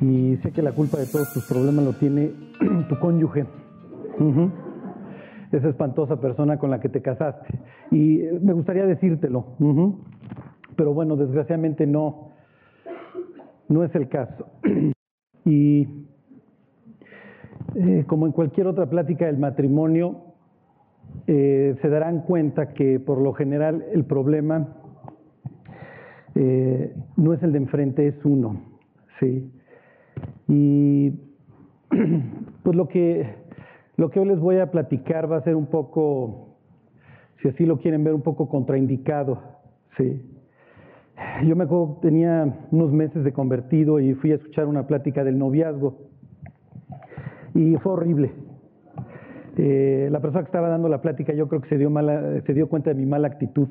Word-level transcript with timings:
Y 0.00 0.36
sé 0.42 0.52
que 0.52 0.62
la 0.62 0.72
culpa 0.72 0.98
de 0.98 1.06
todos 1.06 1.32
tus 1.32 1.46
problemas 1.46 1.84
lo 1.84 1.92
tiene 1.94 2.30
tu 2.88 2.98
cónyuge. 2.98 3.46
Esa 5.52 5.68
espantosa 5.68 6.20
persona 6.20 6.58
con 6.58 6.70
la 6.70 6.80
que 6.80 6.88
te 6.88 7.00
casaste. 7.00 7.58
Y 7.90 8.20
eh, 8.20 8.38
me 8.42 8.52
gustaría 8.52 8.84
decírtelo. 8.86 9.46
Pero 10.76 10.92
bueno, 10.92 11.16
desgraciadamente 11.16 11.86
no, 11.86 12.32
no 13.68 13.84
es 13.84 13.94
el 13.94 14.08
caso. 14.08 14.46
Y 15.48 15.86
eh, 17.76 18.04
como 18.08 18.26
en 18.26 18.32
cualquier 18.32 18.66
otra 18.66 18.86
plática 18.86 19.26
del 19.26 19.38
matrimonio, 19.38 20.34
eh, 21.26 21.76
se 21.82 21.88
darán 21.88 22.22
cuenta 22.22 22.72
que 22.72 22.98
por 22.98 23.20
lo 23.20 23.32
general 23.32 23.84
el 23.92 24.04
problema 24.04 24.68
eh, 26.34 26.94
no 27.16 27.32
es 27.32 27.42
el 27.42 27.52
de 27.52 27.58
enfrente, 27.58 28.06
es 28.06 28.24
uno. 28.24 28.62
¿sí? 29.20 29.52
Y 30.48 31.10
pues 32.62 32.76
lo 32.76 32.88
que, 32.88 33.34
lo 33.96 34.10
que 34.10 34.20
hoy 34.20 34.28
les 34.28 34.40
voy 34.40 34.58
a 34.58 34.70
platicar 34.70 35.30
va 35.30 35.38
a 35.38 35.42
ser 35.42 35.56
un 35.56 35.66
poco, 35.66 36.56
si 37.42 37.48
así 37.48 37.66
lo 37.66 37.78
quieren 37.78 38.04
ver, 38.04 38.14
un 38.14 38.22
poco 38.22 38.48
contraindicado. 38.48 39.40
¿sí? 39.96 40.22
Yo 41.44 41.56
me 41.56 41.64
acuerdo 41.64 41.98
tenía 42.02 42.66
unos 42.70 42.92
meses 42.92 43.24
de 43.24 43.32
convertido 43.32 44.00
y 44.00 44.14
fui 44.14 44.32
a 44.32 44.36
escuchar 44.36 44.66
una 44.66 44.86
plática 44.86 45.24
del 45.24 45.38
noviazgo. 45.38 45.98
Y 47.54 47.76
fue 47.76 47.92
horrible. 47.92 48.32
Eh, 49.56 50.08
la 50.10 50.20
persona 50.20 50.42
que 50.42 50.48
estaba 50.48 50.68
dando 50.68 50.88
la 50.88 51.00
plática 51.00 51.32
yo 51.32 51.48
creo 51.48 51.62
que 51.62 51.70
se 51.70 51.78
dio, 51.78 51.90
se 52.46 52.52
dio 52.52 52.68
cuenta 52.68 52.90
de 52.90 52.96
mi 52.96 53.06
mala 53.06 53.28
actitud. 53.28 53.68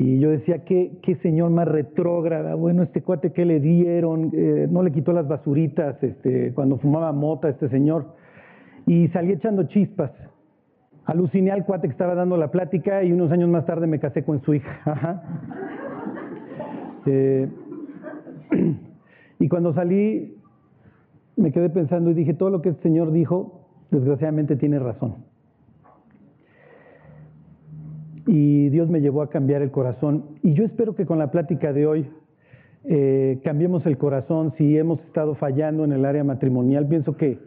Y 0.00 0.20
yo 0.20 0.30
decía, 0.30 0.64
¿qué, 0.64 0.92
qué 1.02 1.16
señor 1.16 1.50
más 1.50 1.66
retrógrada? 1.66 2.54
Bueno, 2.54 2.84
este 2.84 3.02
cuate, 3.02 3.32
¿qué 3.32 3.44
le 3.44 3.58
dieron? 3.58 4.30
Eh, 4.32 4.68
no 4.70 4.84
le 4.84 4.92
quitó 4.92 5.12
las 5.12 5.26
basuritas 5.26 6.00
este, 6.04 6.52
cuando 6.54 6.78
fumaba 6.78 7.10
mota 7.10 7.48
este 7.48 7.68
señor. 7.68 8.14
Y 8.86 9.08
salí 9.08 9.32
echando 9.32 9.64
chispas. 9.64 10.12
Aluciné 11.04 11.50
al 11.50 11.64
cuate 11.64 11.88
que 11.88 11.92
estaba 11.92 12.14
dando 12.14 12.36
la 12.36 12.52
plática 12.52 13.02
y 13.02 13.12
unos 13.12 13.32
años 13.32 13.48
más 13.48 13.66
tarde 13.66 13.88
me 13.88 13.98
casé 13.98 14.22
con 14.22 14.40
su 14.42 14.54
hija. 14.54 15.22
Eh, 17.06 17.48
y 19.38 19.48
cuando 19.48 19.72
salí, 19.72 20.36
me 21.36 21.52
quedé 21.52 21.70
pensando 21.70 22.10
y 22.10 22.14
dije, 22.14 22.34
todo 22.34 22.50
lo 22.50 22.60
que 22.60 22.68
este 22.68 22.82
señor 22.82 23.12
dijo, 23.12 23.66
desgraciadamente 23.90 24.56
tiene 24.56 24.78
razón. 24.78 25.27
Y 28.28 28.68
Dios 28.68 28.90
me 28.90 29.00
llevó 29.00 29.22
a 29.22 29.30
cambiar 29.30 29.62
el 29.62 29.70
corazón. 29.70 30.38
Y 30.42 30.52
yo 30.52 30.64
espero 30.64 30.94
que 30.94 31.06
con 31.06 31.18
la 31.18 31.30
plática 31.30 31.72
de 31.72 31.86
hoy 31.86 32.06
eh, 32.84 33.40
cambiemos 33.42 33.86
el 33.86 33.96
corazón 33.96 34.52
si 34.58 34.76
hemos 34.76 35.00
estado 35.00 35.34
fallando 35.34 35.82
en 35.82 35.92
el 35.92 36.04
área 36.04 36.24
matrimonial. 36.24 36.86
Pienso 36.86 37.16
que 37.16 37.38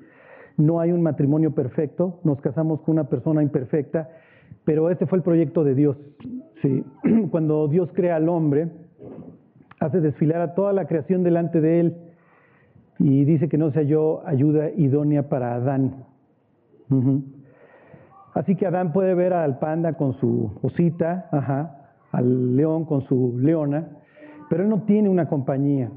no 0.57 0.79
hay 0.79 0.91
un 0.91 1.03
matrimonio 1.03 1.51
perfecto, 1.51 2.19
nos 2.23 2.41
casamos 2.41 2.81
con 2.81 2.93
una 2.93 3.09
persona 3.09 3.43
imperfecta, 3.43 4.09
pero 4.65 4.89
este 4.89 5.05
fue 5.05 5.19
el 5.19 5.23
proyecto 5.23 5.63
de 5.63 5.75
Dios. 5.75 5.97
Sí. 6.63 6.83
Cuando 7.29 7.67
Dios 7.67 7.91
crea 7.93 8.15
al 8.15 8.27
hombre, 8.27 8.69
hace 9.79 10.01
desfilar 10.01 10.41
a 10.41 10.55
toda 10.55 10.73
la 10.73 10.85
creación 10.85 11.21
delante 11.21 11.61
de 11.61 11.79
él 11.79 11.95
y 12.97 13.23
dice 13.25 13.49
que 13.49 13.57
no 13.59 13.71
se 13.71 13.81
halló 13.81 14.27
ayuda 14.27 14.71
idónea 14.71 15.29
para 15.29 15.53
Adán. 15.53 16.05
Así 18.33 18.55
que 18.55 18.65
Adán 18.65 18.93
puede 18.93 19.13
ver 19.13 19.33
al 19.33 19.59
panda 19.59 19.93
con 19.93 20.13
su 20.19 20.51
osita, 20.61 21.29
al 22.11 22.55
león 22.55 22.85
con 22.85 23.01
su 23.01 23.37
leona, 23.37 23.89
pero 24.49 24.63
él 24.63 24.69
no 24.69 24.83
tiene 24.83 25.09
una 25.09 25.27
compañía. 25.27 25.89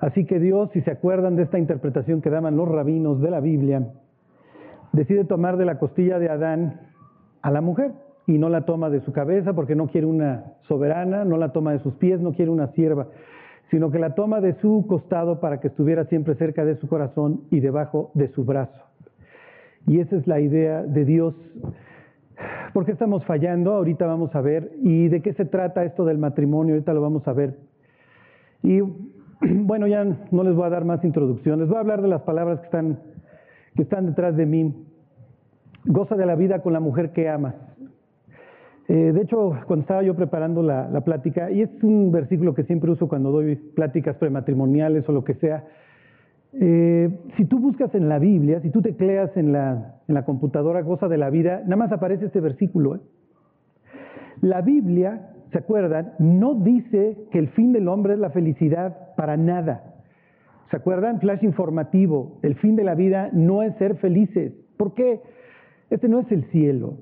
Así 0.00 0.24
que 0.24 0.38
Dios, 0.38 0.70
si 0.72 0.80
se 0.82 0.90
acuerdan 0.90 1.36
de 1.36 1.42
esta 1.42 1.58
interpretación 1.58 2.22
que 2.22 2.30
daban 2.30 2.56
los 2.56 2.68
rabinos 2.68 3.20
de 3.20 3.30
la 3.30 3.40
Biblia, 3.40 3.88
decide 4.92 5.24
tomar 5.24 5.56
de 5.56 5.66
la 5.66 5.78
costilla 5.78 6.18
de 6.18 6.30
Adán 6.30 6.80
a 7.42 7.50
la 7.50 7.60
mujer 7.60 7.92
y 8.26 8.38
no 8.38 8.48
la 8.48 8.64
toma 8.64 8.88
de 8.88 9.00
su 9.00 9.12
cabeza 9.12 9.52
porque 9.52 9.74
no 9.74 9.88
quiere 9.88 10.06
una 10.06 10.54
soberana, 10.62 11.24
no 11.24 11.36
la 11.36 11.52
toma 11.52 11.72
de 11.72 11.80
sus 11.80 11.94
pies, 11.94 12.20
no 12.20 12.32
quiere 12.32 12.50
una 12.50 12.68
sierva, 12.68 13.08
sino 13.70 13.90
que 13.90 13.98
la 13.98 14.14
toma 14.14 14.40
de 14.40 14.54
su 14.60 14.86
costado 14.88 15.40
para 15.40 15.60
que 15.60 15.68
estuviera 15.68 16.04
siempre 16.04 16.34
cerca 16.36 16.64
de 16.64 16.76
su 16.76 16.88
corazón 16.88 17.42
y 17.50 17.60
debajo 17.60 18.10
de 18.14 18.28
su 18.28 18.44
brazo. 18.44 18.89
Y 19.86 20.00
esa 20.00 20.16
es 20.16 20.26
la 20.26 20.40
idea 20.40 20.82
de 20.82 21.04
Dios. 21.04 21.34
¿Por 22.72 22.84
qué 22.84 22.92
estamos 22.92 23.24
fallando? 23.24 23.72
Ahorita 23.74 24.06
vamos 24.06 24.34
a 24.34 24.40
ver. 24.40 24.72
¿Y 24.82 25.08
de 25.08 25.22
qué 25.22 25.32
se 25.34 25.44
trata 25.44 25.84
esto 25.84 26.04
del 26.04 26.18
matrimonio? 26.18 26.74
Ahorita 26.74 26.94
lo 26.94 27.00
vamos 27.00 27.26
a 27.26 27.32
ver. 27.32 27.56
Y 28.62 28.80
bueno, 29.40 29.86
ya 29.86 30.04
no 30.04 30.44
les 30.44 30.54
voy 30.54 30.66
a 30.66 30.70
dar 30.70 30.84
más 30.84 31.04
introducción. 31.04 31.58
Les 31.58 31.68
voy 31.68 31.76
a 31.76 31.80
hablar 31.80 32.02
de 32.02 32.08
las 32.08 32.22
palabras 32.22 32.60
que 32.60 32.66
están, 32.66 33.00
que 33.74 33.82
están 33.82 34.06
detrás 34.06 34.36
de 34.36 34.46
mí. 34.46 34.86
Goza 35.84 36.14
de 36.14 36.26
la 36.26 36.36
vida 36.36 36.60
con 36.60 36.72
la 36.72 36.80
mujer 36.80 37.12
que 37.12 37.28
amas. 37.28 37.54
Eh, 38.88 39.12
de 39.12 39.22
hecho, 39.22 39.52
cuando 39.66 39.82
estaba 39.82 40.02
yo 40.02 40.14
preparando 40.14 40.62
la, 40.62 40.88
la, 40.88 41.02
plática, 41.02 41.50
y 41.50 41.62
es 41.62 41.70
un 41.82 42.10
versículo 42.10 42.54
que 42.54 42.64
siempre 42.64 42.90
uso 42.90 43.08
cuando 43.08 43.30
doy 43.30 43.54
pláticas 43.54 44.16
prematrimoniales 44.16 45.08
o 45.08 45.12
lo 45.12 45.22
que 45.22 45.34
sea, 45.34 45.64
eh, 46.52 47.08
si 47.36 47.44
tú 47.44 47.60
buscas 47.60 47.94
en 47.94 48.08
la 48.08 48.18
Biblia, 48.18 48.60
si 48.60 48.70
tú 48.70 48.82
tecleas 48.82 49.36
en 49.36 49.52
la, 49.52 50.00
en 50.08 50.14
la 50.14 50.24
computadora 50.24 50.82
goza 50.82 51.08
de 51.08 51.18
la 51.18 51.30
vida, 51.30 51.62
nada 51.64 51.76
más 51.76 51.92
aparece 51.92 52.26
este 52.26 52.40
versículo. 52.40 52.96
¿eh? 52.96 53.00
La 54.40 54.60
Biblia, 54.60 55.30
¿se 55.52 55.58
acuerdan? 55.58 56.14
No 56.18 56.54
dice 56.54 57.16
que 57.30 57.38
el 57.38 57.48
fin 57.50 57.72
del 57.72 57.88
hombre 57.88 58.14
es 58.14 58.18
la 58.18 58.30
felicidad 58.30 59.14
para 59.16 59.36
nada. 59.36 59.84
¿Se 60.70 60.76
acuerdan? 60.76 61.20
Flash 61.20 61.42
informativo. 61.42 62.38
El 62.42 62.54
fin 62.56 62.76
de 62.76 62.84
la 62.84 62.94
vida 62.94 63.30
no 63.32 63.62
es 63.62 63.74
ser 63.76 63.96
felices. 63.96 64.52
¿Por 64.76 64.94
qué? 64.94 65.20
Este 65.90 66.08
no 66.08 66.20
es 66.20 66.30
el 66.32 66.44
cielo. 66.50 66.98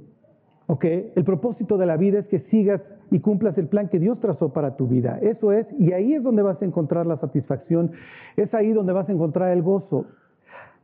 ¿Ok? 0.67 0.85
El 0.85 1.25
propósito 1.25 1.79
de 1.79 1.87
la 1.87 1.97
vida 1.97 2.19
es 2.19 2.27
que 2.27 2.41
sigas 2.51 2.81
y 3.11 3.21
cumplas 3.21 3.57
el 3.59 3.69
plan 3.69 3.89
que 3.89 3.99
Dios 3.99 4.21
trazó 4.21 4.53
para 4.53 4.77
tu 4.77 4.87
vida. 4.87 5.19
Eso 5.23 5.53
es, 5.53 5.67
y 5.79 5.93
ahí 5.93 6.15
es 6.15 6.23
donde 6.23 6.43
vas 6.43 6.61
a 6.61 6.65
encontrar 6.65 7.07
la 7.07 7.17
satisfacción, 7.19 7.93
es 8.37 8.53
ahí 8.55 8.73
donde 8.73 8.93
vas 8.93 9.09
a 9.09 9.13
encontrar 9.13 9.51
el 9.51 9.63
gozo. 9.63 10.07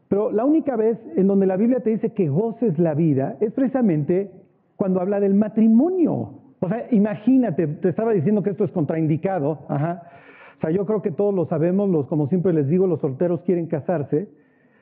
Pero 0.08 0.30
la 0.30 0.44
única 0.44 0.76
vez 0.76 0.98
en 1.16 1.26
donde 1.26 1.46
la 1.46 1.56
Biblia 1.56 1.80
te 1.80 1.90
dice 1.90 2.12
que 2.12 2.28
goces 2.28 2.78
la 2.78 2.94
vida 2.94 3.36
es 3.40 3.52
precisamente 3.52 4.30
cuando 4.76 5.00
habla 5.00 5.20
del 5.20 5.34
matrimonio. 5.34 6.40
O 6.60 6.68
sea, 6.68 6.86
imagínate, 6.90 7.66
te 7.66 7.88
estaba 7.88 8.12
diciendo 8.12 8.42
que 8.42 8.50
esto 8.50 8.64
es 8.64 8.70
contraindicado, 8.70 9.60
ajá. 9.68 10.02
O 10.58 10.60
sea, 10.60 10.70
yo 10.70 10.86
creo 10.86 11.02
que 11.02 11.10
todos 11.10 11.34
lo 11.34 11.46
sabemos, 11.46 11.90
los, 11.90 12.06
como 12.06 12.28
siempre 12.28 12.52
les 12.52 12.68
digo, 12.68 12.86
los 12.86 13.00
solteros 13.00 13.40
quieren 13.42 13.66
casarse 13.66 14.28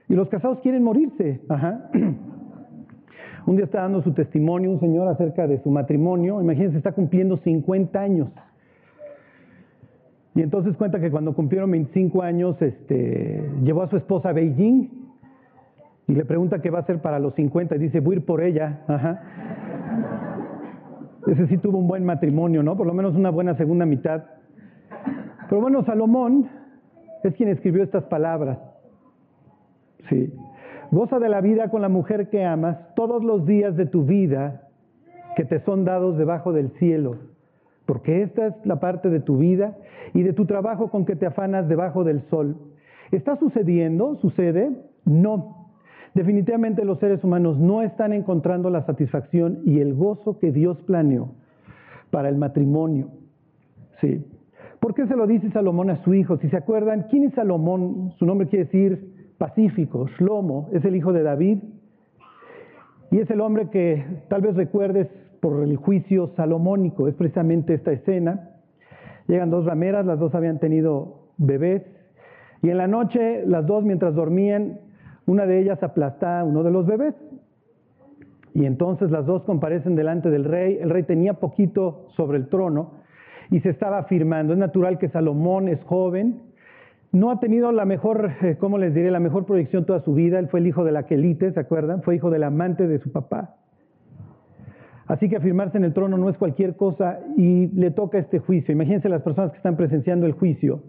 y 0.08 0.14
los 0.14 0.28
casados 0.28 0.60
quieren 0.60 0.82
morirse, 0.82 1.41
ajá. 1.48 1.91
Un 3.47 3.56
día 3.56 3.64
está 3.64 3.82
dando 3.82 4.03
su 4.03 4.12
testimonio 4.12 4.70
un 4.70 4.80
señor 4.80 5.08
acerca 5.08 5.47
de 5.47 5.60
su 5.62 5.70
matrimonio. 5.70 6.41
Imagínense, 6.41 6.78
está 6.78 6.92
cumpliendo 6.92 7.36
50 7.38 8.00
años. 8.00 8.28
Y 10.34 10.42
entonces 10.42 10.76
cuenta 10.76 11.00
que 11.00 11.10
cuando 11.10 11.34
cumplieron 11.34 11.70
25 11.70 12.22
años, 12.22 12.60
este, 12.62 13.50
llevó 13.62 13.82
a 13.82 13.88
su 13.88 13.97
esposa 13.97 14.31
a 14.31 14.32
Beijing 14.32 14.88
y 16.06 16.14
le 16.14 16.25
pregunta 16.25 16.60
qué 16.60 16.70
va 16.70 16.78
a 16.78 16.82
hacer 16.82 17.00
para 17.02 17.19
los 17.19 17.34
50 17.34 17.76
y 17.76 17.78
dice, 17.78 18.00
voy 18.00 18.14
a 18.14 18.19
ir 18.19 18.25
por 18.25 18.42
ella. 18.42 18.81
Ajá. 18.86 19.20
Ese 21.26 21.47
sí 21.48 21.58
tuvo 21.58 21.78
un 21.78 21.86
buen 21.86 22.04
matrimonio, 22.04 22.62
¿no? 22.62 22.76
Por 22.76 22.86
lo 22.86 22.94
menos 22.94 23.14
una 23.14 23.31
buena 23.31 23.56
segunda 23.56 23.86
mitad. 23.86 24.25
Pero 25.48 25.60
bueno, 25.60 25.84
Salomón 25.84 26.48
es 27.22 27.34
quien 27.34 27.48
escribió 27.48 27.82
estas 27.82 28.04
palabras. 28.04 28.58
Sí. 30.08 30.32
Goza 30.92 31.19
de 31.19 31.30
la 31.30 31.41
vida 31.41 31.70
con 31.70 31.80
la 31.80 31.88
mujer 31.88 32.28
que 32.28 32.44
amas 32.44 32.76
todos 32.94 33.25
los 33.25 33.47
días 33.47 33.75
de 33.78 33.86
tu 33.86 34.04
vida 34.04 34.69
que 35.36 35.47
te 35.47 35.60
son 35.60 35.86
dados 35.86 36.19
debajo 36.19 36.53
del 36.53 36.69
cielo, 36.72 37.16
porque 37.87 38.20
esta 38.20 38.49
es 38.49 38.55
la 38.66 38.78
parte 38.78 39.08
de 39.08 39.20
tu 39.20 39.38
vida 39.38 39.75
y 40.12 40.22
de 40.22 40.34
tu 40.34 40.44
trabajo 40.44 40.90
con 40.90 41.06
que 41.06 41.16
te 41.16 41.25
afanas 41.25 41.66
debajo 41.66 42.05
del 42.05 42.20
sol. 42.28 42.58
¿Está 43.11 43.37
sucediendo? 43.37 44.16
¿Sucede? 44.16 44.70
No. 45.06 45.70
Definitivamente 46.12 46.84
los 46.84 46.99
seres 46.99 47.25
humanos 47.25 47.58
no 47.58 47.81
están 47.81 48.12
encontrando 48.12 48.69
la 48.69 48.84
satisfacción 48.84 49.61
y 49.64 49.81
el 49.81 49.94
gozo 49.94 50.38
que 50.38 50.52
Dios 50.52 50.76
planeó 50.82 51.31
para 52.11 52.28
el 52.28 52.37
matrimonio. 52.37 53.08
Sí. 54.02 54.26
¿Por 54.78 54.93
qué 54.93 55.06
se 55.06 55.16
lo 55.16 55.26
dice 55.26 55.50
Salomón 55.52 55.88
a 55.88 56.05
su 56.05 56.12
hijo? 56.12 56.37
Si 56.37 56.50
se 56.50 56.56
acuerdan, 56.58 57.06
¿quién 57.08 57.25
es 57.25 57.32
Salomón? 57.32 58.12
Su 58.19 58.26
nombre 58.26 58.49
quiere 58.49 58.66
decir 58.66 59.12
pacífico. 59.42 60.06
Shlomo 60.06 60.68
es 60.72 60.84
el 60.84 60.94
hijo 60.94 61.12
de 61.12 61.24
David 61.24 61.58
y 63.10 63.18
es 63.18 63.28
el 63.28 63.40
hombre 63.40 63.70
que 63.70 64.04
tal 64.28 64.40
vez 64.40 64.54
recuerdes 64.54 65.08
por 65.40 65.64
el 65.64 65.74
juicio 65.74 66.28
salomónico. 66.36 67.08
Es 67.08 67.16
precisamente 67.16 67.74
esta 67.74 67.90
escena. 67.90 68.50
Llegan 69.26 69.50
dos 69.50 69.64
rameras, 69.64 70.06
las 70.06 70.20
dos 70.20 70.32
habían 70.36 70.60
tenido 70.60 71.26
bebés 71.38 71.82
y 72.62 72.70
en 72.70 72.78
la 72.78 72.86
noche 72.86 73.44
las 73.44 73.66
dos 73.66 73.82
mientras 73.82 74.14
dormían, 74.14 74.78
una 75.26 75.44
de 75.44 75.58
ellas 75.58 75.82
aplasta 75.82 76.38
a 76.38 76.44
uno 76.44 76.62
de 76.62 76.70
los 76.70 76.86
bebés. 76.86 77.16
Y 78.54 78.64
entonces 78.64 79.10
las 79.10 79.26
dos 79.26 79.42
comparecen 79.42 79.96
delante 79.96 80.30
del 80.30 80.44
rey. 80.44 80.78
El 80.80 80.90
rey 80.90 81.02
tenía 81.02 81.34
poquito 81.34 82.06
sobre 82.14 82.38
el 82.38 82.46
trono 82.48 82.92
y 83.50 83.58
se 83.58 83.70
estaba 83.70 83.98
afirmando. 83.98 84.52
Es 84.52 84.58
natural 84.60 84.98
que 84.98 85.08
Salomón 85.08 85.66
es 85.66 85.82
joven, 85.82 86.42
no 87.12 87.31
ha 87.31 87.41
tenido 87.41 87.70
la 87.73 87.85
mejor, 87.85 88.32
eh, 88.43 88.56
¿cómo 88.59 88.79
les 88.79 88.94
diré? 88.94 89.11
La 89.11 89.20
mejor 89.20 89.44
proyección 89.44 89.85
toda 89.85 90.00
su 90.00 90.14
vida. 90.14 90.38
Él 90.38 90.49
fue 90.49 90.61
el 90.61 90.67
hijo 90.67 90.82
de 90.82 90.93
la 90.93 91.05
Quelite, 91.05 91.53
¿se 91.53 91.61
acuerdan? 91.61 92.03
Fue 92.03 92.17
hijo 92.17 92.31
del 92.31 92.43
amante 92.43 92.88
de 92.88 92.99
su 92.99 93.12
papá. 93.12 93.56
Así 95.06 95.29
que 95.29 95.37
afirmarse 95.37 95.76
en 95.76 95.85
el 95.85 95.93
trono 95.93 96.17
no 96.17 96.31
es 96.31 96.38
cualquier 96.38 96.76
cosa 96.76 97.20
y 97.37 97.67
le 97.69 97.91
toca 97.91 98.19
este 98.19 98.38
juicio. 98.38 98.73
Imagínense 98.73 99.11
las 99.11 99.23
personas 99.23 99.50
que 99.50 99.59
están 99.59 99.76
presenciando 99.76 100.25
el 100.25 100.32
juicio. 100.32 100.82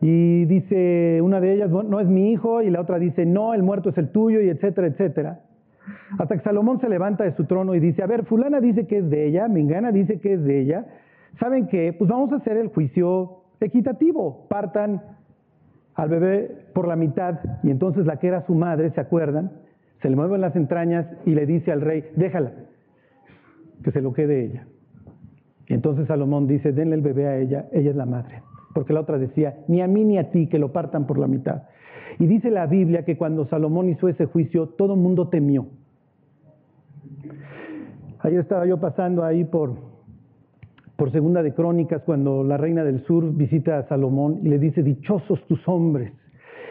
Y 0.00 0.44
dice 0.44 1.20
una 1.22 1.40
de 1.40 1.54
ellas, 1.54 1.70
no 1.70 2.00
es 2.00 2.06
mi 2.06 2.30
hijo, 2.32 2.62
y 2.62 2.70
la 2.70 2.80
otra 2.80 2.98
dice, 2.98 3.24
no, 3.24 3.54
el 3.54 3.62
muerto 3.62 3.88
es 3.88 3.98
el 3.98 4.10
tuyo, 4.10 4.40
y 4.40 4.48
etcétera, 4.48 4.88
etcétera. 4.88 5.40
Hasta 6.18 6.36
que 6.36 6.42
Salomón 6.42 6.80
se 6.80 6.88
levanta 6.88 7.24
de 7.24 7.34
su 7.34 7.46
trono 7.46 7.74
y 7.74 7.80
dice, 7.80 8.02
a 8.02 8.06
ver, 8.06 8.24
fulana 8.26 8.60
dice 8.60 8.86
que 8.86 8.98
es 8.98 9.10
de 9.10 9.26
ella, 9.26 9.48
Mingana 9.48 9.90
dice 9.90 10.20
que 10.20 10.34
es 10.34 10.44
de 10.44 10.60
ella. 10.60 10.86
¿Saben 11.40 11.66
qué? 11.68 11.94
Pues 11.96 12.10
vamos 12.10 12.32
a 12.32 12.36
hacer 12.36 12.56
el 12.56 12.68
juicio 12.68 13.37
equitativo. 13.60 14.46
Partan 14.48 15.02
al 15.94 16.08
bebé 16.08 16.66
por 16.74 16.86
la 16.86 16.96
mitad 16.96 17.40
y 17.62 17.70
entonces 17.70 18.06
la 18.06 18.18
que 18.18 18.28
era 18.28 18.46
su 18.46 18.54
madre, 18.54 18.90
¿se 18.90 19.00
acuerdan? 19.00 19.50
Se 20.00 20.08
le 20.08 20.16
mueven 20.16 20.40
las 20.40 20.54
entrañas 20.54 21.06
y 21.26 21.34
le 21.34 21.44
dice 21.44 21.72
al 21.72 21.80
rey, 21.80 22.04
déjala, 22.14 22.52
que 23.82 23.90
se 23.90 24.00
lo 24.00 24.12
quede 24.12 24.44
ella. 24.44 24.66
Y 25.66 25.74
entonces 25.74 26.06
Salomón 26.06 26.46
dice, 26.46 26.72
denle 26.72 26.94
el 26.94 27.02
bebé 27.02 27.26
a 27.26 27.36
ella, 27.36 27.66
ella 27.72 27.90
es 27.90 27.96
la 27.96 28.06
madre. 28.06 28.42
Porque 28.74 28.92
la 28.92 29.00
otra 29.00 29.18
decía, 29.18 29.56
ni 29.66 29.80
a 29.80 29.88
mí 29.88 30.04
ni 30.04 30.18
a 30.18 30.30
ti, 30.30 30.46
que 30.46 30.58
lo 30.58 30.72
partan 30.72 31.06
por 31.06 31.18
la 31.18 31.26
mitad. 31.26 31.64
Y 32.18 32.26
dice 32.26 32.50
la 32.50 32.66
Biblia 32.66 33.04
que 33.04 33.16
cuando 33.16 33.46
Salomón 33.46 33.88
hizo 33.88 34.08
ese 34.08 34.26
juicio, 34.26 34.68
todo 34.68 34.94
el 34.94 35.00
mundo 35.00 35.28
temió. 35.28 35.66
Ayer 38.20 38.40
estaba 38.40 38.66
yo 38.66 38.78
pasando 38.78 39.24
ahí 39.24 39.44
por, 39.44 39.74
por 40.98 41.12
Segunda 41.12 41.44
de 41.44 41.54
Crónicas 41.54 42.02
cuando 42.02 42.42
la 42.42 42.56
reina 42.56 42.82
del 42.82 43.04
sur 43.04 43.32
visita 43.32 43.78
a 43.78 43.86
Salomón 43.86 44.40
y 44.42 44.48
le 44.48 44.58
dice, 44.58 44.82
dichosos 44.82 45.40
tus 45.46 45.60
hombres 45.68 46.12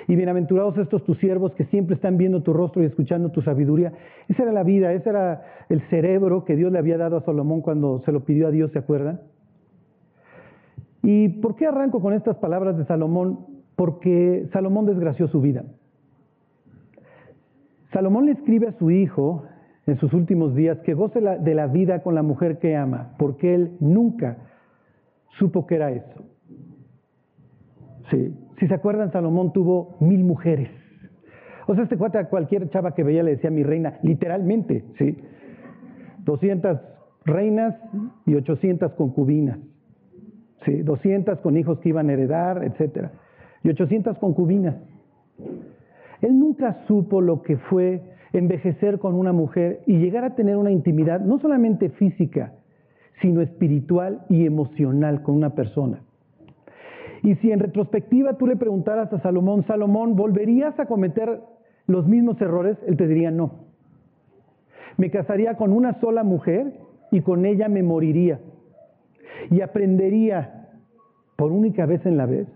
y 0.05 0.17
bienaventurados 0.17 0.77
estos 0.77 1.05
tus 1.05 1.17
siervos 1.19 1.53
que 1.53 1.63
siempre 1.67 1.95
están 1.95 2.17
viendo 2.17 2.43
tu 2.43 2.51
rostro 2.51 2.83
y 2.83 2.87
escuchando 2.87 3.29
tu 3.29 3.41
sabiduría. 3.41 3.93
Esa 4.27 4.43
era 4.43 4.51
la 4.51 4.63
vida, 4.63 4.91
ese 4.91 5.11
era 5.11 5.45
el 5.69 5.79
cerebro 5.89 6.43
que 6.43 6.57
Dios 6.57 6.73
le 6.73 6.77
había 6.77 6.97
dado 6.97 7.15
a 7.15 7.21
Salomón 7.21 7.61
cuando 7.61 8.01
se 8.03 8.11
lo 8.11 8.25
pidió 8.25 8.49
a 8.49 8.51
Dios, 8.51 8.69
¿se 8.73 8.79
acuerdan? 8.79 9.21
¿Y 11.03 11.29
por 11.29 11.55
qué 11.55 11.65
arranco 11.65 12.01
con 12.01 12.13
estas 12.13 12.35
palabras 12.35 12.77
de 12.77 12.83
Salomón? 12.83 13.45
Porque 13.77 14.49
Salomón 14.51 14.87
desgració 14.87 15.29
su 15.29 15.39
vida. 15.39 15.63
Salomón 17.93 18.25
le 18.25 18.33
escribe 18.33 18.67
a 18.67 18.73
su 18.73 18.91
hijo 18.91 19.45
en 19.87 19.97
sus 19.97 20.13
últimos 20.13 20.53
días 20.53 20.77
que 20.79 20.93
goce 20.93 21.21
de 21.21 21.55
la 21.55 21.67
vida 21.67 22.03
con 22.03 22.13
la 22.13 22.21
mujer 22.21 22.59
que 22.59 22.75
ama, 22.75 23.15
porque 23.17 23.55
él 23.55 23.77
nunca 23.79 24.37
supo 25.39 25.65
que 25.65 25.75
era 25.75 25.91
eso. 25.91 26.23
Sí. 28.11 28.33
Si 28.59 28.67
se 28.67 28.73
acuerdan, 28.73 29.11
Salomón 29.11 29.53
tuvo 29.53 29.95
mil 29.99 30.23
mujeres. 30.23 30.69
O 31.67 31.75
sea, 31.75 31.83
este 31.83 31.97
cuate 31.97 32.17
a 32.17 32.29
cualquier 32.29 32.69
chava 32.69 32.95
que 32.95 33.03
veía 33.03 33.23
le 33.23 33.31
decía 33.31 33.49
mi 33.49 33.63
reina, 33.63 33.97
literalmente, 34.01 34.85
¿sí? 34.97 35.17
200 36.25 36.79
reinas 37.25 37.75
y 38.25 38.35
800 38.35 38.93
concubinas. 38.93 39.59
Sí, 40.65 40.81
200 40.81 41.39
con 41.39 41.55
hijos 41.55 41.79
que 41.79 41.89
iban 41.89 42.09
a 42.09 42.13
heredar, 42.13 42.63
etc. 42.63 43.09
Y 43.63 43.69
800 43.69 44.17
concubinas. 44.17 44.75
Él 46.21 46.37
nunca 46.37 46.83
supo 46.87 47.21
lo 47.21 47.41
que 47.41 47.57
fue 47.57 48.16
envejecer 48.39 48.99
con 48.99 49.15
una 49.15 49.33
mujer 49.33 49.81
y 49.85 49.97
llegar 49.97 50.23
a 50.23 50.35
tener 50.35 50.57
una 50.57 50.71
intimidad 50.71 51.19
no 51.19 51.39
solamente 51.39 51.89
física, 51.89 52.53
sino 53.21 53.41
espiritual 53.41 54.25
y 54.29 54.45
emocional 54.45 55.23
con 55.23 55.35
una 55.35 55.55
persona. 55.55 56.01
Y 57.23 57.35
si 57.35 57.51
en 57.51 57.59
retrospectiva 57.59 58.37
tú 58.37 58.47
le 58.47 58.55
preguntaras 58.55 59.11
a 59.11 59.19
Salomón, 59.21 59.65
Salomón, 59.65 60.15
¿volverías 60.15 60.79
a 60.79 60.85
cometer 60.85 61.41
los 61.87 62.07
mismos 62.07 62.39
errores? 62.41 62.77
Él 62.85 62.97
te 62.97 63.07
diría 63.07 63.31
no. 63.31 63.67
Me 64.97 65.09
casaría 65.11 65.55
con 65.55 65.71
una 65.71 65.99
sola 65.99 66.23
mujer 66.23 66.73
y 67.11 67.21
con 67.21 67.45
ella 67.45 67.69
me 67.69 67.83
moriría. 67.83 68.39
Y 69.51 69.61
aprendería 69.61 70.69
por 71.35 71.51
única 71.51 71.85
vez 71.85 72.05
en 72.05 72.17
la 72.17 72.25
vez 72.25 72.47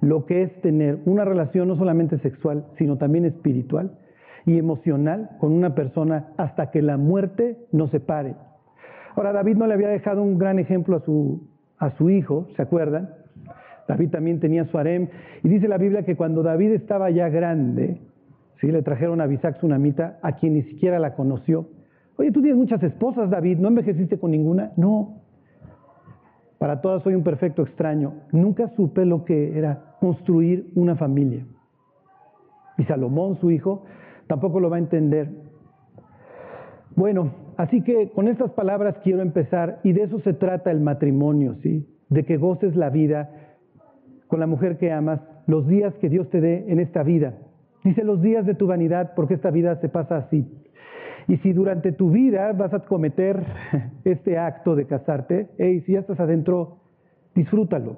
lo 0.00 0.26
que 0.26 0.42
es 0.42 0.60
tener 0.60 0.98
una 1.06 1.24
relación 1.24 1.68
no 1.68 1.76
solamente 1.76 2.18
sexual, 2.18 2.66
sino 2.76 2.98
también 2.98 3.24
espiritual 3.24 3.98
y 4.46 4.58
emocional 4.58 5.30
con 5.38 5.52
una 5.52 5.74
persona 5.74 6.28
hasta 6.36 6.70
que 6.70 6.82
la 6.82 6.96
muerte 6.96 7.58
nos 7.72 7.90
separe. 7.90 8.34
Ahora, 9.16 9.32
David 9.32 9.56
no 9.56 9.66
le 9.66 9.74
había 9.74 9.88
dejado 9.88 10.22
un 10.22 10.38
gran 10.38 10.58
ejemplo 10.58 10.96
a 10.96 11.00
su, 11.00 11.48
a 11.78 11.90
su 11.96 12.10
hijo, 12.10 12.48
¿se 12.56 12.62
acuerdan? 12.62 13.10
David 13.86 14.10
también 14.10 14.40
tenía 14.40 14.64
su 14.66 14.78
harem. 14.78 15.08
Y 15.42 15.48
dice 15.48 15.68
la 15.68 15.78
Biblia 15.78 16.04
que 16.04 16.16
cuando 16.16 16.42
David 16.42 16.72
estaba 16.72 17.10
ya 17.10 17.28
grande, 17.28 18.00
¿sí? 18.60 18.70
le 18.70 18.82
trajeron 18.82 19.20
a 19.20 19.26
Bisac 19.26 19.60
Sunamita, 19.60 20.18
a 20.22 20.32
quien 20.32 20.54
ni 20.54 20.62
siquiera 20.62 20.98
la 20.98 21.14
conoció. 21.14 21.68
Oye, 22.16 22.32
tú 22.32 22.40
tienes 22.40 22.58
muchas 22.58 22.82
esposas, 22.82 23.30
David, 23.30 23.58
¿no 23.58 23.68
envejeciste 23.68 24.18
con 24.18 24.30
ninguna? 24.30 24.72
No. 24.76 25.20
Para 26.58 26.80
todas 26.80 27.02
soy 27.02 27.14
un 27.14 27.24
perfecto 27.24 27.62
extraño. 27.62 28.14
Nunca 28.32 28.68
supe 28.76 29.04
lo 29.04 29.24
que 29.24 29.58
era 29.58 29.96
construir 30.00 30.70
una 30.74 30.96
familia. 30.96 31.44
Y 32.78 32.84
Salomón, 32.84 33.38
su 33.40 33.50
hijo, 33.50 33.84
tampoco 34.26 34.60
lo 34.60 34.70
va 34.70 34.76
a 34.76 34.80
entender. 34.80 35.28
Bueno, 36.96 37.32
así 37.56 37.82
que 37.82 38.10
con 38.10 38.28
estas 38.28 38.52
palabras 38.52 38.96
quiero 39.02 39.20
empezar 39.20 39.80
y 39.82 39.92
de 39.92 40.04
eso 40.04 40.20
se 40.20 40.32
trata 40.32 40.70
el 40.70 40.80
matrimonio, 40.80 41.56
¿sí? 41.62 41.88
De 42.08 42.24
que 42.24 42.36
goces 42.36 42.76
la 42.76 42.90
vida 42.90 43.30
con 44.28 44.40
la 44.40 44.46
mujer 44.46 44.78
que 44.78 44.92
amas, 44.92 45.20
los 45.46 45.66
días 45.66 45.94
que 46.00 46.08
Dios 46.08 46.28
te 46.30 46.40
dé 46.40 46.64
en 46.68 46.80
esta 46.80 47.02
vida. 47.02 47.34
Dice 47.84 48.02
los 48.02 48.22
días 48.22 48.46
de 48.46 48.54
tu 48.54 48.66
vanidad, 48.66 49.12
porque 49.14 49.34
esta 49.34 49.50
vida 49.50 49.76
se 49.80 49.88
pasa 49.88 50.16
así. 50.16 50.46
Y 51.28 51.36
si 51.38 51.52
durante 51.52 51.92
tu 51.92 52.10
vida 52.10 52.52
vas 52.52 52.72
a 52.74 52.80
cometer 52.80 53.44
este 54.04 54.38
acto 54.38 54.74
de 54.74 54.86
casarte, 54.86 55.48
hey, 55.58 55.82
si 55.86 55.92
ya 55.92 56.00
estás 56.00 56.20
adentro, 56.20 56.78
disfrútalo, 57.34 57.96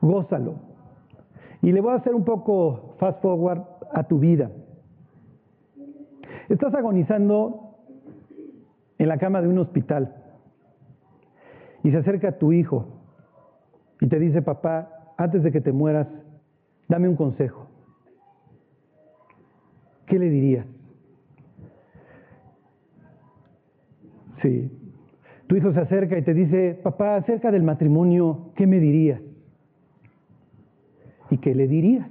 gózalo. 0.00 0.56
Y 1.62 1.72
le 1.72 1.80
voy 1.80 1.92
a 1.92 1.96
hacer 1.96 2.14
un 2.14 2.24
poco 2.24 2.96
fast 2.98 3.20
forward 3.22 3.62
a 3.94 4.04
tu 4.04 4.18
vida. 4.18 4.50
Estás 6.48 6.74
agonizando 6.74 7.76
en 8.98 9.08
la 9.08 9.18
cama 9.18 9.40
de 9.40 9.48
un 9.48 9.58
hospital 9.58 10.14
y 11.82 11.90
se 11.90 11.96
acerca 11.96 12.38
tu 12.38 12.52
hijo 12.52 12.86
y 14.00 14.06
te 14.06 14.18
dice, 14.18 14.42
papá, 14.42 15.14
antes 15.16 15.42
de 15.42 15.52
que 15.52 15.60
te 15.60 15.72
mueras, 15.72 16.08
dame 16.88 17.08
un 17.08 17.16
consejo. 17.16 17.68
¿Qué 20.06 20.18
le 20.18 20.28
dirías? 20.28 20.66
Sí. 24.42 24.70
Tu 25.46 25.56
hijo 25.56 25.72
se 25.72 25.80
acerca 25.80 26.18
y 26.18 26.22
te 26.22 26.34
dice, 26.34 26.78
papá, 26.82 27.16
acerca 27.16 27.50
del 27.50 27.62
matrimonio, 27.62 28.52
¿qué 28.56 28.66
me 28.66 28.78
dirías? 28.80 29.20
¿Y 31.30 31.38
qué 31.38 31.54
le 31.54 31.68
dirías? 31.68 32.08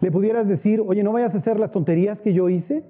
¿Le 0.00 0.10
pudieras 0.10 0.48
decir, 0.48 0.80
oye, 0.80 1.02
no 1.02 1.12
vayas 1.12 1.34
a 1.34 1.38
hacer 1.38 1.58
las 1.58 1.72
tonterías 1.72 2.18
que 2.20 2.32
yo 2.32 2.48
hice? 2.48 2.82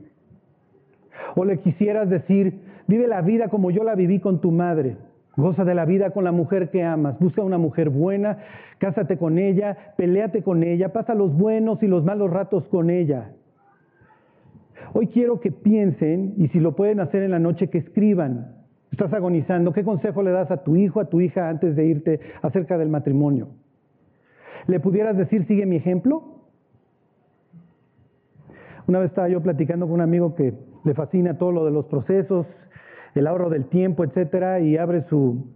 ¿O 1.35 1.45
le 1.45 1.59
quisieras 1.59 2.09
decir, 2.09 2.61
vive 2.87 3.09
la 3.09 3.21
vida 3.21 3.49
como 3.49 3.71
yo 3.71 3.83
la 3.83 3.95
viví 3.95 4.21
con 4.21 4.41
tu 4.41 4.51
madre? 4.53 4.97
Goza 5.37 5.65
de 5.65 5.75
la 5.75 5.85
vida 5.85 6.11
con 6.11 6.25
la 6.25 6.33
mujer 6.33 6.71
que 6.71 6.83
amas. 6.83 7.19
Busca 7.19 7.43
una 7.43 7.59
mujer 7.59 7.91
buena, 7.91 8.39
cásate 8.79 9.17
con 9.17 9.39
ella, 9.39 9.95
peleate 9.97 10.43
con 10.43 10.63
ella, 10.63 10.93
pasa 10.93 11.15
los 11.15 11.37
buenos 11.37 11.83
y 11.83 11.87
los 11.87 12.05
malos 12.05 12.31
ratos 12.31 12.67
con 12.69 12.91
ella. 12.91 13.33
Hoy 14.93 15.09
quiero 15.09 15.41
que 15.41 15.53
piensen, 15.53 16.35
y 16.37 16.49
si 16.49 16.59
lo 16.59 16.75
pueden 16.75 17.01
hacer 17.01 17.23
en 17.23 17.31
la 17.31 17.39
noche, 17.39 17.69
que 17.71 17.79
escriban. 17.79 18.57
Estás 18.91 19.13
agonizando. 19.13 19.73
¿Qué 19.73 19.85
consejo 19.85 20.23
le 20.23 20.33
das 20.33 20.51
a 20.51 20.65
tu 20.65 20.77
hijo, 20.77 21.01
a 21.01 21.09
tu 21.09 21.21
hija 21.21 21.49
antes 21.49 21.77
de 21.77 21.87
irte 21.87 22.21
acerca 22.43 22.77
del 22.77 22.89
matrimonio? 22.89 23.49
¿Le 24.67 24.81
pudieras 24.81 25.17
decir, 25.17 25.47
sigue 25.47 25.65
mi 25.65 25.77
ejemplo? 25.77 26.30
Una 28.91 28.99
vez 28.99 29.11
estaba 29.11 29.29
yo 29.29 29.41
platicando 29.41 29.87
con 29.87 29.95
un 29.95 30.01
amigo 30.01 30.35
que 30.35 30.53
le 30.83 30.95
fascina 30.95 31.39
todo 31.39 31.53
lo 31.53 31.65
de 31.65 31.71
los 31.71 31.87
procesos 31.87 32.45
el 33.15 33.29
ahorro 33.29 33.49
del 33.49 33.67
tiempo, 33.67 34.03
etcétera, 34.03 34.59
y 34.59 34.77
abre 34.79 35.05
su, 35.09 35.47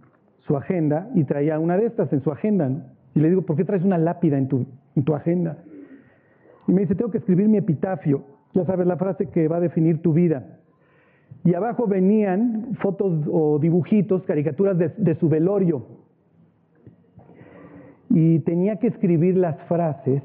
agenda 0.55 1.09
y 1.15 1.25
traía 1.25 1.59
una 1.59 1.75
de 1.75 1.85
estas 1.87 2.13
en 2.13 2.23
su 2.23 2.31
agenda. 2.31 2.93
Y 3.13 3.19
le 3.19 3.27
digo, 3.27 3.41
¿por 3.41 3.57
qué 3.57 3.65
traes 3.65 3.83
una 3.83 3.97
lápida 3.97 4.37
en 4.37 4.47
tu, 4.47 4.65
en 4.95 5.03
tu 5.03 5.13
agenda? 5.13 5.57
Y 6.65 6.71
me 6.71 6.83
dice, 6.83 6.95
tengo 6.95 7.11
que 7.11 7.17
escribir 7.17 7.49
mi 7.49 7.57
epitafio. 7.57 8.23
Ya 8.53 8.63
sabes 8.63 8.87
la 8.87 8.95
frase 8.95 9.25
que 9.27 9.49
va 9.49 9.57
a 9.57 9.59
definir 9.59 10.01
tu 10.01 10.13
vida. 10.13 10.59
Y 11.43 11.55
abajo 11.55 11.87
venían 11.87 12.77
fotos 12.79 13.27
o 13.29 13.59
dibujitos, 13.59 14.23
caricaturas 14.23 14.77
de 14.77 15.15
su 15.15 15.27
velorio. 15.27 15.85
Y 18.09 18.39
tenía 18.39 18.77
que 18.77 18.87
escribir 18.87 19.35
las 19.35 19.61
frases 19.63 20.23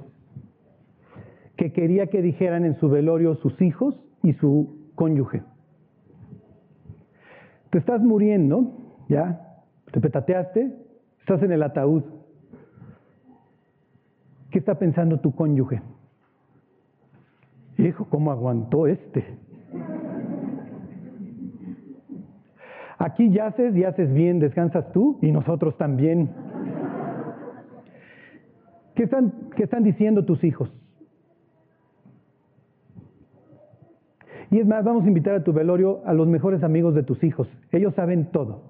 que 1.61 1.75
quería 1.75 2.07
que 2.07 2.23
dijeran 2.23 2.65
en 2.65 2.75
su 2.81 2.89
velorio 2.89 3.35
sus 3.35 3.61
hijos 3.61 3.95
y 4.23 4.33
su 4.33 4.89
cónyuge. 4.95 5.43
Te 7.69 7.77
estás 7.77 8.01
muriendo, 8.01 8.73
¿ya? 9.11 9.61
Te 9.93 10.01
petateaste, 10.01 10.75
estás 11.19 11.43
en 11.43 11.53
el 11.53 11.63
ataúd. 11.63 12.03
está 14.53 14.79
pensando 14.79 15.21
tu 15.21 15.35
cónyuge? 15.35 15.83
Hijo, 17.77 18.07
¿cómo 18.09 18.33
aguantó 18.33 18.87
este? 18.87 19.23
Aquí 22.97 23.31
yaces 23.31 23.77
y 23.77 23.85
haces 23.85 24.11
bien, 24.15 24.39
descansas 24.39 24.91
tú 24.93 25.19
y 25.21 25.31
nosotros 25.31 25.77
también. 25.77 26.31
¿Qué 28.95 29.03
están, 29.03 29.51
qué 29.55 29.65
están 29.65 29.85
diciendo 29.85 30.25
tus 30.25 30.43
hijos? 30.43 30.73
Y 34.51 34.59
es 34.59 34.67
más, 34.67 34.85
vamos 34.85 35.05
a 35.05 35.09
invitar 35.09 35.35
a 35.35 35.45
tu 35.45 35.53
velorio 35.53 36.01
a 36.05 36.13
los 36.13 36.27
mejores 36.27 36.63
amigos 36.63 36.95
de 36.95 37.05
tus 37.05 37.23
hijos. 37.23 37.49
Ellos 37.71 37.95
saben 37.95 38.27
todo. 38.33 38.63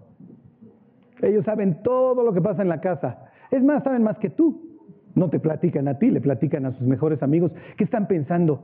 Ellos 1.23 1.45
saben 1.45 1.83
todo 1.83 2.23
lo 2.23 2.33
que 2.33 2.43
pasa 2.43 2.63
en 2.63 2.69
la 2.69 2.81
casa. 2.81 3.31
Es 3.51 3.63
más, 3.63 3.83
saben 3.83 4.03
más 4.03 4.19
que 4.19 4.31
tú. 4.31 4.71
No 5.15 5.31
te 5.31 5.41
platican 5.41 5.89
a 5.89 5.99
ti, 5.99 6.11
le 6.11 6.21
platican 6.21 6.67
a 6.67 6.73
sus 6.73 6.87
mejores 6.87 7.23
amigos. 7.23 7.53
¿Qué 7.77 7.85
están 7.85 8.07
pensando? 8.07 8.63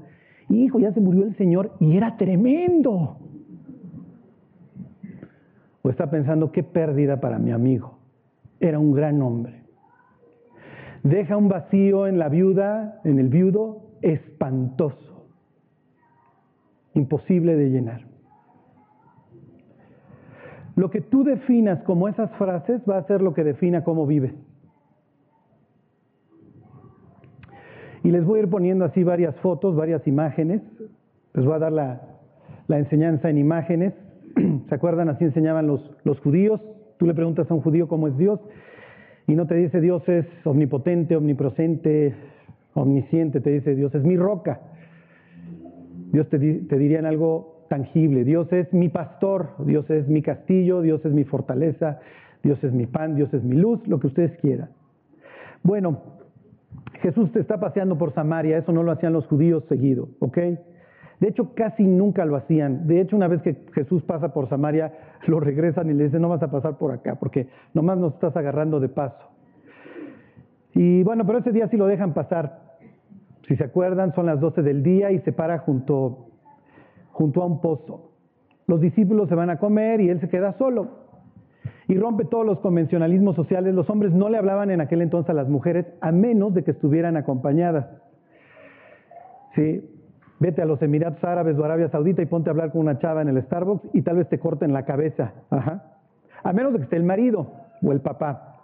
Hijo, 0.49 0.79
ya 0.79 0.93
se 0.93 1.01
murió 1.01 1.25
el 1.25 1.37
Señor 1.37 1.73
y 1.81 1.97
era 1.97 2.17
tremendo. 2.17 3.19
O 5.83 5.91
está 5.91 6.11
pensando, 6.11 6.53
qué 6.53 6.63
pérdida 6.63 7.21
para 7.21 7.39
mi 7.39 7.51
amigo. 7.51 7.99
Era 8.61 8.79
un 8.79 8.93
gran 8.93 9.23
hombre. 9.23 9.63
Deja 11.03 11.37
un 11.37 11.49
vacío 11.49 12.07
en 12.07 12.19
la 12.19 12.29
viuda, 12.29 13.01
en 13.05 13.19
el 13.19 13.29
viudo, 13.29 13.83
espantoso. 14.03 15.06
Imposible 16.97 17.55
de 17.55 17.71
llenar. 17.71 18.01
Lo 20.75 20.91
que 20.91 21.01
tú 21.01 21.23
definas 21.23 21.83
como 21.85 22.09
esas 22.09 22.31
frases 22.33 22.83
va 22.89 22.99
a 22.99 23.05
ser 23.05 23.23
lo 23.23 23.33
que 23.33 23.45
defina 23.45 23.85
cómo 23.85 24.07
vives. 24.07 24.33
Y 28.03 28.11
les 28.11 28.25
voy 28.25 28.41
a 28.41 28.43
ir 28.43 28.51
poniendo 28.51 28.85
así 28.85 29.05
varias 29.05 29.37
fotos, 29.37 29.77
varias 29.77 30.07
imágenes. 30.07 30.63
Les 31.35 31.45
voy 31.45 31.55
a 31.55 31.59
dar 31.59 31.73
la, 31.73 32.01
la 32.67 32.79
enseñanza 32.79 33.31
en 33.31 33.39
imágenes. 33.39 33.95
¿Se 34.69 34.75
acuerdan? 34.75 35.09
Así 35.09 35.25
enseñaban 35.25 35.69
los, 35.69 35.81
los 36.05 36.19
judíos. 36.21 36.61
Tú 36.99 37.07
le 37.07 37.15
preguntas 37.15 37.51
a 37.51 37.55
un 37.55 37.61
judío 37.61 37.89
cómo 37.89 38.09
es 38.09 38.17
Dios 38.19 38.41
y 39.27 39.35
no 39.35 39.47
te 39.47 39.57
dice 39.57 39.81
Dios 39.81 40.09
es 40.09 40.27
omnipotente, 40.45 41.17
omnipresente, 41.17 42.15
omnisciente, 42.75 43.41
te 43.41 43.51
dice 43.51 43.75
Dios 43.75 43.95
es 43.95 44.05
mi 44.05 44.17
roca. 44.17 44.61
Dios 46.17 46.31
te, 46.31 46.39
diría 46.39 46.99
en 46.99 47.05
algo 47.05 47.67
tangible. 47.69 48.25
Dios 48.25 48.51
es 48.51 48.73
mi 48.73 48.89
pastor, 48.89 49.51
Dios 49.67 49.91
es 49.91 50.09
mi 50.09 50.23
castillo, 50.23 50.81
Dios 50.81 51.05
es 51.05 51.13
mi 51.13 51.25
fortaleza, 51.25 52.01
Dios 52.43 52.65
es 52.65 52.73
mi 52.73 52.87
pan, 52.87 53.17
Dios 53.17 53.35
es 53.35 53.45
mi 53.45 53.55
luz, 53.55 53.87
lo 53.87 54.01
que 54.01 54.07
ustedes 54.07 54.35
quieran. 54.41 54.71
Bueno, 55.63 56.01
Jesús 57.03 57.31
te 57.33 57.41
está 57.41 57.61
paseando 57.61 57.99
por 57.99 58.15
Samaria, 58.15 58.57
eso 58.57 58.73
no 58.73 58.83
lo 58.83 58.93
hacían 58.93 59.13
los 59.13 59.27
judíos 59.27 59.65
seguido, 59.69 60.09
¿ok? 60.21 60.39
De 61.21 61.29
hecho, 61.29 61.53
casi 61.53 61.85
nunca 61.85 62.25
lo 62.25 62.37
hacían. 62.37 62.87
De 62.87 63.03
hecho, 63.03 63.15
una 63.15 63.29
vez 63.29 63.43
que 63.43 63.55
Jesús 63.75 64.03
pasa 64.05 64.33
por 64.33 64.49
Samaria, 64.49 64.95
lo 65.27 65.39
regresan 65.39 65.91
y 65.91 65.93
le 65.93 66.05
dicen, 66.05 66.23
no 66.23 66.31
vas 66.31 66.43
a 66.43 66.51
pasar 66.51 66.79
por 66.79 66.93
acá, 66.93 67.17
porque 67.17 67.49
nomás 67.75 67.99
nos 67.99 68.15
estás 68.15 68.35
agarrando 68.39 68.81
de 68.81 68.89
paso. 68.89 69.23
Y 70.73 71.03
bueno, 71.03 71.27
pero 71.27 71.41
ese 71.41 71.53
día 71.53 71.69
sí 71.69 71.77
lo 71.77 71.87
dejan 71.87 72.15
pasar. 72.15 72.76
Si 73.47 73.57
se 73.57 73.65
acuerdan, 73.65 74.13
son 74.15 74.27
las 74.27 74.41
12 74.41 74.63
del 74.63 74.83
día 74.83 75.13
y 75.13 75.21
se 75.21 75.33
para 75.33 75.59
junto, 75.61 76.27
a 77.15 77.45
un 77.45 77.61
pozo. 77.61 78.11
Los 78.67 78.81
discípulos 78.81 79.29
se 79.29 79.37
van 79.37 79.51
a 79.51 79.59
comer 79.59 80.01
y 80.01 80.11
él 80.11 80.21
se 80.21 80.29
queda 80.29 80.53
solo. 80.59 81.07
Y 81.87 81.97
rompe 81.97 82.25
todos 82.25 82.45
los 82.45 82.59
convencionalismos 82.59 83.37
sociales. 83.37 83.73
Los 83.75 83.89
hombres 83.89 84.13
no 84.13 84.29
le 84.29 84.39
hablaban 84.39 84.73
en 84.73 84.81
aquel 84.81 85.03
entonces 85.03 85.31
a 85.31 85.35
las 85.35 85.49
mujeres, 85.49 85.87
a 86.01 86.11
menos 86.11 86.53
de 86.55 86.65
que 86.65 86.73
estuvieran 86.73 87.17
acompañadas. 87.17 87.87
¿Sí? 89.55 89.89
Vete 90.41 90.63
a 90.63 90.67
los 90.67 90.83
Emiratos 90.83 91.23
Árabes 91.23 91.57
o 91.57 91.65
Arabia 91.65 91.89
Saudita 91.89 92.23
y 92.23 92.27
ponte 92.27 92.51
a 92.51 92.53
hablar 92.53 92.73
con 92.73 92.81
una 92.81 92.99
chava 92.99 93.23
en 93.23 93.29
el 93.29 93.41
Starbucks 93.43 93.95
y 93.95 94.03
tal 94.03 94.17
vez 94.17 94.29
te 94.29 94.41
corten 94.41 94.73
la 94.73 94.85
cabeza. 94.85 95.33
Ajá. 95.51 95.93
A 96.43 96.53
menos 96.53 96.73
de 96.73 96.81
que 96.81 96.85
esté 96.85 96.97
el 96.97 97.05
marido 97.05 97.47
o 97.81 97.93
el 97.93 98.01
papá. 98.01 98.57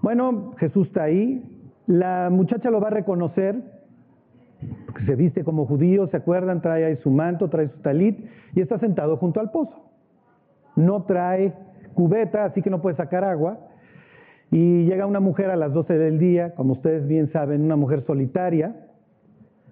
Bueno, 0.00 0.54
Jesús 0.58 0.86
está 0.86 1.02
ahí. 1.02 1.52
La 1.86 2.30
muchacha 2.30 2.70
lo 2.70 2.80
va 2.80 2.88
a 2.88 2.92
reconocer 2.92 3.75
se 5.04 5.14
viste 5.14 5.44
como 5.44 5.66
judío, 5.66 6.06
¿se 6.08 6.16
acuerdan? 6.16 6.62
Trae 6.62 6.84
ahí 6.84 6.96
su 6.96 7.10
manto, 7.10 7.48
trae 7.48 7.68
su 7.68 7.78
talit 7.80 8.18
y 8.54 8.60
está 8.60 8.78
sentado 8.78 9.16
junto 9.16 9.40
al 9.40 9.50
pozo. 9.50 9.90
No 10.76 11.04
trae 11.04 11.52
cubeta, 11.94 12.44
así 12.44 12.62
que 12.62 12.70
no 12.70 12.80
puede 12.82 12.96
sacar 12.96 13.24
agua. 13.24 13.58
Y 14.50 14.84
llega 14.84 15.06
una 15.06 15.20
mujer 15.20 15.50
a 15.50 15.56
las 15.56 15.72
12 15.72 15.98
del 15.98 16.18
día, 16.18 16.54
como 16.54 16.74
ustedes 16.74 17.06
bien 17.06 17.30
saben, 17.32 17.62
una 17.62 17.76
mujer 17.76 18.04
solitaria, 18.06 18.76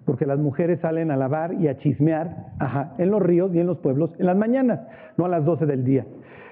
porque 0.05 0.25
las 0.25 0.37
mujeres 0.37 0.79
salen 0.81 1.11
a 1.11 1.17
lavar 1.17 1.53
y 1.53 1.67
a 1.67 1.77
chismear 1.77 2.53
en 2.97 3.09
los 3.09 3.21
ríos 3.21 3.53
y 3.55 3.59
en 3.59 3.67
los 3.67 3.79
pueblos 3.79 4.11
en 4.19 4.27
las 4.27 4.37
mañanas, 4.37 4.81
no 5.17 5.25
a 5.25 5.29
las 5.29 5.45
12 5.45 5.65
del 5.65 5.83
día. 5.83 6.05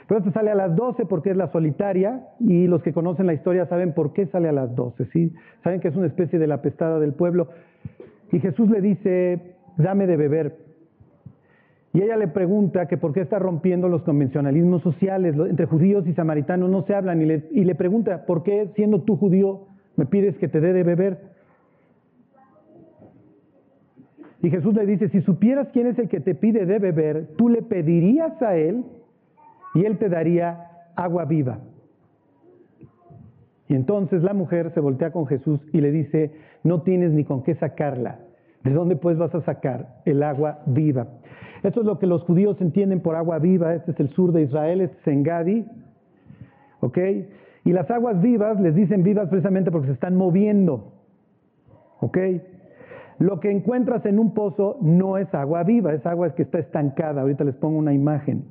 Pero 0.07 0.19
esta 0.19 0.31
sale 0.31 0.51
a 0.51 0.55
las 0.55 0.75
12 0.75 1.05
porque 1.05 1.31
es 1.31 1.37
la 1.37 1.51
solitaria 1.51 2.27
y 2.39 2.67
los 2.67 2.81
que 2.83 2.93
conocen 2.93 3.27
la 3.27 3.33
historia 3.33 3.67
saben 3.67 3.93
por 3.93 4.13
qué 4.13 4.25
sale 4.27 4.49
a 4.49 4.51
las 4.51 4.75
12, 4.75 5.05
¿sí? 5.13 5.33
Saben 5.63 5.79
que 5.79 5.87
es 5.87 5.95
una 5.95 6.07
especie 6.07 6.39
de 6.39 6.47
la 6.47 6.61
pestada 6.61 6.99
del 6.99 7.13
pueblo. 7.13 7.49
Y 8.33 8.39
Jesús 8.39 8.67
le 8.67 8.81
dice, 8.81 9.39
dame 9.77 10.07
de 10.07 10.17
beber. 10.17 10.57
Y 11.93 12.01
ella 12.01 12.17
le 12.17 12.27
pregunta 12.27 12.87
que 12.87 12.97
por 12.97 13.13
qué 13.13 13.21
está 13.21 13.37
rompiendo 13.37 13.87
los 13.87 14.01
convencionalismos 14.01 14.81
sociales, 14.81 15.35
entre 15.37 15.67
judíos 15.67 16.07
y 16.07 16.13
samaritanos 16.13 16.67
no 16.67 16.81
se 16.81 16.95
hablan, 16.95 17.21
y 17.21 17.25
le, 17.25 17.43
y 17.51 17.63
le 17.63 17.75
pregunta, 17.75 18.25
¿por 18.25 18.41
qué 18.41 18.71
siendo 18.75 19.01
tú 19.03 19.17
judío 19.17 19.67
me 19.97 20.07
pides 20.07 20.35
que 20.39 20.47
te 20.47 20.59
dé 20.59 20.73
de 20.73 20.81
beber? 20.81 21.19
Y 24.41 24.49
Jesús 24.49 24.73
le 24.73 24.87
dice, 24.87 25.09
si 25.09 25.21
supieras 25.21 25.67
quién 25.71 25.85
es 25.85 25.99
el 25.99 26.09
que 26.09 26.19
te 26.19 26.33
pide 26.33 26.65
de 26.65 26.79
beber, 26.79 27.35
tú 27.37 27.49
le 27.49 27.61
pedirías 27.61 28.41
a 28.41 28.57
él 28.57 28.83
y 29.75 29.85
él 29.85 29.99
te 29.99 30.09
daría 30.09 30.71
agua 30.95 31.25
viva. 31.25 31.59
Y 33.69 33.75
entonces 33.75 34.23
la 34.23 34.33
mujer 34.33 34.71
se 34.73 34.79
voltea 34.79 35.11
con 35.11 35.27
Jesús 35.27 35.61
y 35.71 35.81
le 35.81 35.91
dice, 35.91 36.31
no 36.63 36.81
tienes 36.81 37.11
ni 37.11 37.23
con 37.23 37.43
qué 37.43 37.53
sacarla. 37.55 38.19
¿De 38.63 38.71
dónde 38.71 38.95
pues 38.95 39.17
vas 39.17 39.33
a 39.35 39.41
sacar 39.41 40.01
el 40.05 40.23
agua 40.23 40.59
viva? 40.65 41.07
Esto 41.63 41.81
es 41.81 41.85
lo 41.85 41.99
que 41.99 42.07
los 42.07 42.23
judíos 42.23 42.59
entienden 42.61 43.01
por 43.01 43.15
agua 43.15 43.39
viva. 43.39 43.73
Este 43.73 43.91
es 43.91 43.99
el 43.99 44.09
sur 44.09 44.31
de 44.31 44.43
Israel, 44.43 44.81
este 44.81 44.97
es 44.99 45.07
Engadi. 45.07 45.65
¿Ok? 46.81 46.97
Y 47.65 47.71
las 47.71 47.89
aguas 47.89 48.21
vivas 48.21 48.59
les 48.59 48.75
dicen 48.75 49.03
vivas 49.03 49.29
precisamente 49.29 49.71
porque 49.71 49.87
se 49.87 49.93
están 49.93 50.15
moviendo. 50.15 50.93
¿Ok? 52.01 52.17
Lo 53.19 53.39
que 53.39 53.51
encuentras 53.51 54.05
en 54.05 54.19
un 54.19 54.33
pozo 54.33 54.77
no 54.81 55.17
es 55.17 55.33
agua 55.33 55.63
viva, 55.63 55.93
es 55.93 56.05
agua 56.05 56.35
que 56.35 56.43
está 56.43 56.59
estancada. 56.59 57.21
Ahorita 57.21 57.43
les 57.45 57.55
pongo 57.55 57.77
una 57.77 57.93
imagen. 57.93 58.45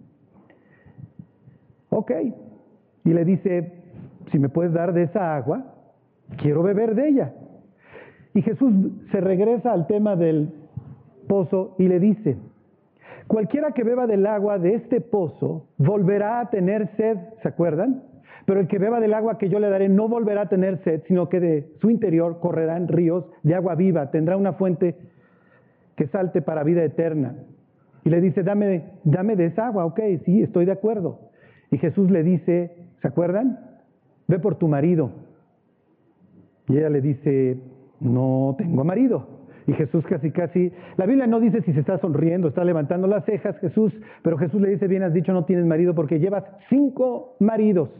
Ok. 1.91 2.11
Y 3.05 3.13
le 3.13 3.25
dice, 3.25 3.73
si 4.31 4.39
me 4.39 4.49
puedes 4.49 4.73
dar 4.73 4.95
de 4.95 5.03
esa 5.03 5.37
agua, 5.37 5.75
quiero 6.39 6.63
beber 6.63 6.95
de 6.95 7.09
ella. 7.09 7.35
Y 8.35 8.43
Jesús 8.43 8.73
se 9.11 9.21
regresa 9.21 9.73
al 9.73 9.87
tema 9.87 10.17
del 10.17 10.51
pozo 11.29 11.75
y 11.79 11.89
le 11.89 12.01
dice, 12.01 12.37
cualquiera 13.27 13.73
que 13.73 13.85
beba 13.85 14.07
del 14.07 14.27
agua 14.27 14.59
de 14.59 14.75
este 14.75 15.01
pozo 15.01 15.67
volverá 15.79 16.41
a 16.41 16.51
tener 16.51 16.89
sed, 16.97 17.19
¿se 17.43 17.49
acuerdan? 17.49 18.03
Pero 18.47 18.61
el 18.61 18.69
que 18.69 18.79
beba 18.79 19.01
del 19.01 19.15
agua 19.15 19.39
que 19.39 19.49
yo 19.49 19.59
le 19.61 19.69
daré 19.69 19.89
no 19.89 20.09
volverá 20.09 20.43
a 20.43 20.49
tener 20.49 20.83
sed, 20.83 21.03
sino 21.07 21.29
que 21.29 21.41
de 21.41 21.69
su 21.81 21.91
interior 21.91 22.41
correrán 22.41 22.89
ríos 22.89 23.25
de 23.43 23.55
agua 23.55 23.75
viva, 23.75 24.11
tendrá 24.11 24.37
una 24.37 24.55
fuente 24.55 24.97
que 25.97 26.07
salte 26.09 26.43
para 26.43 26.65
vida 26.65 26.83
eterna. 26.83 27.37
Y 28.05 28.11
le 28.11 28.21
dice, 28.21 28.43
dame, 28.43 28.83
dame 29.05 29.37
de 29.37 29.47
esa 29.47 29.67
agua, 29.67 29.85
ok, 29.85 30.01
sí, 30.25 30.43
estoy 30.43 30.65
de 30.65 30.73
acuerdo. 30.73 31.21
Y 31.71 31.79
Jesús 31.79 32.11
le 32.11 32.23
dice, 32.23 32.75
¿se 33.01 33.09
acuerdan? 33.09 33.61
Ve 34.27 34.39
por 34.39 34.57
tu 34.57 34.67
marido. 34.67 35.13
Y 36.69 36.79
ella 36.79 36.91
le 36.91 37.01
dice, 37.01 37.59
no 38.03 38.55
tengo 38.59 38.85
marido. 38.85 39.27
Y 39.67 39.75
Jesús 39.75 40.05
casi, 40.07 40.33
casi, 40.33 40.73
la 40.97 41.07
Biblia 41.07 41.27
no 41.27 41.39
dice 41.39 41.63
si 41.63 41.73
se 41.73 41.81
está 41.81 41.99
sonriendo, 41.99 42.49
está 42.49 42.65
levantando 42.65 43.07
las 43.07 43.25
cejas 43.25 43.57
Jesús, 43.59 43.93
pero 44.23 44.37
Jesús 44.37 44.61
le 44.61 44.71
dice, 44.71 44.89
bien 44.89 45.05
has 45.05 45.13
dicho, 45.13 45.33
no 45.33 45.45
tienes 45.45 45.65
marido 45.67 45.95
porque 45.95 46.19
llevas 46.19 46.45
cinco 46.69 47.37
maridos 47.39 47.91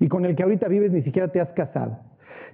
y 0.00 0.08
con 0.08 0.24
el 0.24 0.34
que 0.34 0.42
ahorita 0.42 0.66
vives 0.68 0.92
ni 0.92 1.02
siquiera 1.02 1.28
te 1.28 1.40
has 1.40 1.50
casado. 1.50 1.98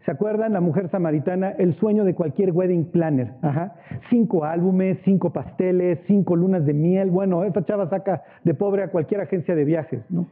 ¿Se 0.05 0.11
acuerdan? 0.11 0.55
La 0.55 0.61
mujer 0.61 0.89
samaritana, 0.91 1.51
el 1.51 1.75
sueño 1.75 2.05
de 2.05 2.15
cualquier 2.15 2.53
wedding 2.53 2.87
planner. 2.87 3.33
Ajá. 3.43 3.75
Cinco 4.09 4.45
álbumes, 4.45 4.99
cinco 5.05 5.31
pasteles, 5.31 5.99
cinco 6.07 6.37
lunas 6.37 6.65
de 6.65 6.73
miel. 6.73 7.11
Bueno, 7.11 7.45
esta 7.45 7.65
chava 7.65 7.89
saca 7.91 8.23
de 8.43 8.55
pobre 8.55 8.83
a 8.83 8.89
cualquier 8.89 9.21
agencia 9.21 9.55
de 9.55 9.65
viajes, 9.65 10.01
¿no? 10.09 10.27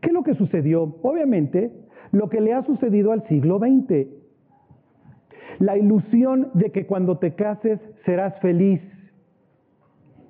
¿Qué 0.00 0.08
es 0.08 0.12
lo 0.12 0.24
que 0.24 0.34
sucedió? 0.34 0.96
Obviamente, 1.02 1.70
lo 2.10 2.28
que 2.28 2.40
le 2.40 2.52
ha 2.52 2.64
sucedido 2.64 3.12
al 3.12 3.26
siglo 3.28 3.58
XX. 3.58 4.21
La 5.58 5.76
ilusión 5.76 6.50
de 6.54 6.70
que 6.70 6.86
cuando 6.86 7.18
te 7.18 7.34
cases 7.34 7.78
serás 8.04 8.38
feliz. 8.40 8.80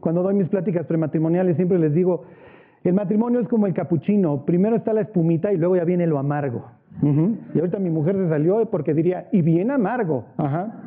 Cuando 0.00 0.22
doy 0.22 0.34
mis 0.34 0.48
pláticas 0.48 0.86
prematrimoniales 0.86 1.56
siempre 1.56 1.78
les 1.78 1.94
digo, 1.94 2.24
el 2.84 2.94
matrimonio 2.94 3.40
es 3.40 3.48
como 3.48 3.66
el 3.66 3.74
capuchino, 3.74 4.44
primero 4.44 4.74
está 4.76 4.92
la 4.92 5.02
espumita 5.02 5.52
y 5.52 5.56
luego 5.56 5.76
ya 5.76 5.84
viene 5.84 6.06
lo 6.06 6.18
amargo. 6.18 6.64
Y 7.54 7.58
ahorita 7.58 7.78
mi 7.78 7.90
mujer 7.90 8.16
se 8.16 8.28
salió 8.28 8.64
porque 8.66 8.92
diría, 8.94 9.28
y 9.32 9.42
bien 9.42 9.70
amargo. 9.70 10.26
Ajá. 10.36 10.82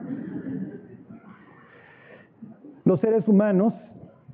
Los 2.83 2.99
seres 2.99 3.27
humanos 3.27 3.73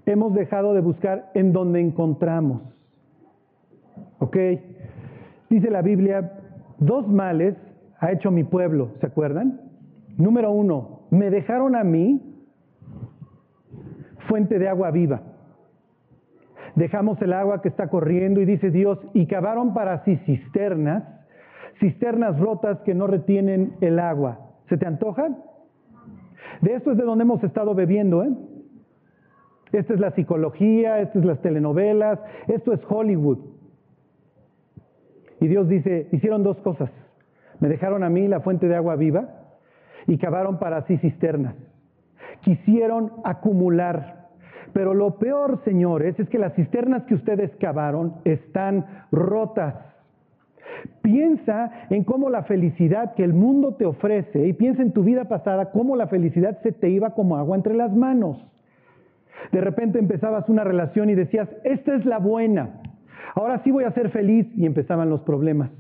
hemos 0.05 0.33
dejado 0.33 0.73
de 0.73 0.81
buscar 0.81 1.31
en 1.33 1.53
donde 1.53 1.79
encontramos. 1.79 2.61
¿Ok? 4.19 4.37
Dice 5.49 5.69
la 5.69 5.81
Biblia, 5.81 6.33
dos 6.79 7.07
males 7.07 7.55
ha 7.99 8.11
hecho 8.11 8.31
mi 8.31 8.43
pueblo, 8.43 8.91
¿se 8.99 9.05
acuerdan? 9.05 9.61
Número 10.17 10.51
uno, 10.51 11.01
me 11.09 11.29
dejaron 11.29 11.75
a 11.75 11.83
mí 11.83 12.21
fuente 14.27 14.59
de 14.59 14.67
agua 14.67 14.91
viva. 14.91 15.21
Dejamos 16.75 17.21
el 17.21 17.33
agua 17.33 17.61
que 17.61 17.69
está 17.69 17.89
corriendo 17.89 18.39
y 18.41 18.45
dice 18.45 18.71
Dios, 18.71 18.97
y 19.13 19.27
cavaron 19.27 19.73
para 19.73 20.03
sí 20.05 20.15
cisternas, 20.25 21.03
cisternas 21.79 22.39
rotas 22.39 22.79
que 22.81 22.93
no 22.93 23.07
retienen 23.07 23.73
el 23.81 23.99
agua. 23.99 24.39
¿Se 24.69 24.77
te 24.77 24.85
antoja? 24.85 25.29
De 26.61 26.73
esto 26.75 26.91
es 26.91 26.97
de 26.97 27.03
donde 27.03 27.23
hemos 27.23 27.43
estado 27.43 27.75
bebiendo, 27.75 28.23
¿eh? 28.23 28.29
Esta 29.73 29.93
es 29.93 29.99
la 29.99 30.11
psicología, 30.11 30.99
estas 30.99 31.17
es 31.17 31.25
las 31.25 31.41
telenovelas, 31.41 32.19
esto 32.47 32.73
es 32.73 32.81
Hollywood. 32.87 33.39
Y 35.39 35.47
Dios 35.47 35.67
dice, 35.67 36.07
hicieron 36.11 36.43
dos 36.43 36.57
cosas. 36.57 36.89
Me 37.59 37.69
dejaron 37.69 38.03
a 38.03 38.09
mí 38.09 38.27
la 38.27 38.41
fuente 38.41 38.67
de 38.67 38.75
agua 38.75 38.95
viva 38.95 39.40
y 40.07 40.17
cavaron 40.17 40.59
para 40.59 40.85
sí 40.87 40.97
cisternas. 40.97 41.55
Quisieron 42.41 43.11
acumular. 43.23 44.29
Pero 44.73 44.93
lo 44.93 45.15
peor, 45.15 45.61
señores, 45.63 46.19
es 46.19 46.29
que 46.29 46.39
las 46.39 46.53
cisternas 46.55 47.03
que 47.03 47.15
ustedes 47.15 47.51
cavaron 47.57 48.15
están 48.23 48.85
rotas. 49.11 49.75
Piensa 51.01 51.71
en 51.89 52.03
cómo 52.03 52.29
la 52.29 52.43
felicidad 52.43 53.13
que 53.15 53.23
el 53.23 53.33
mundo 53.33 53.75
te 53.75 53.85
ofrece 53.85 54.47
y 54.47 54.53
piensa 54.53 54.81
en 54.81 54.93
tu 54.93 55.03
vida 55.03 55.25
pasada, 55.25 55.71
cómo 55.71 55.95
la 55.95 56.07
felicidad 56.07 56.59
se 56.63 56.71
te 56.71 56.89
iba 56.89 57.11
como 57.11 57.37
agua 57.37 57.57
entre 57.57 57.73
las 57.73 57.93
manos. 57.93 58.43
De 59.51 59.59
repente 59.59 59.99
empezabas 59.99 60.47
una 60.49 60.63
relación 60.63 61.09
y 61.09 61.15
decías, 61.15 61.49
esta 61.63 61.95
es 61.95 62.05
la 62.05 62.19
buena, 62.19 62.81
ahora 63.35 63.61
sí 63.63 63.71
voy 63.71 63.83
a 63.83 63.91
ser 63.91 64.09
feliz 64.09 64.47
y 64.55 64.65
empezaban 64.65 65.09
los 65.09 65.21
problemas. 65.21 65.71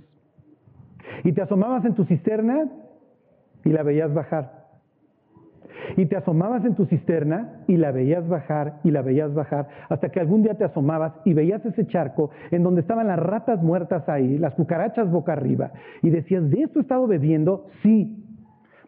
Y 1.23 1.31
te 1.33 1.41
asomabas 1.41 1.85
en 1.85 1.93
tu 1.93 2.05
cisterna 2.05 2.69
y 3.63 3.69
la 3.69 3.83
veías 3.83 4.13
bajar. 4.13 4.61
Y 5.97 6.05
te 6.05 6.15
asomabas 6.15 6.63
en 6.65 6.75
tu 6.75 6.85
cisterna 6.85 7.63
y 7.67 7.77
la 7.77 7.91
veías 7.91 8.27
bajar 8.27 8.79
y 8.83 8.91
la 8.91 9.01
veías 9.01 9.33
bajar, 9.33 9.67
hasta 9.89 10.09
que 10.09 10.19
algún 10.19 10.43
día 10.43 10.53
te 10.55 10.63
asomabas 10.63 11.13
y 11.25 11.33
veías 11.33 11.65
ese 11.65 11.87
charco 11.87 12.31
en 12.51 12.63
donde 12.63 12.81
estaban 12.81 13.07
las 13.07 13.19
ratas 13.19 13.61
muertas 13.61 14.07
ahí, 14.07 14.37
las 14.37 14.53
cucarachas 14.53 15.09
boca 15.09 15.33
arriba, 15.33 15.71
y 16.01 16.09
decías, 16.09 16.49
¿de 16.49 16.63
esto 16.63 16.79
he 16.79 16.81
estado 16.83 17.07
bebiendo? 17.07 17.65
Sí. 17.83 18.17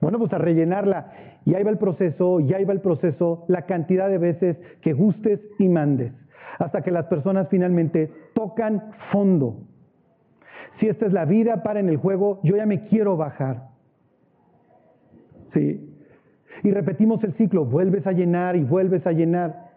Bueno, 0.02 0.20
pues 0.20 0.34
a 0.34 0.38
rellenarla. 0.38 1.12
Y 1.46 1.56
ahí 1.56 1.64
va 1.64 1.72
el 1.72 1.78
proceso, 1.78 2.40
y 2.40 2.54
ahí 2.54 2.64
va 2.64 2.74
el 2.74 2.82
proceso, 2.82 3.44
la 3.48 3.64
cantidad 3.64 4.08
de 4.08 4.18
veces 4.18 4.58
que 4.82 4.94
gustes 4.94 5.42
y 5.60 5.68
mandes, 5.68 6.14
hasta 6.60 6.82
que 6.84 6.92
las 6.92 7.08
personas 7.08 7.48
finalmente 7.50 8.12
tocan 8.34 8.92
fondo. 9.12 9.58
Si 10.80 10.88
esta 10.88 11.06
es 11.06 11.14
la 11.14 11.26
vida, 11.26 11.64
para 11.64 11.80
en 11.80 11.90
el 11.90 11.98
juego, 11.98 12.40
yo 12.44 12.56
ya 12.56 12.66
me 12.66 12.86
quiero 12.86 13.18
bajar. 13.18 13.73
¿Sí? 15.54 15.90
Y 16.64 16.72
repetimos 16.72 17.24
el 17.24 17.34
ciclo, 17.34 17.66
vuelves 17.66 18.08
a 18.08 18.12
llenar 18.12 18.56
y 18.56 18.64
vuelves 18.64 19.06
a 19.06 19.12
llenar. 19.12 19.72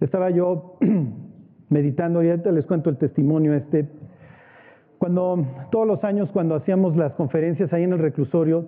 Estaba 0.00 0.30
yo 0.30 0.76
meditando 1.70 2.22
y 2.22 2.28
ahorita 2.30 2.50
les 2.52 2.66
cuento 2.66 2.90
el 2.90 2.98
testimonio 2.98 3.54
este. 3.54 3.88
Cuando 4.98 5.46
todos 5.70 5.86
los 5.86 6.04
años 6.04 6.30
cuando 6.32 6.54
hacíamos 6.54 6.96
las 6.96 7.12
conferencias 7.14 7.72
ahí 7.72 7.84
en 7.84 7.92
el 7.92 7.98
reclusorio, 7.98 8.66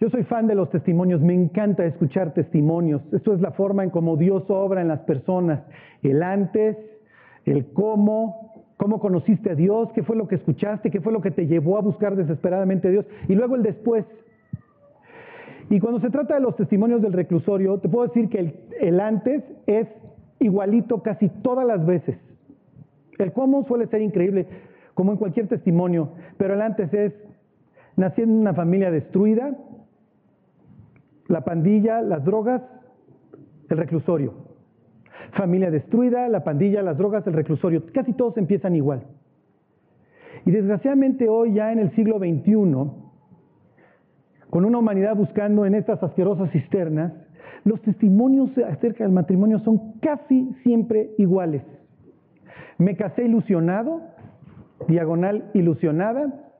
yo 0.00 0.08
soy 0.08 0.24
fan 0.24 0.46
de 0.46 0.54
los 0.54 0.70
testimonios, 0.70 1.20
me 1.20 1.34
encanta 1.34 1.84
escuchar 1.84 2.32
testimonios. 2.32 3.02
Esto 3.12 3.34
es 3.34 3.40
la 3.42 3.50
forma 3.50 3.84
en 3.84 3.90
cómo 3.90 4.16
Dios 4.16 4.44
obra 4.48 4.80
en 4.80 4.88
las 4.88 5.00
personas, 5.00 5.60
el 6.02 6.22
antes, 6.22 6.78
el 7.44 7.66
cómo, 7.72 8.49
cómo 8.80 8.98
conociste 8.98 9.50
a 9.50 9.54
Dios, 9.54 9.92
qué 9.94 10.02
fue 10.02 10.16
lo 10.16 10.26
que 10.26 10.36
escuchaste, 10.36 10.90
qué 10.90 11.02
fue 11.02 11.12
lo 11.12 11.20
que 11.20 11.30
te 11.30 11.46
llevó 11.46 11.76
a 11.76 11.82
buscar 11.82 12.16
desesperadamente 12.16 12.88
a 12.88 12.90
Dios, 12.90 13.06
y 13.28 13.34
luego 13.34 13.54
el 13.54 13.62
después. 13.62 14.06
Y 15.68 15.80
cuando 15.80 16.00
se 16.00 16.08
trata 16.08 16.32
de 16.36 16.40
los 16.40 16.56
testimonios 16.56 17.02
del 17.02 17.12
reclusorio, 17.12 17.76
te 17.78 17.90
puedo 17.90 18.06
decir 18.06 18.30
que 18.30 18.54
el, 18.80 19.00
antes 19.00 19.44
es 19.66 19.86
igualito 20.38 21.02
casi 21.02 21.28
todas 21.28 21.66
las 21.66 21.84
veces. 21.84 22.16
El 23.18 23.34
cómo 23.34 23.66
suele 23.66 23.86
ser 23.88 24.00
increíble, 24.00 24.46
como 24.94 25.12
en 25.12 25.18
cualquier 25.18 25.46
testimonio, 25.46 26.12
pero 26.38 26.54
el 26.54 26.62
antes 26.62 26.90
es, 26.94 27.12
nací 27.96 28.22
en 28.22 28.30
una 28.30 28.54
familia 28.54 28.90
destruida, 28.90 29.58
la 31.28 31.44
pandilla, 31.44 32.00
las 32.00 32.24
drogas, 32.24 32.62
el 33.68 33.76
reclusorio. 33.76 34.49
Familia 35.32 35.70
destruida, 35.70 36.28
la 36.28 36.44
pandilla, 36.44 36.82
las 36.82 36.98
drogas, 36.98 37.26
el 37.26 37.34
reclusorio. 37.34 37.84
Casi 37.92 38.12
todos 38.12 38.36
empiezan 38.36 38.74
igual. 38.74 39.02
Y 40.46 40.50
desgraciadamente 40.50 41.28
hoy, 41.28 41.54
ya 41.54 41.72
en 41.72 41.78
el 41.78 41.94
siglo 41.94 42.18
XXI, 42.18 42.52
con 44.50 44.64
una 44.64 44.78
humanidad 44.78 45.14
buscando 45.14 45.66
en 45.66 45.74
estas 45.74 46.02
asquerosas 46.02 46.50
cisternas, 46.50 47.12
los 47.64 47.80
testimonios 47.82 48.50
acerca 48.58 49.04
del 49.04 49.12
matrimonio 49.12 49.58
son 49.60 49.92
casi 50.00 50.54
siempre 50.62 51.10
iguales. 51.18 51.62
Me 52.78 52.96
casé 52.96 53.24
ilusionado, 53.24 54.00
diagonal 54.88 55.50
ilusionada, 55.52 56.52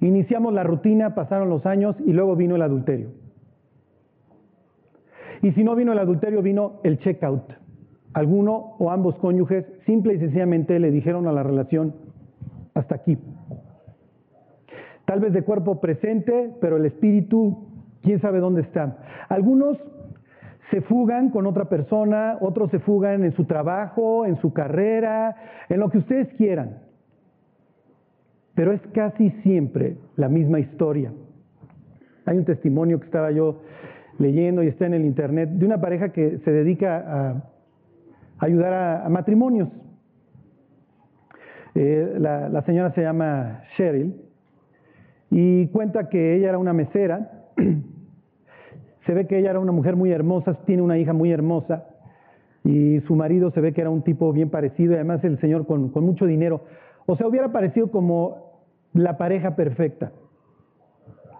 iniciamos 0.00 0.52
la 0.52 0.62
rutina, 0.62 1.14
pasaron 1.14 1.48
los 1.48 1.64
años 1.64 1.96
y 2.04 2.12
luego 2.12 2.36
vino 2.36 2.56
el 2.56 2.62
adulterio. 2.62 3.08
Y 5.42 5.52
si 5.52 5.64
no 5.64 5.74
vino 5.74 5.92
el 5.92 5.98
adulterio, 5.98 6.42
vino 6.42 6.80
el 6.84 6.98
checkout. 6.98 7.57
Alguno 8.18 8.74
o 8.80 8.90
ambos 8.90 9.16
cónyuges 9.18 9.64
simple 9.86 10.14
y 10.14 10.18
sencillamente 10.18 10.76
le 10.80 10.90
dijeron 10.90 11.28
a 11.28 11.32
la 11.32 11.44
relación, 11.44 11.94
hasta 12.74 12.96
aquí. 12.96 13.16
Tal 15.04 15.20
vez 15.20 15.32
de 15.32 15.42
cuerpo 15.42 15.80
presente, 15.80 16.52
pero 16.60 16.78
el 16.78 16.86
espíritu, 16.86 17.68
quién 18.02 18.20
sabe 18.20 18.40
dónde 18.40 18.62
está. 18.62 18.98
Algunos 19.28 19.78
se 20.72 20.80
fugan 20.80 21.30
con 21.30 21.46
otra 21.46 21.66
persona, 21.68 22.38
otros 22.40 22.72
se 22.72 22.80
fugan 22.80 23.22
en 23.22 23.36
su 23.36 23.44
trabajo, 23.44 24.26
en 24.26 24.34
su 24.38 24.52
carrera, 24.52 25.36
en 25.68 25.78
lo 25.78 25.88
que 25.88 25.98
ustedes 25.98 26.26
quieran. 26.34 26.78
Pero 28.56 28.72
es 28.72 28.80
casi 28.94 29.30
siempre 29.44 29.96
la 30.16 30.28
misma 30.28 30.58
historia. 30.58 31.12
Hay 32.26 32.36
un 32.36 32.44
testimonio 32.44 32.98
que 32.98 33.06
estaba 33.06 33.30
yo 33.30 33.60
leyendo 34.18 34.64
y 34.64 34.66
está 34.66 34.86
en 34.86 34.94
el 34.94 35.04
internet 35.04 35.50
de 35.50 35.64
una 35.64 35.80
pareja 35.80 36.08
que 36.08 36.38
se 36.38 36.50
dedica 36.50 37.04
a 37.06 37.57
ayudar 38.38 38.72
a, 39.04 39.08
matrimonios. 39.08 39.68
Eh, 41.74 42.16
la, 42.18 42.48
la 42.48 42.62
señora 42.62 42.92
se 42.92 43.02
llama 43.02 43.62
Cheryl 43.76 44.14
y 45.30 45.66
cuenta 45.68 46.08
que 46.08 46.34
ella 46.36 46.50
era 46.50 46.58
una 46.58 46.72
mesera. 46.72 47.46
se 49.06 49.14
ve 49.14 49.26
que 49.26 49.38
ella 49.38 49.50
era 49.50 49.60
una 49.60 49.72
mujer 49.72 49.96
muy 49.96 50.10
hermosa, 50.10 50.54
tiene 50.64 50.82
una 50.82 50.98
hija 50.98 51.12
muy 51.12 51.30
hermosa 51.30 51.86
y 52.64 53.00
su 53.06 53.16
marido 53.16 53.50
se 53.50 53.60
ve 53.60 53.72
que 53.72 53.80
era 53.80 53.90
un 53.90 54.02
tipo 54.02 54.32
bien 54.32 54.50
parecido 54.50 54.92
y 54.92 54.96
además 54.96 55.24
el 55.24 55.40
señor 55.40 55.66
con, 55.66 55.90
con 55.90 56.04
mucho 56.04 56.26
dinero. 56.26 56.62
O 57.06 57.16
sea, 57.16 57.26
hubiera 57.26 57.50
parecido 57.50 57.90
como 57.90 58.48
la 58.92 59.16
pareja 59.16 59.56
perfecta. 59.56 60.12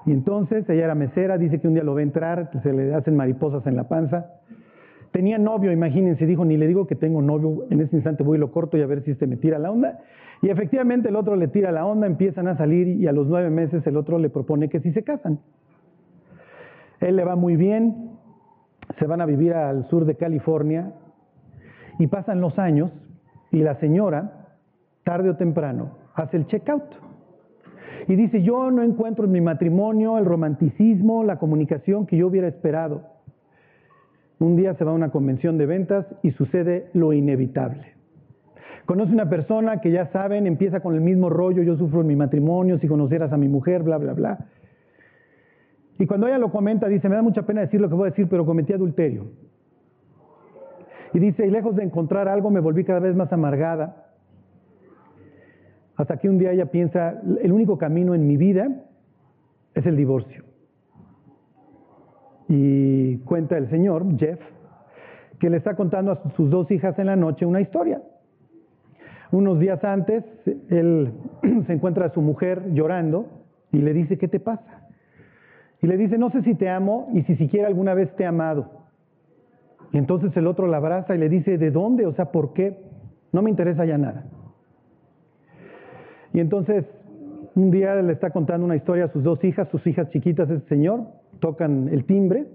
Y 0.06 0.12
entonces 0.12 0.66
ella 0.70 0.84
era 0.84 0.94
mesera, 0.94 1.36
dice 1.36 1.60
que 1.60 1.68
un 1.68 1.74
día 1.74 1.84
lo 1.84 1.94
ve 1.94 2.02
entrar, 2.02 2.50
se 2.62 2.72
le 2.72 2.94
hacen 2.94 3.14
mariposas 3.14 3.66
en 3.66 3.76
la 3.76 3.88
panza. 3.88 4.40
Tenía 5.12 5.38
novio, 5.38 5.72
imagínense, 5.72 6.26
dijo, 6.26 6.44
ni 6.44 6.56
le 6.56 6.66
digo 6.66 6.86
que 6.86 6.94
tengo 6.94 7.22
novio, 7.22 7.66
en 7.70 7.80
ese 7.80 7.96
instante 7.96 8.22
voy 8.22 8.36
y 8.36 8.40
lo 8.40 8.50
corto 8.50 8.76
y 8.76 8.82
a 8.82 8.86
ver 8.86 9.02
si 9.02 9.12
este 9.12 9.26
me 9.26 9.36
tira 9.36 9.58
la 9.58 9.70
onda. 9.70 10.00
Y 10.42 10.50
efectivamente 10.50 11.08
el 11.08 11.16
otro 11.16 11.34
le 11.36 11.48
tira 11.48 11.72
la 11.72 11.84
onda, 11.86 12.06
empiezan 12.06 12.46
a 12.48 12.56
salir 12.56 12.88
y 12.88 13.06
a 13.06 13.12
los 13.12 13.26
nueve 13.26 13.50
meses 13.50 13.86
el 13.86 13.96
otro 13.96 14.18
le 14.18 14.30
propone 14.30 14.68
que 14.68 14.80
si 14.80 14.92
se 14.92 15.02
casan. 15.02 15.40
Él 17.00 17.16
le 17.16 17.24
va 17.24 17.36
muy 17.36 17.56
bien, 17.56 18.10
se 18.98 19.06
van 19.06 19.20
a 19.20 19.26
vivir 19.26 19.54
al 19.54 19.88
sur 19.88 20.04
de 20.04 20.16
California 20.16 20.92
y 21.98 22.06
pasan 22.06 22.40
los 22.40 22.58
años 22.58 22.90
y 23.50 23.58
la 23.58 23.76
señora, 23.76 24.56
tarde 25.04 25.30
o 25.30 25.36
temprano, 25.36 25.96
hace 26.14 26.36
el 26.36 26.46
checkout 26.46 27.08
y 28.08 28.16
dice, 28.16 28.42
yo 28.42 28.70
no 28.70 28.82
encuentro 28.82 29.26
en 29.26 29.32
mi 29.32 29.42
matrimonio 29.42 30.16
el 30.16 30.24
romanticismo, 30.24 31.24
la 31.24 31.38
comunicación 31.38 32.06
que 32.06 32.16
yo 32.16 32.26
hubiera 32.26 32.48
esperado. 32.48 33.02
Un 34.38 34.56
día 34.56 34.74
se 34.74 34.84
va 34.84 34.92
a 34.92 34.94
una 34.94 35.10
convención 35.10 35.58
de 35.58 35.66
ventas 35.66 36.06
y 36.22 36.30
sucede 36.30 36.90
lo 36.92 37.12
inevitable. 37.12 37.94
Conoce 38.86 39.12
una 39.12 39.28
persona 39.28 39.80
que 39.80 39.90
ya 39.90 40.06
saben, 40.12 40.46
empieza 40.46 40.80
con 40.80 40.94
el 40.94 41.00
mismo 41.00 41.28
rollo, 41.28 41.62
yo 41.62 41.76
sufro 41.76 42.00
en 42.00 42.06
mi 42.06 42.16
matrimonio, 42.16 42.78
si 42.78 42.86
conocieras 42.86 43.32
a 43.32 43.36
mi 43.36 43.48
mujer, 43.48 43.82
bla, 43.82 43.98
bla, 43.98 44.14
bla. 44.14 44.38
Y 45.98 46.06
cuando 46.06 46.28
ella 46.28 46.38
lo 46.38 46.50
comenta, 46.50 46.86
dice, 46.86 47.08
me 47.08 47.16
da 47.16 47.22
mucha 47.22 47.42
pena 47.42 47.60
decir 47.60 47.80
lo 47.80 47.88
que 47.88 47.94
voy 47.94 48.06
a 48.06 48.10
decir, 48.10 48.28
pero 48.30 48.46
cometí 48.46 48.72
adulterio. 48.72 49.26
Y 51.12 51.18
dice, 51.18 51.46
y 51.46 51.50
lejos 51.50 51.74
de 51.76 51.82
encontrar 51.82 52.28
algo, 52.28 52.50
me 52.50 52.60
volví 52.60 52.84
cada 52.84 53.00
vez 53.00 53.14
más 53.16 53.32
amargada, 53.32 54.04
Hasta 55.96 56.16
que 56.16 56.28
un 56.28 56.38
día 56.38 56.52
ella 56.52 56.66
piensa, 56.66 57.20
el 57.42 57.52
único 57.52 57.76
camino 57.76 58.14
en 58.14 58.26
mi 58.26 58.36
vida 58.36 58.68
es 59.74 59.84
el 59.84 59.96
divorcio. 59.96 60.47
Y 62.48 63.18
cuenta 63.18 63.58
el 63.58 63.68
señor, 63.68 64.04
Jeff, 64.18 64.40
que 65.38 65.50
le 65.50 65.58
está 65.58 65.74
contando 65.74 66.12
a 66.12 66.30
sus 66.36 66.50
dos 66.50 66.70
hijas 66.70 66.98
en 66.98 67.06
la 67.06 67.16
noche 67.16 67.46
una 67.46 67.60
historia. 67.60 68.02
Unos 69.30 69.58
días 69.58 69.82
antes, 69.84 70.24
él 70.70 71.12
se 71.66 71.72
encuentra 71.72 72.06
a 72.06 72.10
su 72.10 72.22
mujer 72.22 72.72
llorando 72.72 73.26
y 73.70 73.78
le 73.78 73.92
dice, 73.92 74.16
¿qué 74.16 74.28
te 74.28 74.40
pasa? 74.40 74.88
Y 75.82 75.86
le 75.86 75.96
dice, 75.96 76.18
no 76.18 76.30
sé 76.30 76.42
si 76.42 76.54
te 76.54 76.68
amo 76.68 77.08
y 77.12 77.22
si 77.22 77.36
siquiera 77.36 77.68
alguna 77.68 77.94
vez 77.94 78.14
te 78.16 78.24
he 78.24 78.26
amado. 78.26 78.70
Y 79.92 79.98
entonces 79.98 80.36
el 80.36 80.46
otro 80.46 80.66
la 80.66 80.78
abraza 80.78 81.14
y 81.14 81.18
le 81.18 81.28
dice, 81.28 81.58
¿de 81.58 81.70
dónde? 81.70 82.06
O 82.06 82.12
sea, 82.14 82.32
¿por 82.32 82.52
qué? 82.52 82.78
No 83.32 83.42
me 83.42 83.50
interesa 83.50 83.84
ya 83.84 83.98
nada. 83.98 84.24
Y 86.32 86.40
entonces 86.40 86.84
un 87.54 87.70
día 87.70 87.94
le 87.96 88.12
está 88.12 88.30
contando 88.30 88.64
una 88.64 88.76
historia 88.76 89.06
a 89.06 89.08
sus 89.08 89.22
dos 89.22 89.42
hijas, 89.44 89.68
sus 89.68 89.86
hijas 89.86 90.08
chiquitas, 90.10 90.48
ese 90.50 90.66
señor, 90.68 91.06
tocan 91.40 91.88
el 91.88 92.04
timbre, 92.04 92.46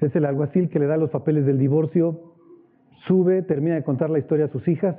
es 0.00 0.14
el 0.14 0.24
alguacil 0.24 0.68
que 0.68 0.78
le 0.78 0.86
da 0.86 0.96
los 0.96 1.10
papeles 1.10 1.44
del 1.44 1.58
divorcio, 1.58 2.34
sube, 3.06 3.42
termina 3.42 3.74
de 3.74 3.82
contar 3.82 4.10
la 4.10 4.18
historia 4.18 4.46
a 4.46 4.48
sus 4.48 4.66
hijas, 4.68 4.96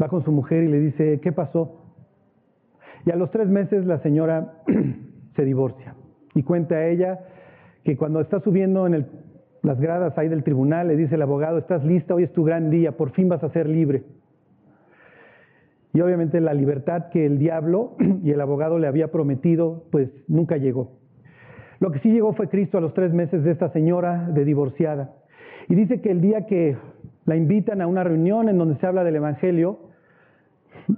va 0.00 0.08
con 0.08 0.24
su 0.24 0.32
mujer 0.32 0.64
y 0.64 0.68
le 0.68 0.80
dice, 0.80 1.20
¿qué 1.20 1.32
pasó? 1.32 1.80
Y 3.06 3.10
a 3.10 3.16
los 3.16 3.30
tres 3.30 3.48
meses 3.48 3.84
la 3.86 3.98
señora 4.00 4.62
se 5.36 5.44
divorcia 5.44 5.94
y 6.34 6.42
cuenta 6.42 6.76
a 6.76 6.86
ella 6.88 7.20
que 7.84 7.96
cuando 7.96 8.20
está 8.20 8.40
subiendo 8.40 8.86
en 8.86 9.06
las 9.62 9.80
gradas 9.80 10.16
ahí 10.18 10.28
del 10.28 10.42
tribunal, 10.42 10.88
le 10.88 10.96
dice 10.96 11.14
el 11.14 11.22
abogado, 11.22 11.58
estás 11.58 11.84
lista, 11.84 12.14
hoy 12.14 12.24
es 12.24 12.32
tu 12.32 12.44
gran 12.44 12.70
día, 12.70 12.92
por 12.92 13.10
fin 13.10 13.28
vas 13.28 13.42
a 13.44 13.50
ser 13.50 13.68
libre. 13.68 14.04
Y 15.94 16.00
obviamente 16.00 16.40
la 16.40 16.52
libertad 16.54 17.08
que 17.10 17.24
el 17.24 17.38
diablo 17.38 17.96
y 18.24 18.32
el 18.32 18.40
abogado 18.40 18.78
le 18.78 18.88
había 18.88 19.10
prometido, 19.12 19.84
pues 19.90 20.10
nunca 20.28 20.56
llegó. 20.56 20.98
Lo 21.78 21.92
que 21.92 22.00
sí 22.00 22.10
llegó 22.10 22.32
fue 22.34 22.48
Cristo 22.48 22.78
a 22.78 22.80
los 22.80 22.92
tres 22.94 23.12
meses 23.12 23.44
de 23.44 23.52
esta 23.52 23.70
señora 23.70 24.28
de 24.28 24.44
divorciada. 24.44 25.14
Y 25.68 25.74
dice 25.76 26.00
que 26.00 26.10
el 26.10 26.20
día 26.20 26.46
que 26.46 26.76
la 27.26 27.36
invitan 27.36 27.80
a 27.80 27.86
una 27.86 28.02
reunión 28.04 28.48
en 28.48 28.58
donde 28.58 28.76
se 28.76 28.86
habla 28.86 29.04
del 29.04 29.16
Evangelio, 29.16 29.78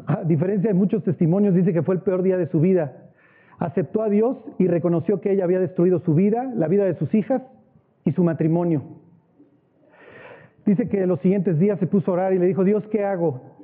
a 0.07 0.25
diferencia 0.25 0.69
de 0.71 0.75
muchos 0.75 1.05
testimonios, 1.05 1.55
dice 1.55 1.73
que 1.73 1.83
fue 1.83 1.95
el 1.95 2.01
peor 2.01 2.23
día 2.23 2.39
de 2.39 2.47
su 2.49 2.61
vida. 2.61 3.11
Aceptó 3.59 4.03
a 4.03 4.09
Dios 4.09 4.39
y 4.59 4.67
reconoció 4.67 5.21
que 5.21 5.33
ella 5.33 5.45
había 5.45 5.61
destruido 5.61 6.01
su 6.01 6.15
vida, 6.15 6.51
la 6.55 6.69
vida 6.69 6.85
de 6.85 6.95
sus 6.95 7.15
hijas 7.15 7.43
y 8.05 8.13
su 8.13 8.25
matrimonio. 8.25 8.83
Dice 10.65 10.89
que 10.89 11.07
los 11.07 11.21
siguientes 11.21 11.59
días 11.59 11.79
se 11.79 11.87
puso 11.87 12.11
a 12.11 12.15
orar 12.15 12.33
y 12.33 12.39
le 12.39 12.47
dijo, 12.47 12.65
Dios, 12.65 12.85
¿qué 12.89 13.05
hago? 13.05 13.56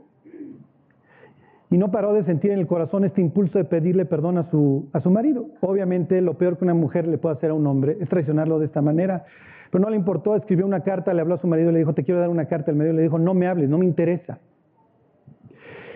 Y 1.73 1.79
no 1.79 1.91
paró 1.91 2.13
de 2.13 2.23
sentir 2.25 2.51
en 2.51 2.59
el 2.59 2.67
corazón 2.67 3.07
este 3.07 3.23
impulso 3.23 3.57
de 3.57 3.65
pedirle 3.65 4.05
perdón 4.05 4.37
a 4.37 4.51
su, 4.51 4.91
a 4.93 5.01
su 5.01 5.11
marido. 5.11 5.47
Obviamente 5.63 6.21
lo 6.21 6.35
peor 6.35 6.59
que 6.59 6.65
una 6.65 6.75
mujer 6.75 7.09
le 7.09 7.17
puede 7.17 7.37
hacer 7.37 7.49
a 7.49 7.55
un 7.55 7.67
hombre 7.67 7.97
es 7.99 8.11
traicionarlo 8.11 8.59
de 8.59 8.67
esta 8.67 8.83
manera, 8.83 9.25
pero 9.71 9.83
no 9.83 9.89
le 9.89 9.97
importó, 9.97 10.37
escribió 10.37 10.67
una 10.67 10.81
carta, 10.81 11.15
le 11.15 11.23
habló 11.23 11.37
a 11.37 11.39
su 11.39 11.47
marido 11.47 11.73
le 11.73 11.79
dijo, 11.79 11.95
te 11.95 12.05
quiero 12.05 12.21
dar 12.21 12.29
una 12.29 12.45
carta, 12.45 12.71
el 12.71 12.77
marido 12.77 12.95
le 12.95 13.01
dijo, 13.01 13.19
no 13.19 13.33
me 13.33 13.47
hables, 13.47 13.71
no 13.71 13.79
me 13.79 13.87
interesa. 13.87 14.39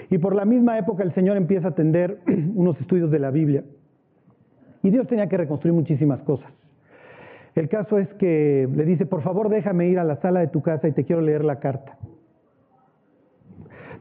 Y 0.09 0.17
por 0.17 0.35
la 0.35 0.47
misma 0.47 0.79
época 0.79 1.03
el 1.03 1.13
Señor 1.13 1.37
empieza 1.37 1.67
a 1.67 1.71
atender 1.73 2.21
unos 2.55 2.81
estudios 2.81 3.11
de 3.11 3.19
la 3.19 3.31
Biblia. 3.31 3.63
Y 4.83 4.89
Dios 4.89 5.07
tenía 5.09 5.29
que 5.29 5.37
reconstruir 5.37 5.75
muchísimas 5.75 6.23
cosas. 6.23 6.51
El 7.55 7.69
caso 7.69 7.99
es 7.99 8.09
que 8.15 8.67
le 8.75 8.85
dice, 8.87 9.05
por 9.05 9.21
favor 9.21 9.51
déjame 9.51 9.89
ir 9.89 9.99
a 9.99 10.05
la 10.05 10.17
sala 10.23 10.41
de 10.41 10.49
tu 10.49 10.63
casa 10.63 10.89
y 10.89 10.93
te 10.93 11.05
quiero 11.05 11.21
leer 11.21 11.45
la 11.45 11.59
carta. 11.61 11.99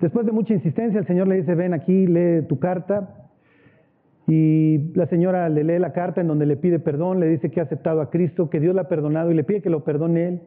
Después 0.02 0.26
de 0.26 0.32
mucha 0.32 0.54
insistencia, 0.54 1.00
el 1.00 1.08
Señor 1.08 1.28
le 1.28 1.36
dice, 1.36 1.56
ven 1.56 1.74
aquí, 1.74 2.08
lee 2.08 2.44
tu 2.48 2.60
carta. 2.60 3.26
Y 4.28 4.92
la 4.96 5.06
señora 5.06 5.48
le 5.50 5.64
lee 5.64 5.78
la 5.78 5.94
carta 5.94 6.22
en 6.22 6.28
donde 6.28 6.48
le 6.48 6.58
pide 6.58 6.80
perdón, 6.80 7.20
le 7.20 7.28
dice 7.28 7.52
que 7.52 7.60
ha 7.60 7.64
aceptado 7.64 8.02
a 8.02 8.10
Cristo, 8.10 8.50
que 8.50 8.60
Dios 8.60 8.74
la 8.74 8.84
ha 8.84 8.88
perdonado 8.88 9.32
y 9.32 9.36
le 9.36 9.44
pide 9.44 9.62
que 9.62 9.70
lo 9.70 9.84
perdone 9.84 10.28
él. 10.28 10.42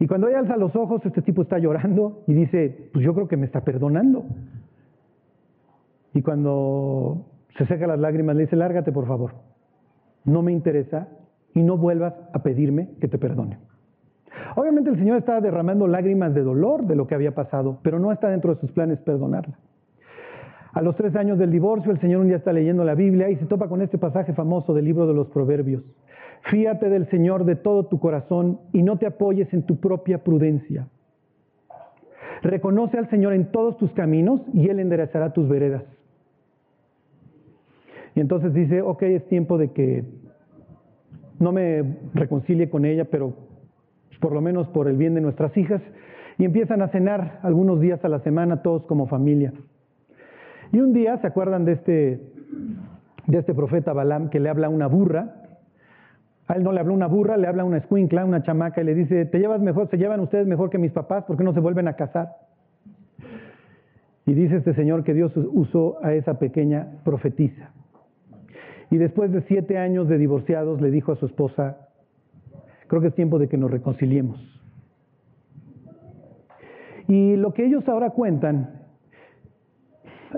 Y 0.00 0.08
cuando 0.08 0.28
ella 0.28 0.40
alza 0.40 0.56
los 0.56 0.74
ojos, 0.74 1.00
este 1.06 1.22
tipo 1.22 1.42
está 1.42 1.58
llorando 1.58 2.24
y 2.26 2.34
dice, 2.34 2.90
pues 2.92 3.04
yo 3.04 3.14
creo 3.14 3.28
que 3.28 3.36
me 3.36 3.46
está 3.46 3.62
perdonando. 3.62 4.24
Y 6.12 6.22
cuando 6.22 7.26
se 7.56 7.66
seca 7.66 7.86
las 7.86 8.00
lágrimas, 8.00 8.34
le 8.34 8.42
dice, 8.42 8.56
lárgate 8.56 8.90
por 8.90 9.06
favor, 9.06 9.34
no 10.24 10.42
me 10.42 10.52
interesa 10.52 11.08
y 11.54 11.62
no 11.62 11.76
vuelvas 11.76 12.14
a 12.32 12.42
pedirme 12.42 12.90
que 13.00 13.06
te 13.06 13.18
perdone. 13.18 13.58
Obviamente 14.56 14.90
el 14.90 14.98
Señor 14.98 15.18
está 15.18 15.40
derramando 15.40 15.86
lágrimas 15.86 16.32
de 16.34 16.42
dolor 16.42 16.86
de 16.86 16.94
lo 16.94 17.06
que 17.06 17.14
había 17.14 17.34
pasado, 17.34 17.78
pero 17.82 17.98
no 17.98 18.12
está 18.12 18.28
dentro 18.28 18.54
de 18.54 18.60
sus 18.60 18.70
planes 18.70 18.98
perdonarla. 19.00 19.58
A 20.72 20.82
los 20.82 20.96
tres 20.96 21.14
años 21.16 21.38
del 21.38 21.50
divorcio, 21.50 21.92
el 21.92 22.00
Señor 22.00 22.20
un 22.20 22.28
día 22.28 22.36
está 22.36 22.52
leyendo 22.52 22.84
la 22.84 22.94
Biblia 22.94 23.30
y 23.30 23.36
se 23.36 23.46
topa 23.46 23.68
con 23.68 23.80
este 23.80 23.98
pasaje 23.98 24.32
famoso 24.32 24.74
del 24.74 24.84
libro 24.84 25.06
de 25.06 25.14
los 25.14 25.28
Proverbios. 25.28 25.82
Fíate 26.50 26.88
del 26.90 27.08
Señor 27.10 27.44
de 27.44 27.56
todo 27.56 27.86
tu 27.86 27.98
corazón 27.98 28.60
y 28.72 28.82
no 28.82 28.98
te 28.98 29.06
apoyes 29.06 29.52
en 29.54 29.62
tu 29.62 29.76
propia 29.76 30.24
prudencia. 30.24 30.88
Reconoce 32.42 32.98
al 32.98 33.08
Señor 33.08 33.32
en 33.32 33.50
todos 33.52 33.78
tus 33.78 33.92
caminos 33.92 34.40
y 34.52 34.68
Él 34.68 34.80
enderezará 34.80 35.32
tus 35.32 35.48
veredas. 35.48 35.84
Y 38.14 38.20
entonces 38.20 38.52
dice, 38.52 38.82
ok, 38.82 39.02
es 39.02 39.26
tiempo 39.28 39.58
de 39.58 39.70
que 39.70 40.04
no 41.38 41.52
me 41.52 41.98
reconcilie 42.14 42.68
con 42.68 42.84
ella, 42.84 43.06
pero 43.06 43.34
por 44.20 44.32
lo 44.32 44.40
menos 44.40 44.68
por 44.68 44.88
el 44.88 44.96
bien 44.96 45.14
de 45.14 45.20
nuestras 45.20 45.56
hijas, 45.56 45.80
y 46.38 46.44
empiezan 46.44 46.82
a 46.82 46.88
cenar 46.88 47.38
algunos 47.42 47.80
días 47.80 48.04
a 48.04 48.08
la 48.08 48.20
semana 48.20 48.62
todos 48.62 48.84
como 48.86 49.06
familia. 49.06 49.52
Y 50.72 50.80
un 50.80 50.92
día, 50.92 51.18
¿se 51.18 51.26
acuerdan 51.26 51.64
de 51.64 51.72
este, 51.72 52.20
de 53.26 53.38
este 53.38 53.54
profeta 53.54 53.92
Balaam 53.92 54.30
que 54.30 54.40
le 54.40 54.48
habla 54.48 54.66
a 54.66 54.70
una 54.70 54.88
burra? 54.88 55.36
A 56.48 56.54
él 56.54 56.64
no 56.64 56.72
le 56.72 56.80
habla 56.80 56.92
una 56.92 57.06
burra, 57.06 57.36
le 57.36 57.46
habla 57.46 57.64
una 57.64 57.78
escuincla, 57.78 58.24
una 58.24 58.42
chamaca, 58.42 58.80
y 58.80 58.84
le 58.84 58.94
dice, 58.94 59.24
te 59.26 59.38
llevas 59.38 59.60
mejor, 59.60 59.88
se 59.88 59.96
llevan 59.96 60.20
ustedes 60.20 60.46
mejor 60.46 60.70
que 60.70 60.78
mis 60.78 60.92
papás, 60.92 61.24
¿por 61.24 61.36
qué 61.36 61.44
no 61.44 61.54
se 61.54 61.60
vuelven 61.60 61.88
a 61.88 61.94
casar? 61.94 62.36
Y 64.26 64.34
dice 64.34 64.56
este 64.56 64.74
señor 64.74 65.04
que 65.04 65.14
Dios 65.14 65.32
usó 65.36 65.98
a 66.02 66.14
esa 66.14 66.38
pequeña 66.38 66.88
profetisa. 67.04 67.70
Y 68.90 68.96
después 68.96 69.32
de 69.32 69.42
siete 69.42 69.78
años 69.78 70.08
de 70.08 70.18
divorciados 70.18 70.80
le 70.80 70.90
dijo 70.90 71.12
a 71.12 71.16
su 71.16 71.26
esposa, 71.26 71.83
Creo 72.86 73.00
que 73.00 73.08
es 73.08 73.14
tiempo 73.14 73.38
de 73.38 73.48
que 73.48 73.56
nos 73.56 73.70
reconciliemos. 73.70 74.40
Y 77.08 77.36
lo 77.36 77.52
que 77.52 77.66
ellos 77.66 77.86
ahora 77.88 78.10
cuentan 78.10 78.80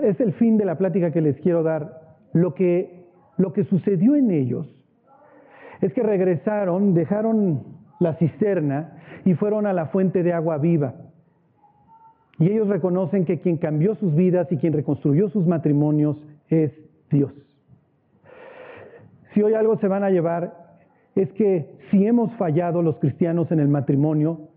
es 0.01 0.19
el 0.19 0.33
fin 0.33 0.57
de 0.57 0.65
la 0.65 0.77
plática 0.77 1.11
que 1.11 1.21
les 1.21 1.39
quiero 1.39 1.63
dar. 1.63 2.17
Lo 2.33 2.53
que, 2.53 3.05
lo 3.37 3.53
que 3.53 3.63
sucedió 3.63 4.15
en 4.15 4.31
ellos 4.31 4.67
es 5.81 5.93
que 5.93 6.03
regresaron, 6.03 6.93
dejaron 6.93 7.63
la 7.99 8.15
cisterna 8.15 8.99
y 9.25 9.33
fueron 9.33 9.65
a 9.65 9.73
la 9.73 9.87
fuente 9.87 10.23
de 10.23 10.33
agua 10.33 10.57
viva. 10.57 10.93
Y 12.39 12.49
ellos 12.49 12.67
reconocen 12.67 13.25
que 13.25 13.39
quien 13.39 13.57
cambió 13.57 13.95
sus 13.95 14.13
vidas 14.13 14.51
y 14.51 14.57
quien 14.57 14.73
reconstruyó 14.73 15.29
sus 15.29 15.47
matrimonios 15.47 16.21
es 16.49 16.71
Dios. 17.09 17.33
Si 19.33 19.41
hoy 19.41 19.53
algo 19.53 19.77
se 19.77 19.87
van 19.87 20.03
a 20.03 20.09
llevar 20.09 20.66
es 21.21 21.31
que 21.33 21.69
si 21.89 22.05
hemos 22.05 22.31
fallado 22.33 22.81
los 22.81 22.97
cristianos 22.99 23.51
en 23.51 23.59
el 23.59 23.67
matrimonio, 23.67 24.49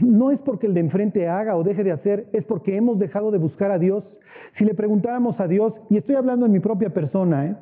no 0.00 0.30
es 0.30 0.40
porque 0.40 0.66
el 0.66 0.74
de 0.74 0.80
enfrente 0.80 1.28
haga 1.28 1.56
o 1.56 1.62
deje 1.62 1.84
de 1.84 1.92
hacer, 1.92 2.28
es 2.32 2.44
porque 2.44 2.76
hemos 2.76 2.98
dejado 2.98 3.30
de 3.30 3.38
buscar 3.38 3.70
a 3.70 3.78
Dios. 3.78 4.04
Si 4.58 4.64
le 4.64 4.74
preguntáramos 4.74 5.38
a 5.38 5.46
Dios, 5.46 5.74
y 5.90 5.96
estoy 5.96 6.14
hablando 6.14 6.46
en 6.46 6.52
mi 6.52 6.60
propia 6.60 6.90
persona, 6.90 7.46
¿eh? 7.46 7.56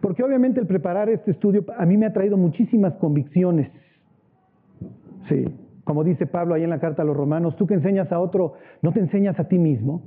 porque 0.00 0.22
obviamente 0.22 0.60
el 0.60 0.66
preparar 0.66 1.08
este 1.08 1.30
estudio 1.30 1.64
a 1.76 1.86
mí 1.86 1.96
me 1.96 2.06
ha 2.06 2.12
traído 2.12 2.36
muchísimas 2.36 2.94
convicciones. 2.94 3.70
Sí, 5.28 5.44
como 5.84 6.04
dice 6.04 6.26
Pablo 6.26 6.54
ahí 6.54 6.64
en 6.64 6.70
la 6.70 6.80
carta 6.80 7.02
a 7.02 7.04
los 7.04 7.16
romanos, 7.16 7.56
tú 7.56 7.66
que 7.66 7.74
enseñas 7.74 8.12
a 8.12 8.20
otro, 8.20 8.54
¿no 8.82 8.92
te 8.92 9.00
enseñas 9.00 9.38
a 9.40 9.48
ti 9.48 9.58
mismo? 9.58 10.02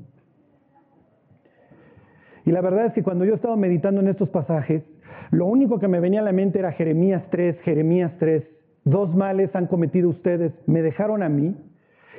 Y 2.46 2.52
la 2.52 2.62
verdad 2.62 2.88
es 2.88 2.94
que 2.94 3.04
cuando 3.04 3.26
yo 3.26 3.36
estaba 3.36 3.56
meditando 3.56 4.02
en 4.02 4.08
estos 4.08 4.30
pasajes, 4.30 4.84
lo 5.32 5.46
único 5.46 5.80
que 5.80 5.88
me 5.88 6.00
venía 6.00 6.20
a 6.20 6.24
la 6.24 6.34
mente 6.34 6.60
era 6.60 6.74
Jeremías 6.74 7.24
3, 7.32 7.62
Jeremías 7.62 8.12
3. 8.20 8.44
Dos 8.84 9.16
males 9.16 9.56
han 9.56 9.68
cometido 9.68 10.10
ustedes, 10.10 10.54
me 10.68 10.82
dejaron 10.82 11.24
a 11.24 11.30
mí 11.30 11.56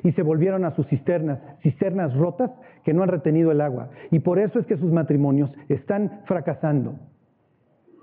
y 0.03 0.12
se 0.12 0.22
volvieron 0.22 0.64
a 0.64 0.75
sus 0.75 0.87
cisternas, 0.88 1.38
cisternas 1.62 2.14
rotas 2.16 2.51
que 2.85 2.94
no 2.94 3.03
han 3.03 3.09
retenido 3.09 3.53
el 3.53 3.61
agua. 3.61 3.90
Y 4.11 4.20
por 4.20 4.38
eso 4.38 4.59
es 4.59 4.66
que 4.66 4.77
sus 4.77 4.90
matrimonios 4.90 5.53
están 5.68 6.22
fracasando. 6.25 6.94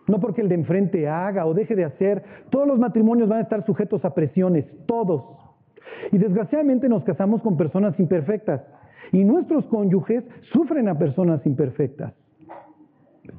No 0.08 0.19
porque 0.19 0.41
el 0.41 0.50
de 0.50 0.56
enfrente 0.56 1.08
haga 1.08 1.45
o 1.45 1.54
deje 1.54 1.76
de 1.76 1.86
hacer, 1.86 2.24
todos 2.50 2.67
los 2.67 2.80
matrimonios 2.80 3.30
van 3.30 3.39
a 3.39 3.43
estar 3.43 3.65
sujetos 3.65 4.06
a 4.06 4.13
presiones, 4.13 4.65
todos. 4.86 5.24
Y 6.12 6.17
desgraciadamente 6.17 6.88
nos 6.88 7.04
casamos 7.04 7.41
con 7.41 7.58
personas 7.58 8.00
imperfectas. 8.00 8.62
Y 9.12 9.24
nuestros 9.24 9.65
cónyuges 9.65 10.24
sufren 10.54 10.88
a 10.88 10.98
personas 10.98 11.45
imperfectas. 11.45 12.13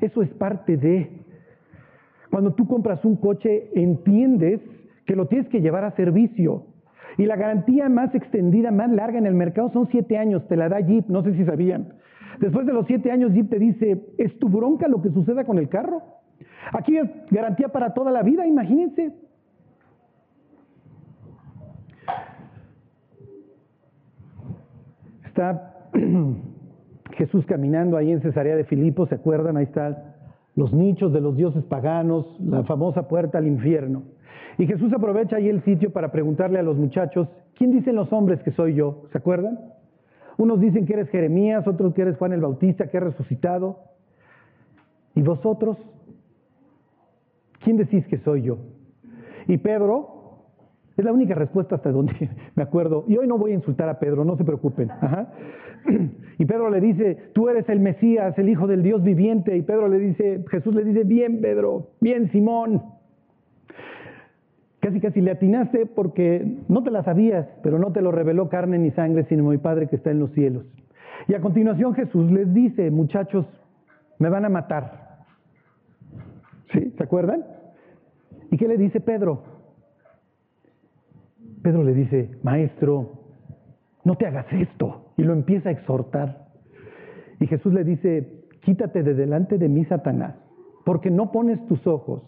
Eso 0.00 0.22
es 0.22 0.30
parte 0.30 0.76
de... 0.76 1.29
Cuando 2.30 2.54
tú 2.54 2.66
compras 2.66 3.04
un 3.04 3.16
coche, 3.16 3.70
entiendes 3.74 4.60
que 5.06 5.16
lo 5.16 5.26
tienes 5.26 5.48
que 5.48 5.60
llevar 5.60 5.84
a 5.84 5.90
servicio. 5.96 6.64
Y 7.18 7.26
la 7.26 7.36
garantía 7.36 7.88
más 7.88 8.14
extendida, 8.14 8.70
más 8.70 8.90
larga 8.90 9.18
en 9.18 9.26
el 9.26 9.34
mercado 9.34 9.70
son 9.72 9.88
siete 9.88 10.16
años, 10.16 10.46
te 10.46 10.56
la 10.56 10.68
da 10.68 10.80
Jeep, 10.80 11.08
no 11.08 11.22
sé 11.22 11.34
si 11.34 11.44
sabían. 11.44 11.94
Después 12.38 12.66
de 12.66 12.72
los 12.72 12.86
siete 12.86 13.10
años, 13.10 13.32
Jeep 13.32 13.50
te 13.50 13.58
dice, 13.58 14.00
¿es 14.16 14.38
tu 14.38 14.48
bronca 14.48 14.88
lo 14.88 15.02
que 15.02 15.10
suceda 15.10 15.44
con 15.44 15.58
el 15.58 15.68
carro? 15.68 16.02
Aquí 16.72 16.96
es 16.96 17.08
garantía 17.30 17.68
para 17.68 17.92
toda 17.92 18.10
la 18.10 18.22
vida, 18.22 18.46
imagínense. 18.46 19.12
Está 25.26 25.88
Jesús 27.12 27.44
caminando 27.46 27.96
ahí 27.96 28.12
en 28.12 28.22
Cesarea 28.22 28.56
de 28.56 28.64
Filipo, 28.64 29.06
¿se 29.06 29.16
acuerdan? 29.16 29.56
Ahí 29.56 29.64
están 29.64 29.96
los 30.56 30.72
nichos 30.72 31.12
de 31.12 31.20
los 31.20 31.36
dioses 31.36 31.64
paganos, 31.64 32.26
la 32.40 32.64
famosa 32.64 33.08
puerta 33.08 33.38
al 33.38 33.46
infierno. 33.46 34.02
Y 34.58 34.66
Jesús 34.66 34.92
aprovecha 34.92 35.36
ahí 35.36 35.48
el 35.48 35.62
sitio 35.62 35.92
para 35.92 36.12
preguntarle 36.12 36.58
a 36.58 36.62
los 36.62 36.76
muchachos, 36.76 37.28
¿quién 37.54 37.72
dicen 37.72 37.96
los 37.96 38.12
hombres 38.12 38.42
que 38.42 38.50
soy 38.50 38.74
yo? 38.74 39.04
¿Se 39.12 39.18
acuerdan? 39.18 39.58
Unos 40.36 40.60
dicen 40.60 40.86
que 40.86 40.94
eres 40.94 41.08
Jeremías, 41.10 41.66
otros 41.66 41.94
que 41.94 42.02
eres 42.02 42.16
Juan 42.16 42.32
el 42.32 42.40
Bautista, 42.40 42.88
que 42.88 42.96
ha 42.96 43.00
resucitado. 43.00 43.78
¿Y 45.14 45.22
vosotros? 45.22 45.76
¿Quién 47.62 47.76
decís 47.76 48.06
que 48.06 48.18
soy 48.18 48.42
yo? 48.42 48.58
Y 49.48 49.58
Pedro, 49.58 50.19
es 51.00 51.04
la 51.04 51.12
única 51.12 51.34
respuesta 51.34 51.76
hasta 51.76 51.90
donde 51.90 52.12
me 52.54 52.62
acuerdo. 52.62 53.04
Y 53.08 53.16
hoy 53.16 53.26
no 53.26 53.38
voy 53.38 53.52
a 53.52 53.54
insultar 53.54 53.88
a 53.88 53.98
Pedro, 53.98 54.24
no 54.24 54.36
se 54.36 54.44
preocupen. 54.44 54.90
Y 56.38 56.46
Pedro 56.46 56.70
le 56.70 56.80
dice, 56.80 57.18
tú 57.34 57.50
eres 57.50 57.68
el 57.68 57.80
Mesías, 57.80 58.38
el 58.38 58.48
Hijo 58.48 58.66
del 58.66 58.82
Dios 58.82 59.02
viviente. 59.02 59.56
Y 59.56 59.62
Pedro 59.62 59.88
le 59.88 59.98
dice, 59.98 60.42
Jesús 60.50 60.74
le 60.74 60.84
dice, 60.84 61.04
bien 61.04 61.42
Pedro, 61.42 61.88
bien 62.00 62.30
Simón. 62.30 62.82
Casi 64.80 65.00
casi 65.00 65.20
le 65.20 65.32
atinaste 65.32 65.84
porque 65.84 66.56
no 66.68 66.82
te 66.82 66.90
la 66.90 67.02
sabías, 67.02 67.46
pero 67.62 67.78
no 67.78 67.92
te 67.92 68.00
lo 68.00 68.10
reveló 68.10 68.48
carne 68.48 68.78
ni 68.78 68.90
sangre, 68.92 69.24
sino 69.24 69.44
mi 69.44 69.58
Padre 69.58 69.88
que 69.88 69.96
está 69.96 70.10
en 70.10 70.18
los 70.18 70.32
cielos. 70.32 70.64
Y 71.28 71.34
a 71.34 71.40
continuación 71.40 71.94
Jesús 71.94 72.30
les 72.30 72.52
dice, 72.54 72.90
muchachos, 72.90 73.46
me 74.18 74.30
van 74.30 74.46
a 74.46 74.48
matar. 74.48 75.24
¿Sí? 76.72 76.94
¿Se 76.96 77.02
acuerdan? 77.02 77.44
¿Y 78.50 78.56
qué 78.56 78.66
le 78.66 78.78
dice 78.78 79.00
Pedro? 79.00 79.49
Pedro 81.62 81.83
le 81.83 81.94
dice, 81.94 82.31
maestro, 82.42 83.12
no 84.05 84.16
te 84.16 84.27
hagas 84.27 84.46
esto. 84.53 85.12
Y 85.16 85.23
lo 85.23 85.33
empieza 85.33 85.68
a 85.68 85.73
exhortar. 85.73 86.49
Y 87.38 87.46
Jesús 87.46 87.73
le 87.73 87.85
dice, 87.85 88.44
quítate 88.62 89.03
de 89.03 89.14
delante 89.14 89.59
de 89.59 89.68
mí, 89.68 89.85
Satanás, 89.85 90.35
porque 90.85 91.11
no 91.11 91.33
pones 91.33 91.64
tus 91.66 91.87
ojos 91.87 92.23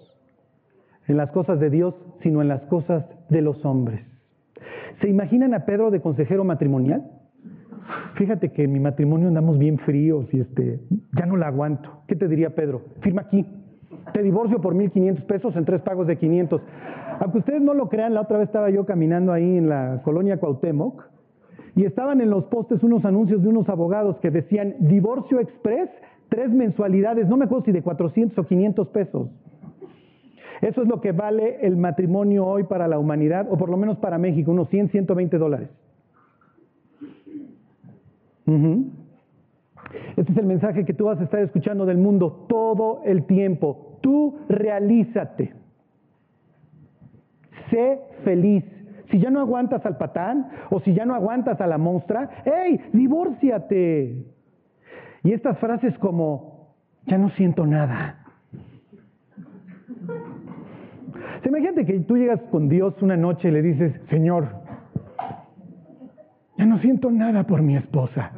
en 1.09 1.16
las 1.16 1.31
cosas 1.31 1.59
de 1.61 1.71
Dios, 1.71 1.95
sino 2.23 2.42
en 2.42 2.49
las 2.49 2.62
cosas 2.62 3.05
de 3.29 3.42
los 3.42 3.64
hombres. 3.64 4.01
¿Se 5.01 5.09
imaginan 5.09 5.55
a 5.55 5.64
Pedro 5.64 5.90
de 5.90 6.01
consejero 6.01 6.45
matrimonial? 6.45 7.11
Fíjate 8.14 8.53
que 8.53 8.64
en 8.64 8.73
mi 8.73 8.81
matrimonio 8.81 9.29
andamos 9.29 9.59
bien 9.59 9.79
fríos 9.79 10.33
y 10.33 10.40
este, 10.40 10.81
ya 11.18 11.27
no 11.27 11.37
la 11.37 11.49
aguanto. 11.49 12.03
¿Qué 12.07 12.14
te 12.14 12.29
diría 12.29 12.55
Pedro? 12.55 12.83
Firma 13.01 13.23
aquí. 13.23 13.45
Te 14.12 14.22
divorcio 14.22 14.61
por 14.61 14.74
1.500 14.74 15.22
pesos 15.24 15.57
en 15.57 15.64
tres 15.64 15.83
pagos 15.83 16.07
de 16.07 16.16
500. 16.16 16.61
Aunque 17.20 17.38
ustedes 17.38 17.62
no 17.62 17.74
lo 17.74 17.88
crean, 17.88 18.14
la 18.14 18.22
otra 18.22 18.38
vez 18.38 18.48
estaba 18.48 18.70
yo 18.70 18.85
caminando 18.85 19.33
ahí 19.33 19.59
en 19.59 19.68
la 19.68 20.00
colonia 20.02 20.38
Cuauhtémoc 20.38 21.05
y 21.74 21.85
estaban 21.85 22.20
en 22.20 22.31
los 22.31 22.44
postes 22.44 22.83
unos 22.83 23.05
anuncios 23.05 23.42
de 23.42 23.48
unos 23.48 23.68
abogados 23.68 24.18
que 24.18 24.31
decían 24.31 24.74
divorcio 24.81 25.40
express, 25.40 25.88
tres 26.28 26.50
mensualidades, 26.50 27.28
no 27.28 27.37
me 27.37 27.44
acuerdo 27.44 27.66
si 27.66 27.72
de 27.72 27.83
400 27.83 28.38
o 28.38 28.46
500 28.46 28.88
pesos. 28.88 29.28
Eso 30.61 30.83
es 30.83 30.88
lo 30.88 31.00
que 31.00 31.12
vale 31.12 31.59
el 31.62 31.76
matrimonio 31.76 32.46
hoy 32.46 32.64
para 32.64 32.87
la 32.87 32.98
humanidad, 32.98 33.48
o 33.50 33.57
por 33.57 33.68
lo 33.68 33.76
menos 33.76 33.98
para 33.98 34.18
México, 34.18 34.52
unos 34.52 34.68
100, 34.68 34.90
120 34.90 35.38
dólares. 35.38 35.68
Este 40.16 40.33
es 40.33 40.38
el 40.38 40.47
mensaje 40.47 40.85
que 40.85 40.95
tú 40.95 41.07
vas 41.07 41.21
a 41.21 41.25
estar 41.25 41.40
escuchando 41.40 41.87
del 41.87 41.99
mundo 41.99 42.47
todo 42.49 43.03
el 43.05 43.25
tiempo. 43.25 43.99
Tú 44.01 44.38
realízate. 44.49 45.53
Sé 47.71 48.01
feliz. 48.25 48.64
Si 49.11 49.18
ya 49.18 49.31
no 49.31 49.40
aguantas 49.40 49.85
al 49.85 49.99
patán 49.99 50.49
o 50.71 50.81
si 50.81 50.95
ya 50.95 51.05
no 51.05 51.14
aguantas 51.14 51.61
a 51.61 51.66
la 51.66 51.77
monstrua, 51.79 52.31
¡hey, 52.45 52.81
divórciate! 52.92 54.25
Y 55.23 55.33
estas 55.33 55.59
frases 55.59 55.97
como, 55.99 56.75
ya 57.07 57.18
no 57.18 57.31
siento 57.31 57.66
nada. 57.66 58.18
Se 61.42 61.49
imagínate 61.49 61.85
que 61.85 62.01
tú 62.01 62.16
llegas 62.16 62.40
con 62.51 62.68
Dios 62.68 62.95
una 63.03 63.16
noche 63.16 63.49
y 63.49 63.51
le 63.51 63.62
dices, 63.62 64.01
Señor, 64.09 64.49
ya 66.57 66.64
no 66.64 66.79
siento 66.79 67.11
nada 67.11 67.45
por 67.45 67.62
mi 67.62 67.77
esposa. 67.77 68.31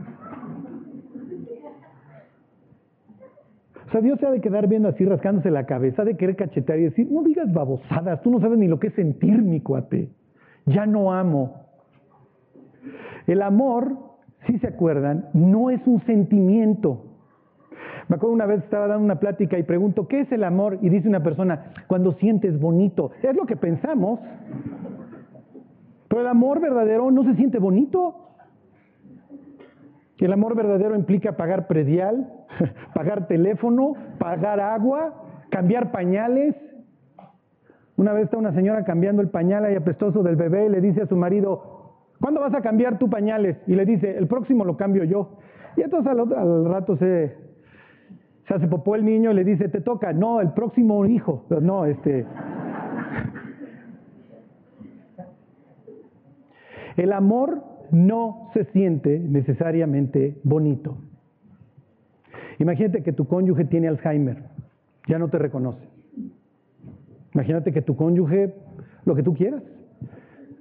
O 3.83 3.83
sea, 3.94 4.00
Dios 4.00 4.18
se 4.18 4.26
ha 4.26 4.30
de 4.32 4.40
quedar 4.40 4.66
viendo 4.66 4.88
así, 4.88 5.04
rascándose 5.04 5.52
la 5.52 5.66
cabeza, 5.66 6.04
de 6.04 6.16
querer 6.16 6.34
cachetear 6.34 6.80
y 6.80 6.84
decir, 6.84 7.06
no 7.10 7.22
digas 7.22 7.52
babosadas, 7.52 8.20
tú 8.22 8.30
no 8.30 8.40
sabes 8.40 8.58
ni 8.58 8.66
lo 8.66 8.80
que 8.80 8.88
es 8.88 8.94
sentir, 8.94 9.40
mi 9.40 9.60
cuate. 9.60 10.08
Ya 10.66 10.84
no 10.84 11.12
amo. 11.12 11.60
El 13.28 13.40
amor, 13.40 13.96
si 14.46 14.58
se 14.58 14.66
acuerdan, 14.66 15.28
no 15.32 15.70
es 15.70 15.80
un 15.86 16.00
sentimiento. 16.06 17.04
Me 18.08 18.16
acuerdo 18.16 18.34
una 18.34 18.46
vez 18.46 18.64
estaba 18.64 18.88
dando 18.88 19.04
una 19.04 19.20
plática 19.20 19.58
y 19.58 19.62
pregunto, 19.62 20.08
¿qué 20.08 20.22
es 20.22 20.32
el 20.32 20.42
amor? 20.42 20.78
Y 20.82 20.88
dice 20.88 21.08
una 21.08 21.22
persona, 21.22 21.72
cuando 21.86 22.12
sientes 22.14 22.58
bonito. 22.58 23.12
Es 23.22 23.36
lo 23.36 23.46
que 23.46 23.56
pensamos. 23.56 24.18
Pero 26.08 26.20
el 26.20 26.26
amor 26.26 26.60
verdadero 26.60 27.10
no 27.12 27.22
se 27.22 27.34
siente 27.36 27.58
bonito. 27.58 28.24
El 30.18 30.32
amor 30.32 30.56
verdadero 30.56 30.96
implica 30.96 31.36
pagar 31.36 31.66
predial, 31.66 32.32
pagar 32.94 33.26
teléfono, 33.26 33.94
pagar 34.18 34.60
agua, 34.60 35.14
cambiar 35.50 35.90
pañales. 35.92 36.54
Una 37.96 38.12
vez 38.12 38.24
está 38.24 38.36
una 38.36 38.52
señora 38.52 38.84
cambiando 38.84 39.22
el 39.22 39.28
pañal 39.28 39.64
ahí 39.64 39.76
apestoso 39.76 40.22
del 40.22 40.36
bebé 40.36 40.66
y 40.66 40.68
le 40.68 40.80
dice 40.80 41.02
a 41.02 41.06
su 41.06 41.16
marido, 41.16 41.94
¿cuándo 42.20 42.40
vas 42.40 42.54
a 42.54 42.60
cambiar 42.60 42.98
tu 42.98 43.08
pañales? 43.08 43.56
Y 43.66 43.74
le 43.74 43.84
dice, 43.84 44.16
el 44.16 44.26
próximo 44.26 44.64
lo 44.64 44.76
cambio 44.76 45.04
yo. 45.04 45.38
Y 45.76 45.82
entonces 45.82 46.10
al, 46.12 46.64
rato 46.66 46.96
se, 46.96 47.36
se 48.48 48.54
hace 48.54 48.66
popó 48.66 48.94
el 48.96 49.04
niño 49.04 49.30
y 49.30 49.34
le 49.34 49.44
dice, 49.44 49.68
te 49.68 49.80
toca, 49.80 50.12
no, 50.12 50.40
el 50.40 50.52
próximo 50.52 51.06
hijo. 51.06 51.44
No, 51.60 51.84
este... 51.84 52.26
El 56.96 57.12
amor 57.12 57.60
no 57.90 58.50
se 58.54 58.66
siente 58.66 59.18
necesariamente 59.18 60.38
bonito. 60.44 60.96
Imagínate 62.58 63.02
que 63.02 63.12
tu 63.12 63.26
cónyuge 63.26 63.64
tiene 63.64 63.88
Alzheimer, 63.88 64.42
ya 65.08 65.18
no 65.18 65.28
te 65.28 65.38
reconoce. 65.38 65.82
Imagínate 67.34 67.72
que 67.72 67.82
tu 67.82 67.96
cónyuge, 67.96 68.54
lo 69.04 69.14
que 69.14 69.22
tú 69.22 69.34
quieras, 69.34 69.62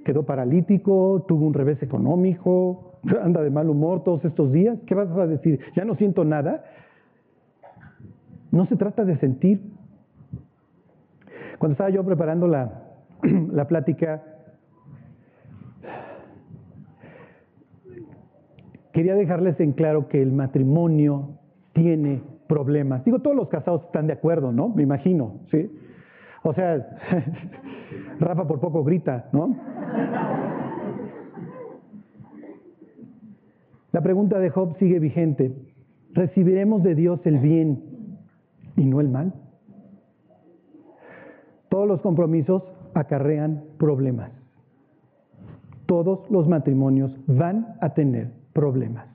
quedó 0.04 0.24
paralítico, 0.24 1.24
tuvo 1.28 1.46
un 1.46 1.54
revés 1.54 1.82
económico, 1.84 3.00
anda 3.24 3.42
de 3.42 3.52
mal 3.52 3.70
humor 3.70 4.04
todos 4.04 4.26
estos 4.26 4.52
días. 4.52 4.78
¿Qué 4.86 4.96
vas 4.96 5.10
a 5.12 5.28
decir? 5.28 5.60
Ya 5.76 5.86
no 5.86 5.96
siento 5.96 6.24
nada. 6.26 6.64
No 8.52 8.66
se 8.66 8.76
trata 8.76 9.06
de 9.06 9.18
sentir. 9.18 9.62
Cuando 11.58 11.74
estaba 11.74 11.90
yo 11.90 12.04
preparando 12.04 12.48
la, 12.48 12.84
la 13.52 13.68
plática, 13.68 14.24
quería 18.92 19.16
dejarles 19.16 19.60
en 19.60 19.74
claro 19.74 20.08
que 20.08 20.22
el 20.22 20.32
matrimonio 20.32 21.40
tiene 21.74 22.22
problemas. 22.48 23.04
Digo, 23.04 23.20
todos 23.20 23.36
los 23.36 23.50
casados 23.50 23.84
están 23.86 24.08
de 24.08 24.14
acuerdo, 24.14 24.52
¿no? 24.52 24.70
Me 24.70 24.84
imagino, 24.84 25.42
¿sí? 25.52 25.72
O 26.44 26.54
sea, 26.54 26.76
Rafa 28.20 28.48
por 28.48 28.60
poco 28.60 28.84
grita, 28.84 29.30
¿no? 29.32 29.56
La 33.92 34.02
pregunta 34.02 34.40
de 34.40 34.50
Job 34.50 34.76
sigue 34.78 35.00
vigente. 35.00 35.56
¿Recibiremos 36.14 36.84
de 36.84 36.96
Dios 36.96 37.20
el 37.26 37.40
bien 37.40 37.84
y 38.76 38.86
no 38.86 39.02
el 39.02 39.10
mal? 39.10 39.34
Todos 41.70 41.88
los 41.88 42.02
compromisos 42.02 42.64
acarrean 42.94 43.64
problemas. 43.78 44.32
Todos 45.86 46.30
los 46.30 46.48
matrimonios 46.48 47.16
van 47.28 47.76
a 47.82 47.94
tener 47.94 48.32
problemas. 48.54 49.13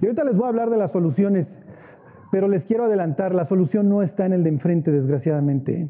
Y 0.00 0.06
ahorita 0.06 0.24
les 0.24 0.36
voy 0.36 0.46
a 0.46 0.48
hablar 0.48 0.70
de 0.70 0.76
las 0.76 0.92
soluciones, 0.92 1.46
pero 2.30 2.48
les 2.48 2.64
quiero 2.64 2.84
adelantar, 2.84 3.34
la 3.34 3.46
solución 3.46 3.88
no 3.88 4.02
está 4.02 4.26
en 4.26 4.32
el 4.32 4.42
de 4.42 4.50
enfrente, 4.50 4.90
desgraciadamente. 4.90 5.88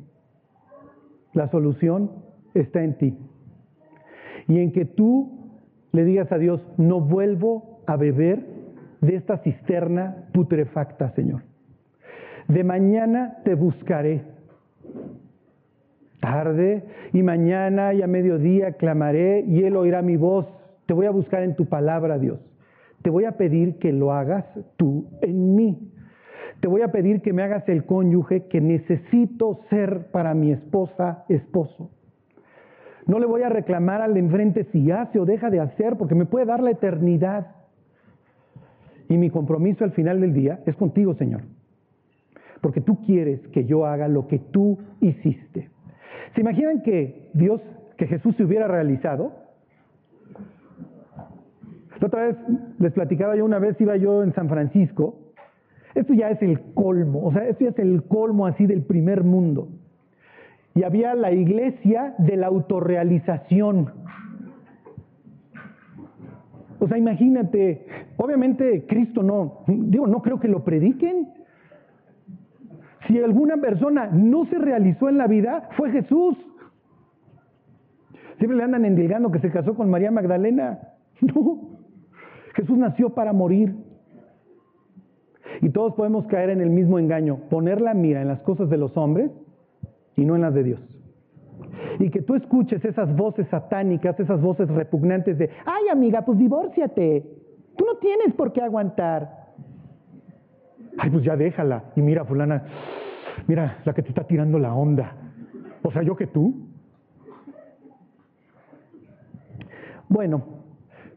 La 1.33 1.49
solución 1.49 2.11
está 2.55 2.83
en 2.83 2.99
ti. 2.99 3.19
Y 4.47 4.59
en 4.59 4.73
que 4.73 4.85
tú 4.85 5.45
le 5.93 6.05
digas 6.05 6.31
a 6.33 6.39
Dios, 6.39 6.61
no 6.77 7.01
vuelvo 7.01 7.81
a 7.87 7.97
beber 7.97 8.45
de 9.01 9.17
esta 9.17 9.39
cisterna 9.39 10.29
putrefacta, 10.33 11.11
Señor. 11.11 11.43
De 12.49 12.65
mañana 12.65 13.39
te 13.45 13.55
buscaré. 13.55 14.23
tarde 16.21 16.85
y 17.13 17.23
mañana 17.23 17.93
y 17.93 18.01
a 18.01 18.07
mediodía 18.07 18.73
clamaré 18.73 19.45
y 19.47 19.63
Él 19.65 19.77
oirá 19.77 20.01
mi 20.03 20.17
voz. 20.17 20.47
Te 20.87 20.95
voy 20.95 21.07
a 21.07 21.11
buscar 21.11 21.43
en 21.43 21.55
tu 21.55 21.67
palabra, 21.67 22.19
Dios. 22.19 22.39
Te 23.05 23.11
voy 23.11 23.27
a 23.27 23.33
pedir 23.33 23.79
que 23.79 23.93
lo 23.93 24.15
hagas 24.15 24.47
tú 24.79 25.11
en 25.21 25.55
mí. 25.55 25.93
Te 26.61 26.69
voy 26.69 26.81
a 26.81 26.89
pedir 26.91 27.21
que 27.21 27.35
me 27.35 27.43
hagas 27.43 27.69
el 27.69 27.85
cónyuge 27.85 28.47
que 28.47 28.63
necesito 28.63 29.61
ser 29.69 30.07
para 30.11 30.33
mi 30.33 30.53
esposa, 30.53 31.27
esposo. 31.29 31.91
No 33.07 33.19
le 33.19 33.27
voy 33.27 33.43
a 33.43 33.51
reclamar 33.51 34.01
al 34.01 34.17
enfrente 34.17 34.65
si 34.73 34.91
hace 34.91 35.21
o 35.21 35.27
deja 35.27 35.51
de 35.51 35.61
hacer, 35.61 35.99
porque 35.99 36.15
me 36.15 36.25
puede 36.25 36.47
dar 36.47 36.63
la 36.63 36.71
eternidad. 36.71 37.49
Y 39.11 39.19
mi 39.19 39.29
compromiso 39.29 39.85
al 39.85 39.93
final 39.93 40.23
del 40.23 40.33
día 40.33 40.61
es 40.65 40.75
contigo, 40.75 41.13
Señor. 41.13 41.43
Porque 42.63 42.81
tú 42.81 43.05
quieres 43.05 43.47
que 43.49 43.67
yo 43.67 43.85
haga 43.85 44.09
lo 44.09 44.29
que 44.29 44.39
tú 44.39 44.79
hiciste. 45.03 45.69
¿Se 46.35 46.41
imaginan 46.41 46.81
que 46.81 47.29
Dios, 47.35 47.61
que 47.99 48.07
Jesús 48.07 48.35
se 48.37 48.45
hubiera 48.45 48.67
realizado? 48.67 49.44
Otra 52.05 52.27
vez 52.27 52.37
les 52.79 52.93
platicaba 52.93 53.35
yo 53.35 53.47
una 53.47 53.59
vez, 53.59 53.81
iba 53.81 53.97
yo 53.97 54.23
en 54.23 54.35
San 54.35 54.51
Francisco. 54.51 55.21
Esto 55.95 56.13
ya 56.13 56.29
es 56.29 56.43
el 56.43 56.61
colmo, 56.75 57.25
o 57.25 57.33
sea, 57.33 57.49
esto 57.49 57.65
ya 57.65 57.71
es 57.71 57.79
el 57.79 58.03
colmo 58.03 58.47
así 58.47 58.67
del 58.67 58.83
primer 58.83 59.25
mundo. 59.25 59.69
Y 60.75 60.83
había 60.83 61.15
la 61.15 61.33
iglesia 61.33 62.15
de 62.19 62.37
la 62.37 62.49
autorrealización. 62.49 63.93
O 66.79 66.89
sea, 66.89 66.99
imagínate, 66.99 67.87
obviamente 68.19 68.85
Cristo 68.87 69.23
no, 69.23 69.61
digo, 69.67 70.07
no 70.07 70.21
creo 70.21 70.39
que 70.39 70.49
lo 70.49 70.63
prediquen. 70.63 71.29
Si 73.07 73.19
alguna 73.19 73.57
persona 73.57 74.09
no 74.13 74.45
se 74.47 74.59
realizó 74.59 75.09
en 75.09 75.17
la 75.17 75.27
vida, 75.27 75.71
fue 75.79 75.91
Jesús. 75.91 76.37
Siempre 78.39 78.59
le 78.59 78.65
andan 78.65 78.85
endilgando 78.85 79.31
que 79.31 79.39
se 79.39 79.51
casó 79.51 79.75
con 79.75 79.89
María 79.89 80.11
Magdalena. 80.11 80.81
No, 81.21 81.74
Jesús 82.55 82.79
nació 82.79 83.11
para 83.11 83.33
morir. 83.33 83.75
Y 85.61 85.71
todos 85.71 85.95
podemos 85.95 86.27
caer 86.27 86.51
en 86.51 86.61
el 86.61 86.71
mismo 86.71 86.99
engaño, 86.99 87.39
poner 87.51 87.81
la 87.81 87.95
mira 87.95 88.23
en 88.23 88.29
las 88.29 88.41
cosas 88.41 88.69
de 88.71 88.77
los 88.77 88.97
hombres 88.97 89.31
y 90.17 90.25
no 90.25 90.35
en 90.35 90.43
las 90.43 90.55
de 90.55 90.65
Dios. 90.65 90.81
Y 91.99 92.11
que 92.11 92.23
tú 92.23 92.35
escuches 92.35 92.85
esas 92.85 93.15
voces 93.15 93.47
satánicas, 93.49 94.19
esas 94.19 94.41
voces 94.41 94.69
repugnantes 94.69 95.39
de, 95.39 95.51
ay 95.65 95.89
amiga, 95.93 96.25
pues 96.25 96.39
divórciate, 96.39 97.25
tú 97.77 97.85
no 97.85 97.99
tienes 97.99 98.35
por 98.35 98.53
qué 98.53 98.63
aguantar. 98.63 99.45
Ay, 100.99 101.11
pues 101.11 101.25
ya 101.25 101.37
déjala. 101.37 101.85
Y 101.97 102.03
mira, 102.03 102.25
fulana, 102.25 102.65
mira, 103.47 103.79
la 103.85 103.95
que 103.95 104.03
te 104.03 104.09
está 104.09 104.25
tirando 104.25 104.59
la 104.59 104.75
onda. 104.75 105.17
O 105.83 105.91
sea, 105.91 106.03
yo 106.03 106.17
que 106.17 106.27
tú. 106.27 106.69
Bueno, 110.09 110.64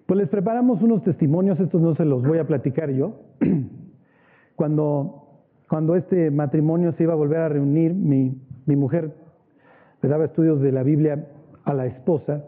pues 0.08 0.18
les 0.18 0.30
preparamos 0.30 0.82
unos 0.82 1.04
testimonios, 1.04 1.60
estos 1.60 1.82
no 1.82 1.94
se 1.96 2.06
los 2.06 2.26
voy 2.26 2.40
a 2.40 2.48
platicar 2.48 2.90
yo. 2.90 3.20
Cuando, 4.56 5.44
cuando 5.70 5.96
este 5.96 6.32
matrimonio 6.32 6.92
se 6.94 7.04
iba 7.04 7.14
a 7.14 7.16
volver 7.16 7.42
a 7.42 7.50
reunir, 7.50 7.94
mi, 7.94 8.42
mi 8.66 8.76
mujer 8.76 9.14
le 10.02 10.10
daba 10.10 10.26
estudios 10.26 10.60
de 10.62 10.72
la 10.72 10.82
Biblia 10.82 11.28
a 11.64 11.76
la 11.76 11.86
esposa 11.86 12.44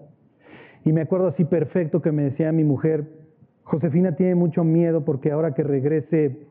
y 0.86 0.94
me 0.94 1.02
acuerdo 1.02 1.28
así 1.28 1.46
perfecto 1.46 2.02
que 2.02 2.12
me 2.12 2.24
decía 2.24 2.52
mi 2.52 2.64
mujer, 2.64 3.06
Josefina 3.64 4.16
tiene 4.16 4.36
mucho 4.36 4.64
miedo 4.64 5.06
porque 5.06 5.32
ahora 5.32 5.54
que 5.54 5.64
regrese 5.64 6.48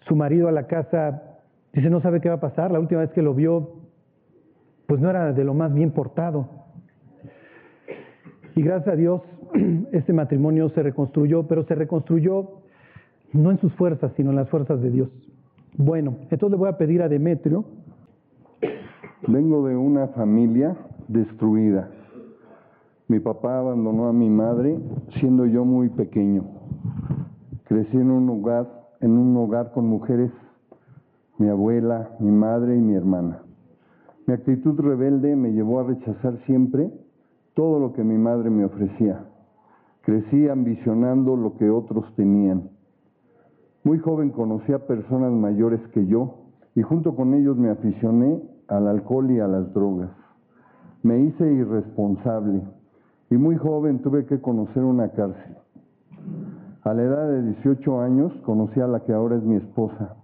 su 0.00 0.16
marido 0.16 0.48
a 0.48 0.52
la 0.52 0.66
casa, 0.66 1.38
dice, 1.72 1.88
no 1.88 2.00
sabe 2.00 2.20
qué 2.20 2.28
va 2.28 2.34
a 2.34 2.40
pasar. 2.40 2.70
La 2.70 2.80
última 2.80 3.00
vez 3.00 3.10
que 3.12 3.22
lo 3.22 3.32
vio, 3.34 3.76
pues 4.86 5.00
no 5.00 5.08
era 5.08 5.32
de 5.32 5.44
lo 5.44 5.54
más 5.54 5.72
bien 5.72 5.92
portado. 5.92 6.50
Y 8.56 8.62
gracias 8.62 8.94
a 8.94 8.96
Dios, 8.96 9.22
este 9.92 10.12
matrimonio 10.12 10.68
se 10.70 10.82
reconstruyó, 10.82 11.46
pero 11.46 11.64
se 11.64 11.74
reconstruyó 11.74 12.60
no 13.32 13.50
en 13.50 13.58
sus 13.58 13.72
fuerzas, 13.74 14.12
sino 14.16 14.30
en 14.30 14.36
las 14.36 14.48
fuerzas 14.48 14.80
de 14.80 14.90
Dios. 14.90 15.08
Bueno, 15.76 16.16
entonces 16.30 16.50
le 16.50 16.56
voy 16.56 16.68
a 16.68 16.78
pedir 16.78 17.02
a 17.02 17.08
Demetrio. 17.08 17.64
Vengo 19.26 19.66
de 19.66 19.76
una 19.76 20.08
familia 20.08 20.76
destruida. 21.08 21.90
Mi 23.08 23.18
papá 23.20 23.58
abandonó 23.58 24.06
a 24.06 24.12
mi 24.12 24.30
madre 24.30 24.78
siendo 25.18 25.46
yo 25.46 25.64
muy 25.64 25.88
pequeño. 25.88 26.44
Crecí 27.64 27.96
en 27.96 28.10
un 28.10 28.28
hogar, 28.30 28.66
en 29.00 29.18
un 29.18 29.36
hogar 29.36 29.72
con 29.72 29.86
mujeres, 29.86 30.30
mi 31.38 31.48
abuela, 31.48 32.10
mi 32.20 32.30
madre 32.30 32.76
y 32.76 32.80
mi 32.80 32.94
hermana. 32.94 33.42
Mi 34.26 34.34
actitud 34.34 34.78
rebelde 34.80 35.34
me 35.36 35.52
llevó 35.52 35.80
a 35.80 35.84
rechazar 35.84 36.38
siempre 36.46 36.90
todo 37.54 37.78
lo 37.78 37.92
que 37.92 38.04
mi 38.04 38.16
madre 38.16 38.48
me 38.48 38.64
ofrecía. 38.64 39.24
Crecí 40.04 40.48
ambicionando 40.48 41.34
lo 41.34 41.56
que 41.56 41.70
otros 41.70 42.04
tenían. 42.14 42.68
Muy 43.84 43.98
joven 43.98 44.30
conocí 44.30 44.72
a 44.72 44.86
personas 44.86 45.32
mayores 45.32 45.80
que 45.94 46.06
yo 46.06 46.34
y 46.74 46.82
junto 46.82 47.16
con 47.16 47.32
ellos 47.32 47.56
me 47.56 47.70
aficioné 47.70 48.42
al 48.68 48.86
alcohol 48.86 49.30
y 49.30 49.40
a 49.40 49.48
las 49.48 49.72
drogas. 49.72 50.10
Me 51.02 51.20
hice 51.20 51.50
irresponsable 51.50 52.62
y 53.30 53.36
muy 53.36 53.56
joven 53.56 54.00
tuve 54.02 54.26
que 54.26 54.40
conocer 54.40 54.84
una 54.84 55.08
cárcel. 55.08 55.56
A 56.82 56.92
la 56.92 57.02
edad 57.02 57.28
de 57.28 57.42
18 57.42 58.00
años 58.02 58.32
conocí 58.44 58.80
a 58.80 58.86
la 58.86 59.00
que 59.00 59.12
ahora 59.14 59.36
es 59.36 59.42
mi 59.42 59.56
esposa 59.56 60.16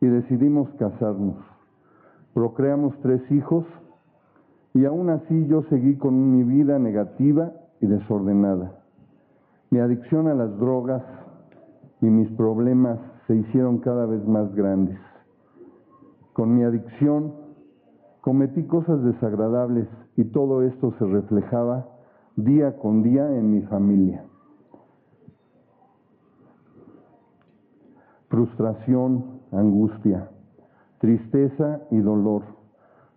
y 0.00 0.06
decidimos 0.06 0.68
casarnos. 0.78 1.36
Procreamos 2.34 2.94
tres 3.02 3.20
hijos 3.32 3.64
y 4.74 4.84
aún 4.84 5.10
así 5.10 5.46
yo 5.48 5.64
seguí 5.70 5.96
con 5.96 6.36
mi 6.36 6.44
vida 6.44 6.78
negativa 6.78 7.52
y 7.80 7.86
desordenada. 7.86 8.78
Mi 9.70 9.80
adicción 9.80 10.28
a 10.28 10.34
las 10.34 10.56
drogas 10.58 11.02
y 12.00 12.06
mis 12.06 12.30
problemas 12.32 12.98
se 13.26 13.36
hicieron 13.36 13.78
cada 13.78 14.06
vez 14.06 14.26
más 14.26 14.54
grandes. 14.54 14.98
Con 16.32 16.54
mi 16.54 16.62
adicción 16.62 17.34
cometí 18.22 18.64
cosas 18.64 19.02
desagradables 19.04 19.86
y 20.16 20.24
todo 20.24 20.62
esto 20.62 20.94
se 20.98 21.04
reflejaba 21.04 21.86
día 22.36 22.78
con 22.78 23.02
día 23.02 23.30
en 23.36 23.50
mi 23.52 23.62
familia. 23.62 24.24
Frustración, 28.28 29.40
angustia, 29.52 30.30
tristeza 30.98 31.82
y 31.90 31.98
dolor, 31.98 32.42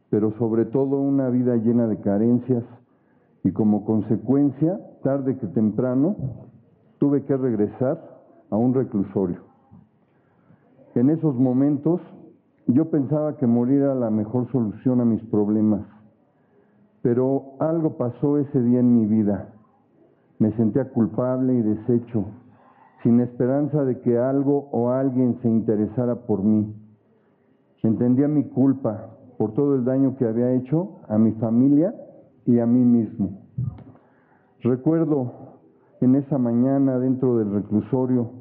pero 0.09 0.31
sobre 0.37 0.65
todo 0.65 0.99
una 0.99 1.29
vida 1.29 1.55
llena 1.55 1.87
de 1.87 2.01
carencias 2.01 2.63
y 3.43 3.51
como 3.51 3.85
consecuencia, 3.85 4.79
tarde 5.01 5.37
que 5.37 5.47
temprano, 5.47 6.15
tuve 6.99 7.23
que 7.23 7.35
regresar 7.35 7.99
a 8.49 8.57
un 8.57 8.73
reclusorio. 8.73 9.39
En 10.95 11.09
esos 11.09 11.35
momentos 11.35 12.01
yo 12.67 12.89
pensaba 12.89 13.37
que 13.37 13.47
morir 13.47 13.81
era 13.81 13.95
la 13.95 14.09
mejor 14.09 14.51
solución 14.51 15.01
a 15.01 15.05
mis 15.05 15.23
problemas, 15.23 15.81
pero 17.01 17.53
algo 17.59 17.97
pasó 17.97 18.37
ese 18.37 18.61
día 18.61 18.79
en 18.79 18.99
mi 18.99 19.05
vida. 19.05 19.49
Me 20.39 20.51
sentía 20.53 20.89
culpable 20.89 21.53
y 21.53 21.61
deshecho, 21.61 22.25
sin 23.03 23.19
esperanza 23.19 23.83
de 23.83 23.99
que 24.01 24.17
algo 24.17 24.69
o 24.71 24.89
alguien 24.89 25.39
se 25.41 25.49
interesara 25.49 26.15
por 26.15 26.43
mí. 26.43 26.75
Entendía 27.83 28.27
mi 28.27 28.43
culpa 28.43 29.09
por 29.37 29.53
todo 29.53 29.75
el 29.75 29.85
daño 29.85 30.15
que 30.17 30.25
había 30.25 30.51
hecho 30.51 30.99
a 31.07 31.17
mi 31.17 31.31
familia 31.33 31.95
y 32.45 32.59
a 32.59 32.65
mí 32.67 32.83
mismo. 32.83 33.39
Recuerdo 34.63 35.31
en 36.01 36.15
esa 36.15 36.37
mañana 36.37 36.99
dentro 36.99 37.37
del 37.37 37.51
reclusorio 37.51 38.31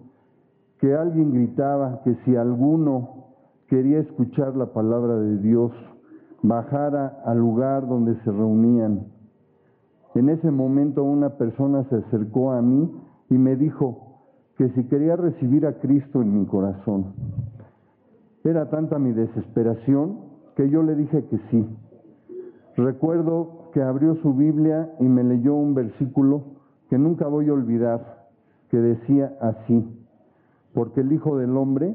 que 0.78 0.94
alguien 0.94 1.32
gritaba 1.32 2.02
que 2.04 2.14
si 2.24 2.36
alguno 2.36 3.26
quería 3.68 4.00
escuchar 4.00 4.54
la 4.56 4.66
palabra 4.66 5.16
de 5.16 5.38
Dios, 5.38 5.72
bajara 6.42 7.22
al 7.24 7.38
lugar 7.38 7.86
donde 7.86 8.16
se 8.22 8.30
reunían. 8.30 9.06
En 10.14 10.28
ese 10.28 10.50
momento 10.50 11.04
una 11.04 11.30
persona 11.30 11.84
se 11.84 11.96
acercó 11.96 12.52
a 12.52 12.60
mí 12.60 12.90
y 13.30 13.34
me 13.34 13.56
dijo 13.56 14.10
que 14.58 14.68
si 14.70 14.84
quería 14.84 15.16
recibir 15.16 15.66
a 15.66 15.78
Cristo 15.80 16.20
en 16.20 16.38
mi 16.38 16.46
corazón. 16.46 17.14
Era 18.44 18.68
tanta 18.68 18.98
mi 18.98 19.12
desesperación 19.12 20.18
que 20.56 20.68
yo 20.68 20.82
le 20.82 20.96
dije 20.96 21.24
que 21.26 21.38
sí. 21.50 21.66
Recuerdo 22.76 23.59
que 23.70 23.82
abrió 23.82 24.16
su 24.16 24.34
Biblia 24.34 24.90
y 25.00 25.04
me 25.04 25.24
leyó 25.24 25.54
un 25.54 25.74
versículo 25.74 26.42
que 26.88 26.98
nunca 26.98 27.26
voy 27.28 27.48
a 27.48 27.52
olvidar, 27.52 28.28
que 28.68 28.78
decía 28.78 29.36
así, 29.40 29.84
porque 30.74 31.00
el 31.00 31.12
Hijo 31.12 31.36
del 31.38 31.56
Hombre 31.56 31.94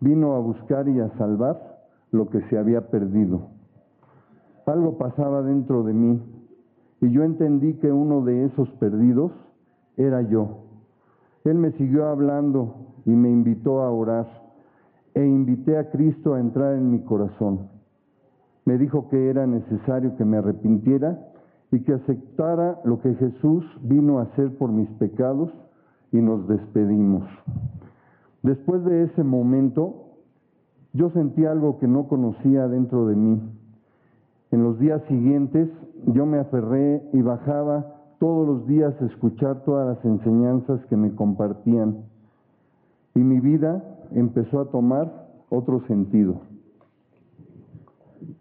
vino 0.00 0.34
a 0.34 0.38
buscar 0.38 0.88
y 0.88 1.00
a 1.00 1.10
salvar 1.16 1.78
lo 2.10 2.28
que 2.28 2.40
se 2.48 2.58
había 2.58 2.90
perdido. 2.90 3.48
Algo 4.66 4.96
pasaba 4.96 5.42
dentro 5.42 5.82
de 5.82 5.92
mí 5.92 6.22
y 7.00 7.10
yo 7.10 7.22
entendí 7.22 7.74
que 7.74 7.92
uno 7.92 8.22
de 8.22 8.46
esos 8.46 8.68
perdidos 8.72 9.32
era 9.96 10.22
yo. 10.22 10.64
Él 11.44 11.56
me 11.56 11.72
siguió 11.72 12.06
hablando 12.06 12.76
y 13.04 13.10
me 13.10 13.30
invitó 13.30 13.82
a 13.82 13.90
orar 13.90 14.26
e 15.12 15.24
invité 15.24 15.76
a 15.76 15.90
Cristo 15.90 16.34
a 16.34 16.40
entrar 16.40 16.74
en 16.74 16.90
mi 16.90 17.00
corazón. 17.00 17.73
Me 18.64 18.78
dijo 18.78 19.08
que 19.08 19.28
era 19.30 19.46
necesario 19.46 20.16
que 20.16 20.24
me 20.24 20.38
arrepintiera 20.38 21.18
y 21.70 21.80
que 21.80 21.94
aceptara 21.94 22.80
lo 22.84 23.00
que 23.00 23.14
Jesús 23.14 23.64
vino 23.82 24.18
a 24.18 24.22
hacer 24.22 24.56
por 24.56 24.70
mis 24.70 24.88
pecados 24.90 25.50
y 26.12 26.18
nos 26.18 26.46
despedimos. 26.48 27.24
Después 28.42 28.84
de 28.84 29.04
ese 29.04 29.24
momento, 29.24 30.04
yo 30.92 31.10
sentí 31.10 31.44
algo 31.44 31.78
que 31.78 31.88
no 31.88 32.06
conocía 32.06 32.68
dentro 32.68 33.06
de 33.06 33.16
mí. 33.16 33.40
En 34.52 34.62
los 34.62 34.78
días 34.78 35.02
siguientes, 35.08 35.68
yo 36.06 36.24
me 36.26 36.38
aferré 36.38 37.02
y 37.12 37.22
bajaba 37.22 37.94
todos 38.20 38.46
los 38.46 38.66
días 38.66 38.94
a 39.00 39.06
escuchar 39.06 39.64
todas 39.64 39.96
las 39.96 40.04
enseñanzas 40.04 40.84
que 40.86 40.96
me 40.96 41.14
compartían. 41.14 42.04
Y 43.14 43.18
mi 43.18 43.40
vida 43.40 43.82
empezó 44.12 44.60
a 44.60 44.70
tomar 44.70 45.26
otro 45.50 45.80
sentido. 45.86 46.40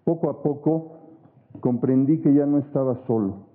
Poco 0.03 0.29
a 0.29 0.43
poco 0.43 0.91
comprendí 1.59 2.19
que 2.19 2.33
ya 2.33 2.45
no 2.45 2.57
estaba 2.59 2.99
solo 3.07 3.47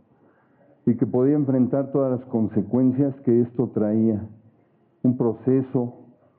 y 0.87 0.97
que 0.97 1.07
podía 1.07 1.35
enfrentar 1.37 1.93
todas 1.93 2.19
las 2.19 2.29
consecuencias 2.29 3.15
que 3.25 3.43
esto 3.43 3.69
traía. 3.69 4.27
Un 5.03 5.17
proceso, 5.17 5.95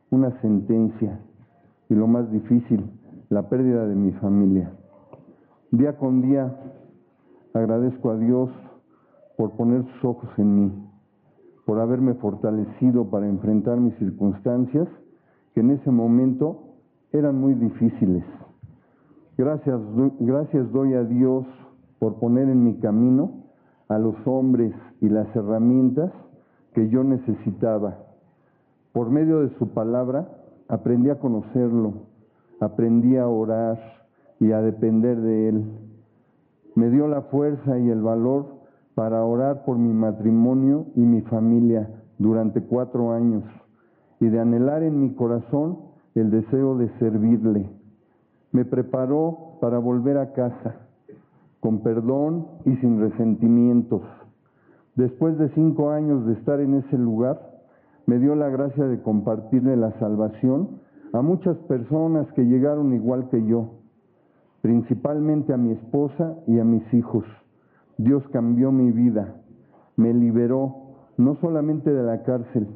una 0.10 0.32
sentencia 0.42 1.20
y 1.90 1.96
lo 1.96 2.08
más 2.08 2.32
difícil, 2.32 2.90
la 3.30 3.50
pérdida 3.50 3.88
de 3.88 3.96
mi 3.96 4.12
familia. 4.14 4.72
Día 5.72 5.98
con 5.98 6.22
día 6.22 6.56
agradezco 7.54 8.12
a 8.12 8.18
Dios 8.18 8.50
por 9.38 9.52
poner 9.52 9.84
sus 9.86 10.06
ojos 10.06 10.30
en 10.38 10.56
mí, 10.56 10.72
por 11.66 11.80
haberme 11.80 12.16
fortalecido 12.16 13.10
para 13.10 13.28
enfrentar 13.28 13.80
mis 13.80 13.96
circunstancias 13.96 14.88
que 15.54 15.62
en 15.62 15.72
ese 15.72 15.92
momento 15.92 16.64
eran 17.12 17.40
muy 17.40 17.54
difíciles. 17.54 18.24
Gracias, 19.40 19.80
gracias 20.20 20.70
doy 20.74 20.96
a 20.96 21.06
Dios 21.06 21.46
por 21.98 22.16
poner 22.16 22.50
en 22.50 22.62
mi 22.62 22.78
camino 22.80 23.46
a 23.88 23.98
los 23.98 24.16
hombres 24.26 24.74
y 25.00 25.08
las 25.08 25.34
herramientas 25.34 26.12
que 26.74 26.90
yo 26.90 27.06
necesitaba. 27.06 28.00
Por 28.92 29.10
medio 29.10 29.40
de 29.40 29.58
su 29.58 29.70
palabra 29.70 30.28
aprendí 30.68 31.10
a 31.10 31.20
conocerlo, 31.20 31.94
aprendí 32.60 33.16
a 33.16 33.30
orar 33.30 33.80
y 34.42 34.52
a 34.52 34.62
depender 34.62 35.22
de 35.22 35.48
él. 35.48 35.64
Me 36.76 36.90
dio 36.90 37.08
la 37.08 37.22
fuerza 37.22 37.80
y 37.80 37.90
el 37.90 38.02
valor 38.02 38.46
para 38.94 39.24
orar 39.24 39.64
por 39.64 39.78
mi 39.78 39.94
matrimonio 39.94 40.88
y 40.98 41.00
mi 41.00 41.22
familia 41.22 41.90
durante 42.18 42.62
cuatro 42.62 43.14
años 43.14 43.46
y 44.20 44.28
de 44.28 44.38
anhelar 44.38 44.84
en 44.84 45.00
mi 45.00 45.14
corazón 45.14 45.78
el 46.14 46.30
deseo 46.30 46.78
de 46.78 46.90
servirle. 47.00 47.79
Me 48.52 48.66
preparó 48.66 49.58
para 49.62 49.78
volver 49.78 50.18
a 50.18 50.34
casa, 50.34 50.76
con 51.60 51.82
perdón 51.82 52.48
y 52.66 52.76
sin 52.78 53.00
resentimientos. 53.00 54.02
Después 54.96 55.38
de 55.38 55.50
cinco 55.50 55.92
años 55.92 56.26
de 56.26 56.34
estar 56.34 56.60
en 56.60 56.76
ese 56.76 56.98
lugar, 56.98 57.40
me 58.06 58.18
dio 58.18 58.36
la 58.36 58.50
gracia 58.50 58.86
de 58.86 59.02
compartirle 59.02 59.78
la 59.78 59.92
salvación 60.00 60.80
a 61.14 61.22
muchas 61.22 61.58
personas 61.68 62.32
que 62.34 62.44
llegaron 62.44 62.94
igual 62.94 63.30
que 63.30 63.46
yo, 63.46 63.70
principalmente 64.62 65.54
a 65.54 65.58
mi 65.58 65.72
esposa 65.72 66.36
y 66.48 66.60
a 66.60 66.64
mis 66.64 66.94
hijos. 66.94 67.26
Dios 67.98 68.24
cambió 68.32 68.72
mi 68.72 68.92
vida, 68.92 69.36
me 69.96 70.14
liberó 70.14 70.76
no 71.18 71.36
solamente 71.36 71.92
de 71.92 72.04
la 72.04 72.24
cárcel, 72.24 72.68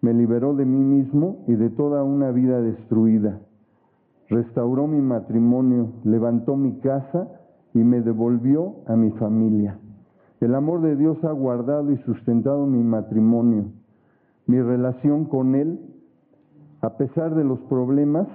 me 0.00 0.14
liberó 0.14 0.54
de 0.54 0.64
mí 0.64 0.78
mismo 0.78 1.44
y 1.48 1.54
de 1.54 1.70
toda 1.70 2.02
una 2.02 2.30
vida 2.30 2.60
destruida. 2.60 3.40
Restauró 4.32 4.86
mi 4.86 5.02
matrimonio, 5.02 5.92
levantó 6.04 6.56
mi 6.56 6.78
casa 6.78 7.28
y 7.74 7.80
me 7.80 8.00
devolvió 8.00 8.76
a 8.86 8.96
mi 8.96 9.10
familia. 9.10 9.78
El 10.40 10.54
amor 10.54 10.80
de 10.80 10.96
Dios 10.96 11.22
ha 11.22 11.32
guardado 11.32 11.92
y 11.92 11.98
sustentado 11.98 12.64
mi 12.64 12.82
matrimonio, 12.82 13.66
mi 14.46 14.58
relación 14.58 15.26
con 15.26 15.54
Él, 15.54 15.78
a 16.80 16.96
pesar 16.96 17.34
de 17.34 17.44
los 17.44 17.60
problemas. 17.68 18.26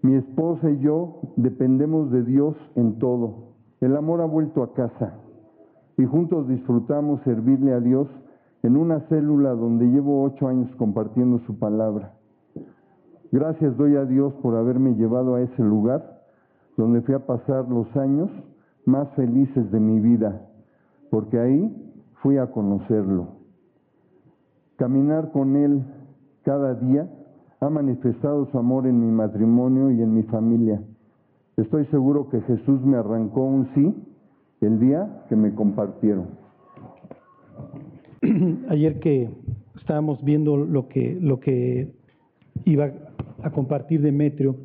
Mi 0.00 0.14
esposa 0.14 0.70
y 0.70 0.78
yo 0.78 1.20
dependemos 1.36 2.10
de 2.10 2.22
Dios 2.22 2.56
en 2.74 2.98
todo. 2.98 3.50
El 3.82 3.98
amor 3.98 4.22
ha 4.22 4.26
vuelto 4.26 4.62
a 4.62 4.72
casa 4.72 5.12
y 5.98 6.06
juntos 6.06 6.48
disfrutamos 6.48 7.20
servirle 7.24 7.74
a 7.74 7.80
Dios 7.80 8.08
en 8.62 8.78
una 8.78 9.00
célula 9.10 9.50
donde 9.50 9.88
llevo 9.88 10.22
ocho 10.22 10.48
años 10.48 10.74
compartiendo 10.76 11.38
su 11.40 11.58
palabra. 11.58 12.13
Gracias 13.34 13.76
doy 13.76 13.96
a 13.96 14.04
Dios 14.04 14.32
por 14.34 14.54
haberme 14.54 14.94
llevado 14.94 15.34
a 15.34 15.40
ese 15.40 15.60
lugar 15.60 16.22
donde 16.76 17.00
fui 17.00 17.16
a 17.16 17.26
pasar 17.26 17.68
los 17.68 17.84
años 17.96 18.30
más 18.84 19.08
felices 19.16 19.72
de 19.72 19.80
mi 19.80 19.98
vida, 19.98 20.40
porque 21.10 21.40
ahí 21.40 21.92
fui 22.22 22.38
a 22.38 22.46
conocerlo. 22.52 23.26
Caminar 24.76 25.32
con 25.32 25.56
Él 25.56 25.82
cada 26.44 26.74
día 26.74 27.10
ha 27.58 27.68
manifestado 27.70 28.46
su 28.52 28.56
amor 28.56 28.86
en 28.86 29.00
mi 29.00 29.10
matrimonio 29.10 29.90
y 29.90 30.00
en 30.00 30.14
mi 30.14 30.22
familia. 30.22 30.80
Estoy 31.56 31.86
seguro 31.86 32.28
que 32.28 32.40
Jesús 32.42 32.84
me 32.84 32.98
arrancó 32.98 33.42
un 33.42 33.66
sí 33.74 33.96
el 34.60 34.78
día 34.78 35.24
que 35.28 35.34
me 35.34 35.52
compartieron. 35.56 36.28
ayer 38.68 39.00
que 39.00 39.28
estábamos 39.74 40.22
viendo 40.22 40.56
lo 40.56 40.86
que, 40.88 41.18
lo 41.20 41.40
que 41.40 41.92
iba 42.64 42.92
a 43.44 43.50
compartir 43.50 44.00
Demetrio, 44.00 44.56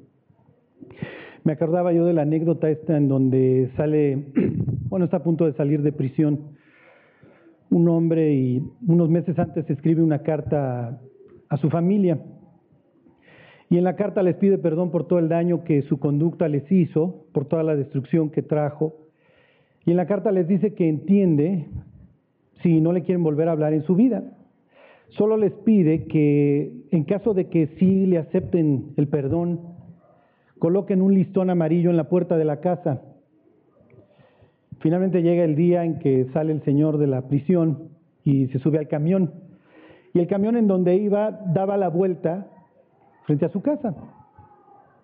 me 1.43 1.51
acordaba 1.53 1.91
yo 1.91 2.05
de 2.05 2.13
la 2.13 2.21
anécdota 2.21 2.69
esta 2.69 2.95
en 2.95 3.09
donde 3.09 3.69
sale, 3.75 4.25
bueno, 4.89 5.05
está 5.05 5.17
a 5.17 5.23
punto 5.23 5.45
de 5.45 5.53
salir 5.53 5.81
de 5.81 5.91
prisión, 5.91 6.57
un 7.69 7.89
hombre 7.89 8.33
y 8.33 8.63
unos 8.87 9.09
meses 9.09 9.37
antes 9.37 9.69
escribe 9.69 10.01
una 10.01 10.19
carta 10.19 11.01
a 11.49 11.57
su 11.57 11.69
familia. 11.69 12.19
Y 13.69 13.77
en 13.77 13.83
la 13.83 13.95
carta 13.95 14.23
les 14.23 14.35
pide 14.37 14.57
perdón 14.57 14.89
por 14.89 15.07
todo 15.07 15.19
el 15.19 15.29
daño 15.29 15.63
que 15.63 15.83
su 15.83 15.99
conducta 15.99 16.47
les 16.47 16.71
hizo, 16.71 17.25
por 17.33 17.45
toda 17.45 17.63
la 17.63 17.75
destrucción 17.75 18.31
que 18.31 18.41
trajo. 18.41 18.95
Y 19.85 19.91
en 19.91 19.97
la 19.97 20.07
carta 20.07 20.31
les 20.31 20.47
dice 20.47 20.73
que 20.73 20.89
entiende 20.89 21.67
si 22.63 22.81
no 22.81 22.93
le 22.93 23.03
quieren 23.03 23.23
volver 23.23 23.49
a 23.49 23.51
hablar 23.51 23.73
en 23.73 23.83
su 23.83 23.95
vida. 23.95 24.23
Solo 25.09 25.37
les 25.37 25.53
pide 25.53 26.05
que 26.05 26.71
en 26.91 27.03
caso 27.03 27.33
de 27.33 27.47
que 27.47 27.67
sí 27.79 28.05
le 28.05 28.19
acepten 28.19 28.93
el 28.95 29.07
perdón, 29.07 29.59
coloquen 30.59 31.01
un 31.01 31.13
listón 31.13 31.49
amarillo 31.49 31.89
en 31.89 31.97
la 31.97 32.09
puerta 32.09 32.37
de 32.37 32.45
la 32.45 32.59
casa. 32.59 33.01
Finalmente 34.79 35.21
llega 35.21 35.43
el 35.43 35.55
día 35.55 35.83
en 35.83 35.99
que 35.99 36.25
sale 36.31 36.53
el 36.53 36.61
señor 36.63 36.97
de 36.97 37.07
la 37.07 37.27
prisión 37.27 37.89
y 38.23 38.47
se 38.47 38.59
sube 38.59 38.77
al 38.77 38.87
camión. 38.87 39.33
Y 40.13 40.19
el 40.19 40.27
camión 40.27 40.55
en 40.55 40.67
donde 40.67 40.95
iba 40.95 41.31
daba 41.53 41.77
la 41.77 41.89
vuelta 41.89 42.47
frente 43.25 43.45
a 43.45 43.49
su 43.49 43.61
casa. 43.61 43.95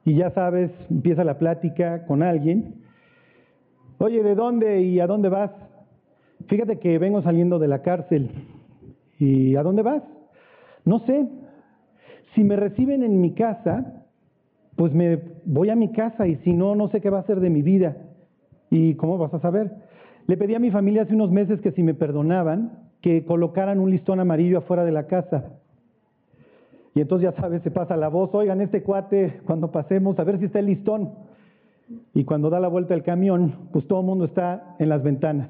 Y 0.05 0.15
ya 0.15 0.29
sabes, 0.31 0.71
empieza 0.89 1.23
la 1.23 1.39
plática 1.39 2.05
con 2.05 2.21
alguien. 2.21 2.75
Oye, 3.97 4.23
¿de 4.23 4.35
dónde 4.35 4.81
y 4.81 4.99
a 4.99 5.07
dónde 5.07 5.29
vas? 5.29 5.51
Fíjate 6.47 6.79
que 6.79 6.99
vengo 6.99 7.21
saliendo 7.21 7.59
de 7.59 7.67
la 7.67 7.81
cárcel. 7.81 8.29
¿Y 9.19 9.55
a 9.55 9.63
dónde 9.63 9.81
vas? 9.81 10.03
No 10.83 10.99
sé. 10.99 11.27
Si 12.33 12.43
me 12.43 12.55
reciben 12.55 13.03
en 13.03 13.21
mi 13.21 13.33
casa, 13.33 14.03
pues 14.75 14.93
me 14.93 15.19
voy 15.45 15.69
a 15.69 15.75
mi 15.75 15.91
casa 15.91 16.27
y 16.27 16.35
si 16.37 16.53
no, 16.53 16.75
no 16.75 16.89
sé 16.89 17.01
qué 17.01 17.09
va 17.09 17.19
a 17.19 17.25
ser 17.25 17.39
de 17.39 17.49
mi 17.49 17.61
vida. 17.61 17.95
¿Y 18.69 18.95
cómo 18.95 19.17
vas 19.17 19.33
a 19.33 19.39
saber? 19.39 19.71
Le 20.27 20.37
pedí 20.37 20.55
a 20.55 20.59
mi 20.59 20.71
familia 20.71 21.03
hace 21.03 21.13
unos 21.13 21.31
meses 21.31 21.61
que 21.61 21.71
si 21.71 21.83
me 21.83 21.93
perdonaban, 21.93 22.89
que 23.01 23.23
colocaran 23.25 23.79
un 23.79 23.91
listón 23.91 24.19
amarillo 24.19 24.57
afuera 24.57 24.83
de 24.83 24.91
la 24.91 25.07
casa. 25.07 25.51
Y 26.95 27.01
entonces 27.01 27.29
ya 27.31 27.41
sabes, 27.41 27.61
se 27.61 27.71
pasa 27.71 27.97
la 27.97 28.07
voz, 28.07 28.33
oigan, 28.33 28.61
este 28.61 28.81
cuate, 28.81 29.41
cuando 29.45 29.71
pasemos, 29.71 30.17
a 30.17 30.23
ver 30.23 30.39
si 30.39 30.45
está 30.45 30.59
el 30.59 30.67
listón. 30.67 31.11
Y 32.13 32.23
cuando 32.23 32.49
da 32.49 32.59
la 32.59 32.67
vuelta 32.67 32.93
el 32.93 33.03
camión, 33.03 33.69
pues 33.71 33.85
todo 33.87 33.99
el 33.99 34.05
mundo 34.05 34.25
está 34.25 34.75
en 34.79 34.89
las 34.89 35.03
ventanas. 35.03 35.49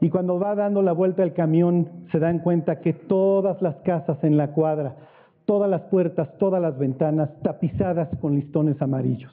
Y 0.00 0.08
cuando 0.08 0.38
va 0.38 0.54
dando 0.54 0.82
la 0.82 0.92
vuelta 0.92 1.22
el 1.22 1.34
camión, 1.34 2.06
se 2.10 2.18
dan 2.18 2.38
cuenta 2.38 2.80
que 2.80 2.92
todas 2.94 3.60
las 3.60 3.76
casas 3.76 4.22
en 4.24 4.36
la 4.36 4.52
cuadra, 4.52 4.96
todas 5.44 5.68
las 5.68 5.82
puertas, 5.82 6.38
todas 6.38 6.60
las 6.60 6.78
ventanas 6.78 7.30
tapizadas 7.42 8.08
con 8.20 8.34
listones 8.34 8.80
amarillos. 8.80 9.32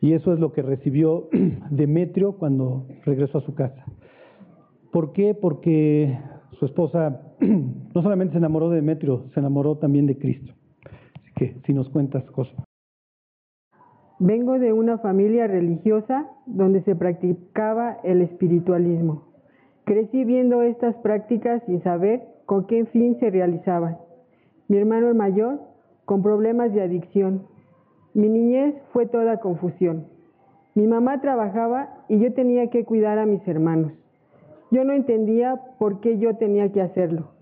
Y 0.00 0.12
eso 0.12 0.32
es 0.32 0.38
lo 0.38 0.52
que 0.52 0.62
recibió 0.62 1.28
Demetrio 1.70 2.32
cuando 2.32 2.86
regresó 3.04 3.38
a 3.38 3.42
su 3.42 3.54
casa. 3.54 3.84
¿Por 4.92 5.12
qué? 5.12 5.34
Porque 5.34 6.18
su 6.58 6.64
esposa 6.64 7.20
no 7.40 8.02
solamente 8.02 8.32
se 8.32 8.38
enamoró 8.38 8.70
de 8.70 8.76
Demetrio, 8.76 9.26
se 9.34 9.40
enamoró 9.40 9.76
también 9.76 10.06
de 10.06 10.16
Cristo. 10.16 10.52
Así 11.20 11.32
que 11.36 11.56
si 11.66 11.74
nos 11.74 11.88
cuentas 11.90 12.24
cosas. 12.30 12.65
Vengo 14.18 14.58
de 14.58 14.72
una 14.72 14.96
familia 14.96 15.46
religiosa 15.46 16.26
donde 16.46 16.80
se 16.82 16.96
practicaba 16.96 17.98
el 18.02 18.22
espiritualismo. 18.22 19.24
Crecí 19.84 20.24
viendo 20.24 20.62
estas 20.62 20.96
prácticas 20.96 21.62
sin 21.66 21.82
saber 21.82 22.22
con 22.46 22.66
qué 22.66 22.86
fin 22.86 23.18
se 23.20 23.28
realizaban. 23.28 23.98
Mi 24.68 24.78
hermano 24.78 25.14
mayor 25.14 25.60
con 26.06 26.22
problemas 26.22 26.72
de 26.72 26.82
adicción. 26.82 27.46
Mi 28.14 28.30
niñez 28.30 28.74
fue 28.94 29.04
toda 29.04 29.38
confusión. 29.40 30.06
Mi 30.74 30.86
mamá 30.86 31.20
trabajaba 31.20 32.04
y 32.08 32.18
yo 32.18 32.32
tenía 32.32 32.70
que 32.70 32.86
cuidar 32.86 33.18
a 33.18 33.26
mis 33.26 33.46
hermanos. 33.46 33.92
Yo 34.70 34.84
no 34.84 34.94
entendía 34.94 35.60
por 35.78 36.00
qué 36.00 36.18
yo 36.18 36.36
tenía 36.36 36.72
que 36.72 36.80
hacerlo. 36.80 37.32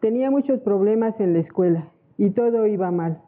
Tenía 0.00 0.30
muchos 0.30 0.60
problemas 0.60 1.18
en 1.18 1.32
la 1.32 1.38
escuela 1.40 1.88
y 2.18 2.30
todo 2.30 2.66
iba 2.66 2.90
mal. 2.90 3.22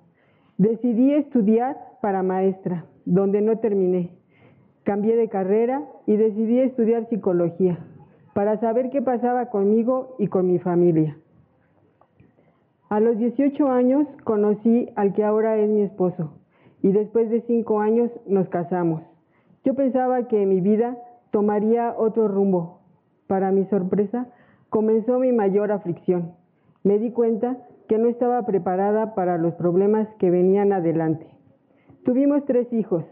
Decidí 0.59 1.15
estudiar 1.15 1.92
para 2.03 2.23
maestra, 2.23 2.85
donde 3.07 3.41
no 3.41 3.59
terminé. 3.61 4.11
Cambié 4.83 5.17
de 5.17 5.29
carrera 5.29 5.83
y 6.07 6.17
decidí 6.17 6.59
estudiar 6.59 7.09
psicología 7.09 7.79
para 8.35 8.59
saber 8.59 8.91
qué 8.91 9.01
pasaba 9.01 9.47
conmigo 9.47 10.17
y 10.19 10.27
con 10.27 10.47
mi 10.47 10.59
familia. 10.59 11.17
A 12.89 13.01
los 13.01 13.17
18 13.17 13.69
años 13.69 14.07
conocí 14.25 14.91
al 14.97 15.15
que 15.15 15.25
ahora 15.25 15.57
es 15.57 15.71
mi 15.71 15.83
esposo 15.83 16.35
y 16.83 16.93
después 16.93 17.31
de 17.31 17.41
cinco 17.43 17.81
años 17.81 18.11
nos 18.27 18.49
casamos. 18.49 19.03
Yo 19.65 19.75
pensaba 19.75 20.27
que 20.27 20.45
mi 20.45 20.61
vida 20.61 20.99
tomaría 21.31 21.95
otro 21.97 22.27
rumbo. 22.27 22.81
Para 23.29 23.53
mi 23.53 23.65
sorpresa, 23.67 24.27
comenzó 24.69 25.21
mi 25.21 25.31
mayor 25.31 25.71
aflicción. 25.71 26.33
Me 26.83 26.99
di 26.99 27.13
cuenta 27.13 27.59
que 27.89 27.97
no 27.97 28.09
estaba 28.09 28.45
preparada 28.45 29.15
para 29.15 29.39
los 29.39 29.55
problemas 29.55 30.09
que 30.19 30.31
venían 30.31 30.73
adelante. 30.73 31.32
Tuvimos 32.05 32.45
tres 32.47 32.73
hijos. 32.73 33.05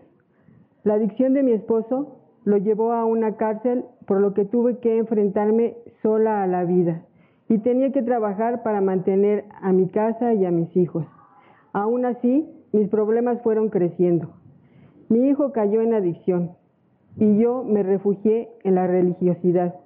La 0.82 0.95
adicción 0.95 1.32
de 1.32 1.45
mi 1.45 1.53
esposo 1.53 2.16
lo 2.45 2.57
llevó 2.57 2.93
a 2.93 3.05
una 3.05 3.36
cárcel 3.36 3.84
por 4.05 4.20
lo 4.20 4.34
que 4.34 4.45
tuve 4.45 4.78
que 4.78 4.99
enfrentarme 4.99 5.76
sola 6.03 6.43
a 6.43 6.49
la 6.49 6.64
vida 6.64 7.05
y 7.49 7.59
tenía 7.59 7.93
que 7.93 8.03
trabajar 8.03 8.64
para 8.64 8.80
mantener 8.80 9.45
a 9.62 9.70
mi 9.70 9.86
casa 9.88 10.34
y 10.34 10.45
a 10.45 10.51
mis 10.51 10.76
hijos. 10.76 11.07
Aún 11.72 12.05
así, 12.05 12.49
mis 12.72 12.88
problemas 12.88 13.41
fueron 13.43 13.68
creciendo. 13.68 14.30
Mi 15.09 15.28
hijo 15.28 15.53
cayó 15.53 15.82
en 15.82 15.95
adicción 15.95 16.57
y 17.16 17.38
yo 17.38 17.62
me 17.62 17.84
refugié 17.84 18.49
en 18.64 18.74
la 18.74 18.88
religiosidad, 18.88 19.76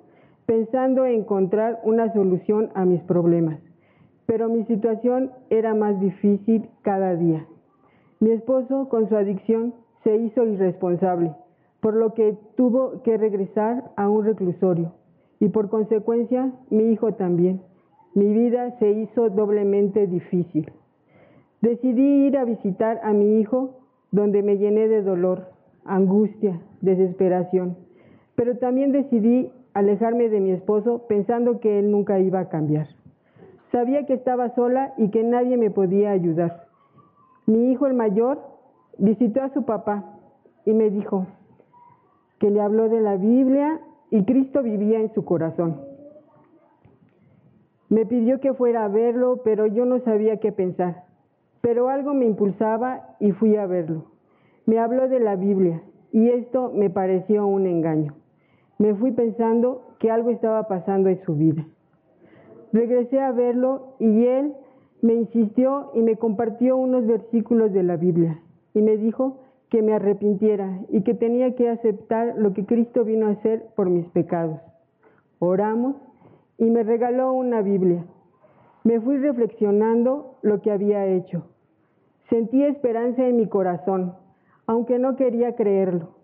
pensando 0.47 1.05
encontrar 1.05 1.81
una 1.85 2.11
solución 2.15 2.71
a 2.75 2.87
mis 2.87 3.03
problemas. 3.03 3.61
Pero 4.25 4.49
mi 4.49 4.65
situación 4.65 5.31
era 5.51 5.75
más 5.75 6.01
difícil 6.01 6.71
cada 6.81 7.17
día. 7.17 7.47
Mi 8.25 8.31
esposo, 8.31 8.89
con 8.89 9.07
su 9.11 9.17
adicción, 9.19 9.75
se 10.03 10.17
hizo 10.17 10.47
irresponsable 10.47 11.35
por 11.81 11.93
lo 11.93 12.15
que 12.15 12.35
tuvo 12.57 13.03
que 13.03 13.19
regresar 13.19 13.91
a 13.97 14.09
un 14.09 14.25
reclusorio 14.25 14.95
y 15.41 15.51
por 15.51 15.69
consecuencia 15.69 16.51
mi 16.71 16.85
hijo 16.85 17.13
también. 17.13 17.61
Mi 18.15 18.33
vida 18.33 18.79
se 18.79 18.91
hizo 18.93 19.29
doblemente 19.29 20.07
difícil. 20.07 20.73
Decidí 21.61 22.27
ir 22.27 22.39
a 22.39 22.47
visitar 22.47 22.99
a 23.03 23.13
mi 23.13 23.41
hijo 23.41 23.81
donde 24.11 24.43
me 24.43 24.57
llené 24.57 24.89
de 24.89 25.03
dolor, 25.03 25.51
angustia, 25.85 26.63
desesperación, 26.81 27.77
pero 28.37 28.57
también 28.57 28.91
decidí 28.91 29.53
alejarme 29.75 30.31
de 30.31 30.41
mi 30.41 30.53
esposo 30.53 31.05
pensando 31.09 31.61
que 31.61 31.79
él 31.79 31.91
nunca 31.91 32.19
iba 32.21 32.41
a 32.41 32.49
cambiar. 32.49 32.89
Sabía 33.71 34.07
que 34.07 34.15
estaba 34.15 34.55
sola 34.55 34.95
y 34.97 35.11
que 35.11 35.23
nadie 35.25 35.59
me 35.59 35.71
podía 35.71 36.13
ayudar. 36.13 36.64
Mi 37.47 37.73
hijo 37.73 37.87
el 37.87 37.95
mayor 37.95 38.39
visitó 38.99 39.43
a 39.43 39.53
su 39.53 39.65
papá 39.65 40.05
y 40.65 40.73
me 40.73 40.91
dijo, 40.91 41.27
que 42.39 42.51
le 42.51 42.61
habló 42.61 42.89
de 42.89 43.01
la 43.01 43.17
Biblia 43.17 43.81
y 44.11 44.25
Cristo 44.25 44.63
vivía 44.63 45.01
en 45.01 45.13
su 45.15 45.25
corazón. 45.25 45.81
Me 47.89 48.07
pidió 48.07 48.41
que 48.41 48.55
fuera 48.55 48.85
a 48.85 48.89
verlo, 48.89 49.41
pero 49.45 49.67
yo 49.67 49.85
no 49.85 50.01
sabía 50.01 50.39
qué 50.39 50.53
pensar. 50.53 51.05
Pero 51.61 51.89
algo 51.89 52.13
me 52.13 52.27
impulsaba 52.27 53.17
y 53.21 53.33
fui 53.33 53.57
a 53.57 53.67
verlo. 53.67 54.07
Me 54.67 54.79
habló 54.79 55.09
de 55.09 55.21
la 55.21 55.37
Biblia 55.37 55.83
y 56.13 56.29
esto 56.29 56.71
me 56.75 56.91
pareció 56.91 57.47
un 57.47 57.67
engaño. 57.67 58.15
Me 58.79 58.95
fui 58.95 59.13
pensando 59.13 59.95
que 59.99 60.11
algo 60.11 60.31
estaba 60.31 60.69
pasando 60.69 61.09
en 61.09 61.23
su 61.25 61.37
vida. 61.37 61.65
Regresé 62.73 63.21
a 63.21 63.33
verlo 63.33 63.95
y 64.01 64.27
él 64.27 64.55
me 65.05 65.13
insistió 65.13 65.91
y 65.93 66.01
me 66.01 66.17
compartió 66.17 66.79
unos 66.79 67.07
versículos 67.07 67.75
de 67.75 67.83
la 67.83 67.99
Biblia 67.99 68.41
y 68.73 68.81
me 68.81 68.97
dijo 68.97 69.37
que 69.69 69.83
me 69.83 69.93
arrepintiera 69.93 70.81
y 70.89 71.03
que 71.03 71.13
tenía 71.13 71.55
que 71.57 71.69
aceptar 71.69 72.37
lo 72.39 72.55
que 72.55 72.65
Cristo 72.65 73.05
vino 73.05 73.27
a 73.27 73.33
hacer 73.33 73.67
por 73.77 73.91
mis 73.91 74.07
pecados. 74.07 74.63
Oramos 75.41 75.97
y 76.57 76.71
me 76.71 76.85
regaló 76.85 77.35
una 77.35 77.61
Biblia. 77.61 78.07
Me 78.83 78.99
fui 78.99 79.19
reflexionando 79.19 80.39
lo 80.41 80.63
que 80.63 80.71
había 80.71 81.05
hecho. 81.05 81.49
Sentí 82.31 82.63
esperanza 82.63 83.29
en 83.29 83.37
mi 83.37 83.47
corazón, 83.47 84.15
aunque 84.67 84.99
no 84.99 85.17
quería 85.17 85.55
creerlo. 85.55 86.15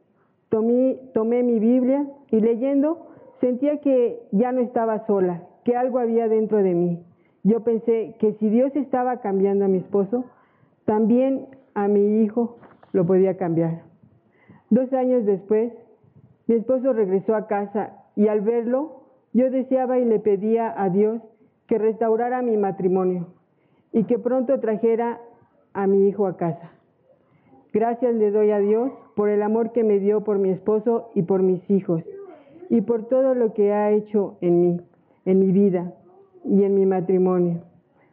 Tomé, 0.49 0.99
tomé 1.13 1.43
mi 1.43 1.59
Biblia 1.59 2.07
y 2.31 2.41
leyendo 2.41 3.09
sentía 3.43 3.77
que 3.83 4.23
ya 4.33 4.53
no 4.53 4.63
estaba 4.63 5.07
sola, 5.07 5.43
que 5.65 5.77
algo 5.77 5.99
había 5.99 6.29
dentro 6.29 6.63
de 6.63 6.73
mí. 6.73 7.05
Yo 7.43 7.61
pensé 7.61 8.17
que 8.19 8.35
si 8.35 8.51
Dios 8.51 8.75
estaba 8.77 9.21
cambiando 9.21 9.65
a 9.65 9.69
mi 9.69 9.79
esposo, 9.79 10.25
también 10.85 11.47
a 11.75 11.89
mi 11.89 12.23
hijo 12.23 12.59
lo 12.93 13.07
podía 13.07 13.37
cambiar. 13.37 13.83
Dos 14.69 14.93
años 14.93 15.25
después, 15.25 15.73
mi 16.47 16.57
esposo 16.57 16.93
regresó 16.93 17.35
a 17.35 17.47
casa 17.47 18.05
y 18.15 18.29
al 18.29 18.43
verlo, 18.43 19.03
yo 19.33 19.51
deseaba 19.51 19.99
y 19.99 20.05
le 20.05 20.19
pedía 20.19 20.75
a 20.77 20.91
Dios 20.91 21.23
que 21.67 21.79
restaurara 21.79 22.43
mi 22.43 22.57
matrimonio 22.57 23.29
y 23.93 24.05
que 24.05 24.19
pronto 24.19 24.61
trajera 24.61 25.21
a 25.73 25.87
mi 25.87 26.09
hijo 26.09 26.27
a 26.27 26.37
casa. 26.37 26.73
Gracias 27.73 28.15
le 28.15 28.31
doy 28.31 28.51
a 28.51 28.59
Dios 28.59 28.91
por 29.15 29.29
el 29.29 29.43
amor 29.43 29.73
que 29.73 29.85
me 29.85 29.99
dio 29.99 30.25
por 30.25 30.39
mi 30.39 30.51
esposo 30.51 31.11
y 31.15 31.23
por 31.23 31.43
mis 31.43 31.69
hijos 31.71 32.03
y 32.69 32.81
por 32.83 33.05
todo 33.09 33.35
lo 33.35 33.55
que 33.55 33.73
ha 33.73 33.93
hecho 33.93 34.37
en 34.41 34.61
mí, 34.61 34.81
en 35.25 35.39
mi 35.39 35.53
vida 35.53 35.95
y 36.45 36.65
en 36.65 36.75
mi 36.75 36.87
matrimonio. 36.87 37.63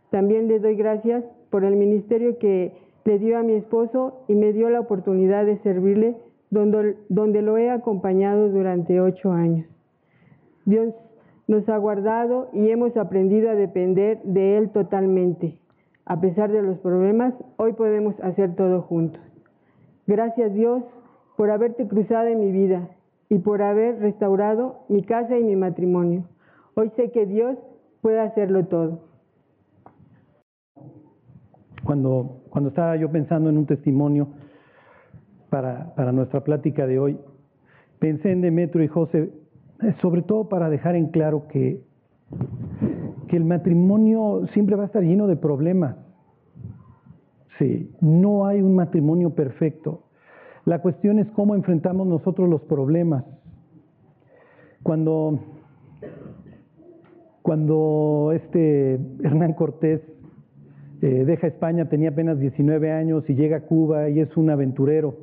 También 0.10 0.48
le 0.48 0.60
doy 0.60 0.76
gracias 0.76 1.24
por 1.50 1.64
el 1.64 1.76
ministerio 1.76 2.38
que 2.40 2.74
le 3.06 3.20
dio 3.20 3.38
a 3.38 3.44
mi 3.44 3.54
esposo 3.54 4.24
y 4.28 4.36
me 4.36 4.54
dio 4.54 4.70
la 4.70 4.82
oportunidad 4.82 5.46
de 5.46 5.58
servirle 5.60 6.18
donde, 6.50 6.98
donde 7.10 7.42
lo 7.42 7.58
he 7.58 7.70
acompañado 7.70 8.50
durante 8.50 9.00
ocho 9.00 9.32
años. 9.32 9.66
Dios 10.66 10.94
nos 11.48 11.68
ha 11.70 11.78
guardado 11.78 12.50
y 12.52 12.70
hemos 12.70 12.96
aprendido 12.98 13.50
a 13.50 13.56
depender 13.56 14.22
de 14.24 14.58
Él 14.58 14.70
totalmente. 14.72 15.58
A 16.06 16.20
pesar 16.20 16.52
de 16.52 16.62
los 16.62 16.78
problemas, 16.80 17.34
hoy 17.58 17.74
podemos 17.74 18.20
hacer 18.22 18.56
todo 18.56 18.82
juntos. 18.82 19.22
Gracias 20.06 20.54
Dios 20.54 20.84
por 21.38 21.52
haberte 21.52 21.88
cruzado 21.88 22.28
en 22.28 22.40
mi 22.40 22.52
vida 22.52 22.90
y 23.30 23.40
por 23.40 23.62
haber 23.62 24.00
restaurado 24.00 24.80
mi 24.90 25.04
casa 25.04 25.38
y 25.38 25.44
mi 25.44 25.56
matrimonio. 25.56 26.24
Hoy 26.76 26.92
sé 26.96 27.12
que 27.12 27.26
Dios 27.26 27.58
puede 28.08 28.22
hacerlo 28.22 28.64
todo. 28.68 29.02
Cuando, 31.84 32.40
cuando 32.50 32.70
estaba 32.70 32.96
yo 32.96 33.12
pensando 33.12 33.50
en 33.50 33.58
un 33.58 33.66
testimonio 33.66 34.30
para, 35.50 35.94
para 35.94 36.14
nuestra 36.14 36.40
plática 36.40 36.88
de 36.88 37.00
hoy, 37.00 37.20
pensé 38.00 38.32
en 38.32 38.40
Demetrio 38.40 38.86
y 38.86 38.88
José, 38.88 39.30
eh, 39.84 39.94
sobre 40.02 40.22
todo 40.22 40.48
para 40.48 40.70
dejar 40.70 40.96
en 40.96 41.08
claro 41.08 41.50
que, 41.50 41.84
que 43.28 43.36
el 43.36 43.44
matrimonio 43.44 44.48
siempre 44.54 44.78
va 44.78 44.84
a 44.84 44.86
estar 44.86 45.04
lleno 45.04 45.28
de 45.28 45.36
problemas. 45.36 45.98
Sí, 47.60 47.94
no 48.00 48.46
hay 48.46 48.62
un 48.62 48.74
matrimonio 48.74 49.32
perfecto. 49.32 50.04
La 50.64 50.80
cuestión 50.80 51.20
es 51.20 51.28
cómo 51.32 51.56
enfrentamos 51.56 52.08
nosotros 52.08 52.48
los 52.48 52.62
problemas. 52.62 53.26
Cuando, 54.82 55.57
cuando 57.48 58.34
este 58.36 59.00
Hernán 59.24 59.54
Cortés 59.54 60.02
eh, 61.02 61.24
deja 61.26 61.48
España, 61.48 61.88
tenía 61.88 62.10
apenas 62.10 62.38
19 62.42 62.92
años 62.92 63.24
y 63.30 63.36
llega 63.36 63.56
a 63.56 63.62
Cuba 63.62 64.10
y 64.10 64.20
es 64.20 64.36
un 64.36 64.50
aventurero. 64.50 65.16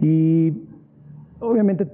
Y 0.00 0.54
obviamente 1.38 1.86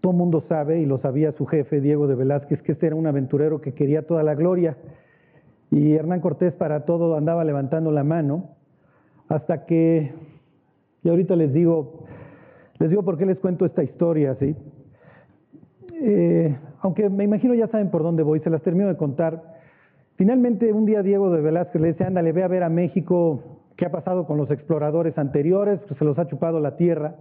todo 0.00 0.10
el 0.10 0.18
mundo 0.18 0.42
sabe, 0.48 0.80
y 0.80 0.84
lo 0.84 0.98
sabía 0.98 1.30
su 1.30 1.46
jefe, 1.46 1.80
Diego 1.80 2.08
de 2.08 2.16
Velázquez, 2.16 2.60
que 2.62 2.72
este 2.72 2.88
era 2.88 2.96
un 2.96 3.06
aventurero 3.06 3.60
que 3.60 3.72
quería 3.72 4.04
toda 4.04 4.24
la 4.24 4.34
gloria. 4.34 4.76
Y 5.70 5.92
Hernán 5.92 6.22
Cortés 6.22 6.52
para 6.54 6.84
todo 6.84 7.16
andaba 7.16 7.44
levantando 7.44 7.92
la 7.92 8.02
mano, 8.02 8.56
hasta 9.28 9.64
que, 9.64 10.12
y 11.04 11.08
ahorita 11.08 11.36
les 11.36 11.52
digo, 11.52 12.02
les 12.80 12.90
digo 12.90 13.04
por 13.04 13.16
qué 13.16 13.26
les 13.26 13.38
cuento 13.38 13.64
esta 13.64 13.84
historia, 13.84 14.34
¿sí? 14.40 14.56
Eh, 16.00 16.56
aunque 16.82 17.08
me 17.08 17.24
imagino 17.24 17.54
ya 17.54 17.68
saben 17.68 17.90
por 17.90 18.02
dónde 18.02 18.24
voy, 18.24 18.40
se 18.40 18.50
las 18.50 18.60
termino 18.62 18.88
de 18.88 18.96
contar. 18.96 19.40
Finalmente, 20.16 20.72
un 20.72 20.84
día 20.84 21.02
Diego 21.02 21.30
de 21.30 21.40
Velázquez 21.40 21.80
le 21.80 21.88
dice, 21.92 22.04
ándale, 22.04 22.32
ve 22.32 22.42
a 22.42 22.48
ver 22.48 22.64
a 22.64 22.68
México 22.68 23.60
qué 23.76 23.86
ha 23.86 23.90
pasado 23.90 24.26
con 24.26 24.36
los 24.36 24.50
exploradores 24.50 25.16
anteriores, 25.16 25.80
pues 25.86 25.96
se 25.98 26.04
los 26.04 26.18
ha 26.18 26.26
chupado 26.26 26.58
la 26.60 26.76
tierra. 26.76 27.14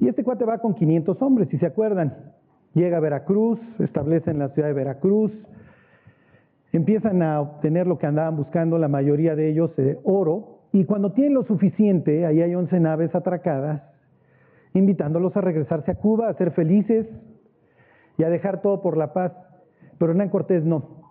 Y 0.00 0.08
este 0.08 0.22
cuate 0.22 0.44
va 0.44 0.58
con 0.58 0.74
500 0.74 1.20
hombres, 1.22 1.48
si 1.48 1.58
se 1.58 1.66
acuerdan. 1.66 2.16
Llega 2.74 2.98
a 2.98 3.00
Veracruz, 3.00 3.58
establece 3.80 4.30
en 4.30 4.38
la 4.38 4.48
ciudad 4.50 4.68
de 4.68 4.74
Veracruz, 4.74 5.32
empiezan 6.72 7.20
a 7.22 7.40
obtener 7.40 7.86
lo 7.86 7.98
que 7.98 8.06
andaban 8.06 8.36
buscando, 8.36 8.78
la 8.78 8.88
mayoría 8.88 9.34
de 9.34 9.50
ellos, 9.50 9.72
eh, 9.76 9.98
oro, 10.04 10.60
y 10.72 10.84
cuando 10.84 11.12
tienen 11.12 11.34
lo 11.34 11.44
suficiente, 11.44 12.24
ahí 12.24 12.40
hay 12.40 12.54
11 12.54 12.80
naves 12.80 13.14
atracadas, 13.14 13.82
invitándolos 14.72 15.36
a 15.36 15.42
regresarse 15.42 15.90
a 15.90 15.96
Cuba, 15.96 16.28
a 16.28 16.34
ser 16.34 16.52
felices 16.52 17.06
y 18.18 18.24
a 18.24 18.30
dejar 18.30 18.62
todo 18.62 18.82
por 18.82 18.96
la 18.96 19.12
paz. 19.12 19.32
Pero 19.98 20.12
Hernán 20.12 20.30
Cortés 20.30 20.64
no. 20.64 21.02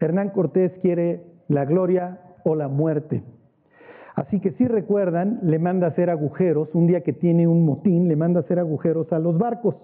Hernán 0.00 0.30
Cortés 0.30 0.72
quiere 0.80 1.24
la 1.48 1.64
gloria 1.64 2.20
o 2.44 2.54
la 2.54 2.68
muerte. 2.68 3.22
Así 4.14 4.40
que 4.40 4.50
si 4.52 4.66
recuerdan, 4.66 5.38
le 5.42 5.58
manda 5.58 5.86
hacer 5.86 6.10
agujeros, 6.10 6.74
un 6.74 6.88
día 6.88 7.02
que 7.02 7.12
tiene 7.12 7.46
un 7.46 7.64
motín, 7.64 8.08
le 8.08 8.16
manda 8.16 8.40
hacer 8.40 8.58
agujeros 8.58 9.12
a 9.12 9.18
los 9.18 9.38
barcos. 9.38 9.76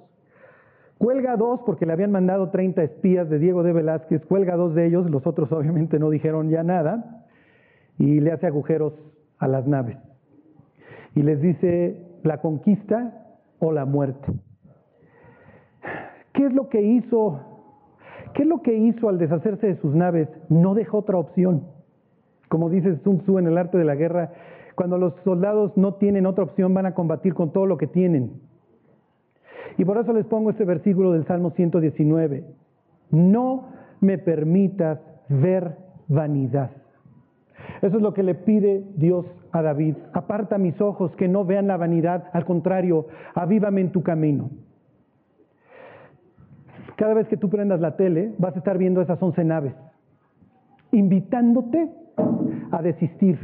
Cuelga 0.98 1.36
dos 1.36 1.60
porque 1.64 1.86
le 1.86 1.92
habían 1.92 2.10
mandado 2.10 2.50
30 2.50 2.82
espías 2.82 3.28
de 3.28 3.38
Diego 3.38 3.62
de 3.62 3.72
Velázquez, 3.72 4.24
cuelga 4.26 4.56
dos 4.56 4.74
de 4.74 4.86
ellos, 4.86 5.08
los 5.10 5.26
otros 5.26 5.52
obviamente 5.52 5.98
no 5.98 6.10
dijeron 6.10 6.50
ya 6.50 6.62
nada, 6.64 7.24
y 7.98 8.20
le 8.20 8.32
hace 8.32 8.46
agujeros 8.46 8.94
a 9.38 9.46
las 9.46 9.66
naves. 9.66 9.98
Y 11.14 11.22
les 11.22 11.40
dice 11.40 12.18
la 12.24 12.40
conquista 12.40 13.36
o 13.60 13.70
la 13.70 13.84
muerte. 13.84 14.32
¿Qué 16.34 16.46
es 16.46 16.52
lo 16.52 16.68
que 16.68 16.82
hizo? 16.82 17.40
¿Qué 18.34 18.42
es 18.42 18.48
lo 18.48 18.60
que 18.60 18.74
hizo 18.76 19.08
al 19.08 19.18
deshacerse 19.18 19.68
de 19.68 19.76
sus 19.76 19.94
naves? 19.94 20.28
No 20.48 20.74
dejó 20.74 20.98
otra 20.98 21.16
opción. 21.16 21.62
Como 22.48 22.68
dice 22.68 22.98
Sun 22.98 23.20
Tzu 23.20 23.38
en 23.38 23.46
el 23.46 23.56
arte 23.56 23.78
de 23.78 23.84
la 23.84 23.94
guerra, 23.94 24.32
cuando 24.74 24.98
los 24.98 25.14
soldados 25.22 25.76
no 25.76 25.94
tienen 25.94 26.26
otra 26.26 26.44
opción 26.44 26.74
van 26.74 26.86
a 26.86 26.94
combatir 26.94 27.34
con 27.34 27.52
todo 27.52 27.66
lo 27.66 27.78
que 27.78 27.86
tienen. 27.86 28.32
Y 29.78 29.84
por 29.84 29.96
eso 29.96 30.12
les 30.12 30.26
pongo 30.26 30.50
este 30.50 30.64
versículo 30.64 31.12
del 31.12 31.24
Salmo 31.26 31.50
119. 31.50 32.44
No 33.10 33.68
me 34.00 34.18
permitas 34.18 34.98
ver 35.28 35.76
vanidad. 36.08 36.70
Eso 37.80 37.96
es 37.96 38.02
lo 38.02 38.12
que 38.12 38.24
le 38.24 38.34
pide 38.34 38.84
Dios 38.96 39.24
a 39.52 39.62
David. 39.62 39.94
Aparta 40.12 40.58
mis 40.58 40.80
ojos 40.80 41.14
que 41.16 41.28
no 41.28 41.44
vean 41.44 41.68
la 41.68 41.76
vanidad, 41.76 42.24
al 42.32 42.44
contrario, 42.44 43.06
avívame 43.34 43.80
en 43.80 43.92
tu 43.92 44.02
camino. 44.02 44.50
Cada 46.96 47.14
vez 47.14 47.26
que 47.28 47.36
tú 47.36 47.48
prendas 47.48 47.80
la 47.80 47.96
tele, 47.96 48.32
vas 48.38 48.54
a 48.54 48.58
estar 48.58 48.78
viendo 48.78 49.00
esas 49.00 49.20
once 49.22 49.42
naves, 49.44 49.74
invitándote 50.92 51.90
a 52.70 52.82
desistir, 52.82 53.38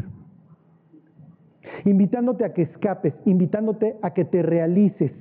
invitándote 1.84 2.44
a 2.44 2.52
que 2.52 2.62
escapes, 2.62 3.14
invitándote 3.24 3.96
a 4.02 4.10
que 4.12 4.24
te 4.24 4.42
realices, 4.42 5.12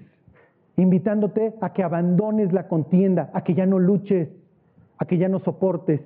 invitándote 0.78 1.56
a 1.62 1.74
que 1.74 1.84
abandones 1.84 2.54
la 2.54 2.68
contienda, 2.68 3.30
a 3.34 3.44
que 3.44 3.56
ya 3.56 3.66
no 3.66 3.80
luches, 3.80 4.30
a 4.98 5.06
que 5.06 5.18
ya 5.18 5.28
no 5.28 5.40
soportes, 5.40 6.02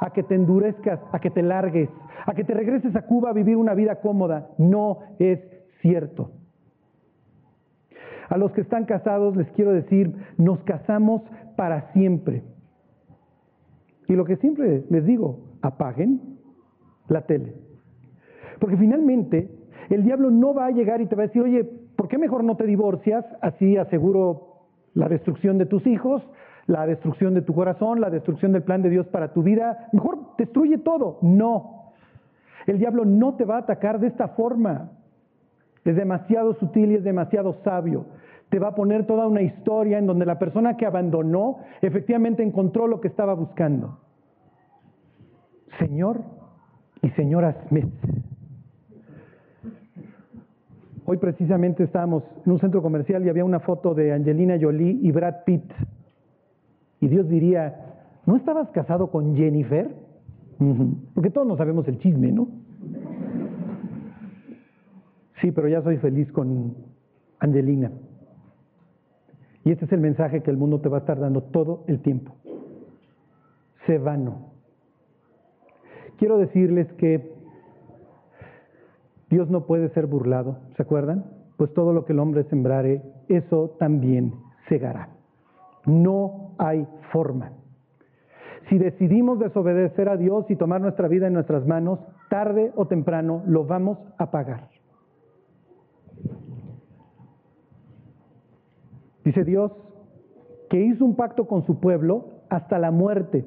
a 0.00 0.10
que 0.10 0.22
te 0.22 0.34
endurezcas, 0.34 1.00
a 1.12 1.20
que 1.20 1.30
te 1.30 1.42
largues, 1.42 1.88
a 2.26 2.34
que 2.34 2.44
te 2.44 2.54
regreses 2.54 2.94
a 2.96 3.02
Cuba 3.02 3.30
a 3.30 3.32
vivir 3.32 3.56
una 3.56 3.74
vida 3.74 3.96
cómoda. 3.96 4.48
No 4.58 4.98
es 5.18 5.40
cierto. 5.80 6.32
A 8.28 8.36
los 8.36 8.52
que 8.52 8.60
están 8.60 8.84
casados 8.84 9.36
les 9.36 9.48
quiero 9.52 9.72
decir, 9.72 10.12
nos 10.36 10.58
casamos 10.64 11.22
para 11.56 11.92
siempre. 11.92 12.42
Y 14.08 14.14
lo 14.14 14.24
que 14.24 14.36
siempre 14.36 14.84
les 14.88 15.04
digo, 15.04 15.40
apaguen 15.62 16.38
la 17.08 17.22
tele. 17.22 17.54
Porque 18.60 18.76
finalmente 18.76 19.50
el 19.90 20.04
diablo 20.04 20.30
no 20.30 20.54
va 20.54 20.66
a 20.66 20.70
llegar 20.70 21.00
y 21.00 21.06
te 21.06 21.16
va 21.16 21.24
a 21.24 21.26
decir, 21.26 21.42
oye, 21.42 21.64
¿por 21.96 22.08
qué 22.08 22.18
mejor 22.18 22.44
no 22.44 22.56
te 22.56 22.64
divorcias? 22.64 23.24
Así 23.40 23.76
aseguro 23.76 24.62
la 24.94 25.08
destrucción 25.08 25.58
de 25.58 25.66
tus 25.66 25.86
hijos, 25.86 26.22
la 26.66 26.86
destrucción 26.86 27.34
de 27.34 27.42
tu 27.42 27.54
corazón, 27.54 28.00
la 28.00 28.10
destrucción 28.10 28.52
del 28.52 28.62
plan 28.62 28.82
de 28.82 28.90
Dios 28.90 29.06
para 29.08 29.32
tu 29.32 29.42
vida. 29.42 29.88
Mejor 29.92 30.18
destruye 30.38 30.78
todo. 30.78 31.18
No. 31.22 31.92
El 32.66 32.78
diablo 32.78 33.04
no 33.04 33.34
te 33.36 33.44
va 33.44 33.56
a 33.56 33.60
atacar 33.60 34.00
de 34.00 34.08
esta 34.08 34.28
forma. 34.28 34.90
Es 35.84 35.94
demasiado 35.94 36.54
sutil 36.54 36.90
y 36.90 36.94
es 36.96 37.04
demasiado 37.04 37.54
sabio. 37.62 38.06
Te 38.48 38.58
va 38.58 38.68
a 38.68 38.74
poner 38.74 39.06
toda 39.06 39.26
una 39.26 39.42
historia 39.42 39.98
en 39.98 40.06
donde 40.06 40.24
la 40.24 40.38
persona 40.38 40.76
que 40.76 40.86
abandonó 40.86 41.58
efectivamente 41.82 42.42
encontró 42.42 42.86
lo 42.86 43.00
que 43.00 43.08
estaba 43.08 43.34
buscando. 43.34 43.98
Señor 45.78 46.22
y 47.02 47.10
señora 47.10 47.56
Smith. 47.68 47.86
Hoy 51.08 51.18
precisamente 51.18 51.84
estábamos 51.84 52.24
en 52.44 52.52
un 52.52 52.58
centro 52.58 52.82
comercial 52.82 53.24
y 53.24 53.28
había 53.28 53.44
una 53.44 53.60
foto 53.60 53.94
de 53.94 54.12
Angelina 54.12 54.56
Jolie 54.60 54.98
y 55.02 55.12
Brad 55.12 55.44
Pitt. 55.44 55.70
Y 57.00 57.08
Dios 57.08 57.28
diría, 57.28 57.76
¿no 58.26 58.36
estabas 58.36 58.70
casado 58.70 59.10
con 59.10 59.36
Jennifer? 59.36 59.88
Porque 61.14 61.30
todos 61.30 61.46
no 61.46 61.56
sabemos 61.56 61.86
el 61.86 61.98
chisme, 61.98 62.32
¿no? 62.32 62.48
Sí, 65.40 65.52
pero 65.52 65.68
ya 65.68 65.82
soy 65.82 65.98
feliz 65.98 66.32
con 66.32 66.74
Angelina. 67.38 67.92
Y 69.66 69.72
este 69.72 69.86
es 69.86 69.92
el 69.92 69.98
mensaje 69.98 70.44
que 70.44 70.50
el 70.52 70.56
mundo 70.56 70.80
te 70.80 70.88
va 70.88 70.98
a 70.98 71.00
estar 71.00 71.18
dando 71.18 71.42
todo 71.42 71.82
el 71.88 72.00
tiempo. 72.00 72.36
Sé 73.84 73.98
vano. 73.98 74.52
Quiero 76.18 76.38
decirles 76.38 76.86
que 76.92 77.34
Dios 79.28 79.50
no 79.50 79.66
puede 79.66 79.88
ser 79.88 80.06
burlado, 80.06 80.58
¿se 80.76 80.82
acuerdan? 80.84 81.24
Pues 81.56 81.74
todo 81.74 81.92
lo 81.92 82.04
que 82.04 82.12
el 82.12 82.20
hombre 82.20 82.44
sembrare, 82.44 83.02
eso 83.28 83.74
también 83.80 84.34
segará. 84.68 85.08
No 85.84 86.52
hay 86.58 86.86
forma. 87.10 87.50
Si 88.68 88.78
decidimos 88.78 89.40
desobedecer 89.40 90.08
a 90.08 90.16
Dios 90.16 90.48
y 90.48 90.54
tomar 90.54 90.80
nuestra 90.80 91.08
vida 91.08 91.26
en 91.26 91.32
nuestras 91.32 91.66
manos, 91.66 91.98
tarde 92.30 92.70
o 92.76 92.86
temprano 92.86 93.42
lo 93.48 93.64
vamos 93.64 93.98
a 94.16 94.30
pagar. 94.30 94.75
Dice 99.26 99.42
Dios 99.42 99.72
que 100.70 100.80
hizo 100.80 101.04
un 101.04 101.16
pacto 101.16 101.48
con 101.48 101.66
su 101.66 101.80
pueblo 101.80 102.44
hasta 102.48 102.78
la 102.78 102.92
muerte. 102.92 103.44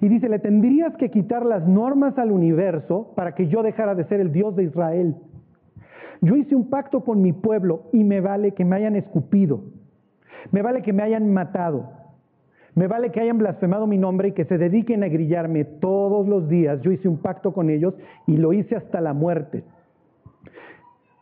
Y 0.00 0.08
dice, 0.08 0.30
le 0.30 0.38
tendrías 0.38 0.96
que 0.96 1.10
quitar 1.10 1.44
las 1.44 1.68
normas 1.68 2.16
al 2.16 2.32
universo 2.32 3.12
para 3.14 3.34
que 3.34 3.46
yo 3.46 3.62
dejara 3.62 3.94
de 3.94 4.04
ser 4.04 4.20
el 4.20 4.32
Dios 4.32 4.56
de 4.56 4.64
Israel. 4.64 5.16
Yo 6.22 6.36
hice 6.36 6.56
un 6.56 6.70
pacto 6.70 7.04
con 7.04 7.20
mi 7.20 7.34
pueblo 7.34 7.82
y 7.92 8.02
me 8.02 8.22
vale 8.22 8.52
que 8.52 8.64
me 8.64 8.76
hayan 8.76 8.96
escupido, 8.96 9.60
me 10.52 10.62
vale 10.62 10.80
que 10.80 10.94
me 10.94 11.02
hayan 11.02 11.30
matado, 11.30 11.90
me 12.74 12.86
vale 12.86 13.10
que 13.10 13.20
hayan 13.20 13.36
blasfemado 13.36 13.86
mi 13.86 13.98
nombre 13.98 14.28
y 14.28 14.32
que 14.32 14.46
se 14.46 14.56
dediquen 14.56 15.04
a 15.04 15.08
grillarme 15.08 15.66
todos 15.66 16.26
los 16.26 16.48
días. 16.48 16.80
Yo 16.80 16.92
hice 16.92 17.08
un 17.08 17.18
pacto 17.18 17.52
con 17.52 17.68
ellos 17.68 17.92
y 18.26 18.38
lo 18.38 18.54
hice 18.54 18.74
hasta 18.74 19.02
la 19.02 19.12
muerte. 19.12 19.64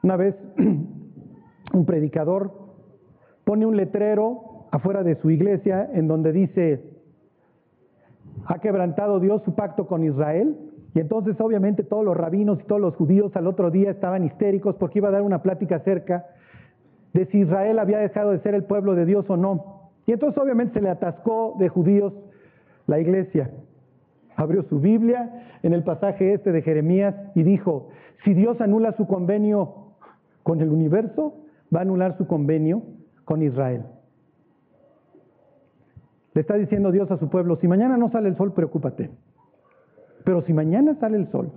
Una 0.05 0.17
vez 0.17 0.37
un 1.73 1.85
predicador 1.85 2.68
pone 3.49 3.65
un 3.65 3.79
letrero 3.79 4.67
afuera 4.71 5.03
de 5.03 5.15
su 5.23 5.31
iglesia 5.31 5.89
en 5.95 6.07
donde 6.07 6.33
dice, 6.33 6.83
ha 8.45 8.59
quebrantado 8.59 9.21
Dios 9.21 9.41
su 9.43 9.55
pacto 9.55 9.87
con 9.87 10.05
Israel. 10.05 10.55
Y 10.95 11.01
entonces 11.01 11.35
obviamente 11.41 11.83
todos 11.83 12.05
los 12.05 12.15
rabinos 12.15 12.61
y 12.61 12.65
todos 12.65 12.79
los 12.79 12.95
judíos 12.97 13.35
al 13.37 13.47
otro 13.47 13.71
día 13.71 13.91
estaban 13.91 14.23
histéricos 14.23 14.77
porque 14.77 14.99
iba 14.99 15.09
a 15.09 15.13
dar 15.13 15.23
una 15.23 15.41
plática 15.41 15.77
acerca 15.77 16.27
de 17.15 17.25
si 17.25 17.39
Israel 17.39 17.79
había 17.79 17.97
dejado 18.01 18.33
de 18.33 18.41
ser 18.41 18.55
el 18.55 18.65
pueblo 18.65 18.95
de 18.95 19.07
Dios 19.07 19.25
o 19.31 19.39
no. 19.39 19.93
Y 20.05 20.13
entonces 20.13 20.37
obviamente 20.37 20.75
se 20.75 20.83
le 20.83 20.91
atascó 20.91 21.57
de 21.59 21.71
judíos 21.71 22.13
la 22.87 23.01
iglesia. 23.01 23.51
Abrió 24.37 24.63
su 24.65 24.79
Biblia 24.79 25.47
en 25.63 25.73
el 25.73 25.85
pasaje 25.85 26.35
este 26.35 26.53
de 26.53 26.61
Jeremías 26.61 27.15
y 27.35 27.45
dijo, 27.45 27.89
si 28.27 28.35
Dios 28.35 28.61
anula 28.61 28.93
su 28.99 29.07
convenio 29.07 29.95
con 30.43 30.61
el 30.61 30.69
universo, 30.69 31.33
va 31.75 31.79
a 31.79 31.83
anular 31.85 32.19
su 32.19 32.27
convenio 32.27 32.83
con 33.29 33.43
Israel. 33.43 33.83
Le 36.33 36.41
está 36.41 36.55
diciendo 36.55 36.91
Dios 36.91 37.11
a 37.11 37.18
su 37.18 37.29
pueblo, 37.29 37.57
si 37.57 37.68
mañana 37.68 37.99
no 37.99 38.11
sale 38.11 38.31
el 38.31 38.39
sol, 38.39 38.55
preocúpate. 38.55 39.11
Pero 40.24 40.41
si 40.43 40.55
mañana 40.55 40.95
sale 40.99 41.18
el 41.18 41.31
sol 41.31 41.53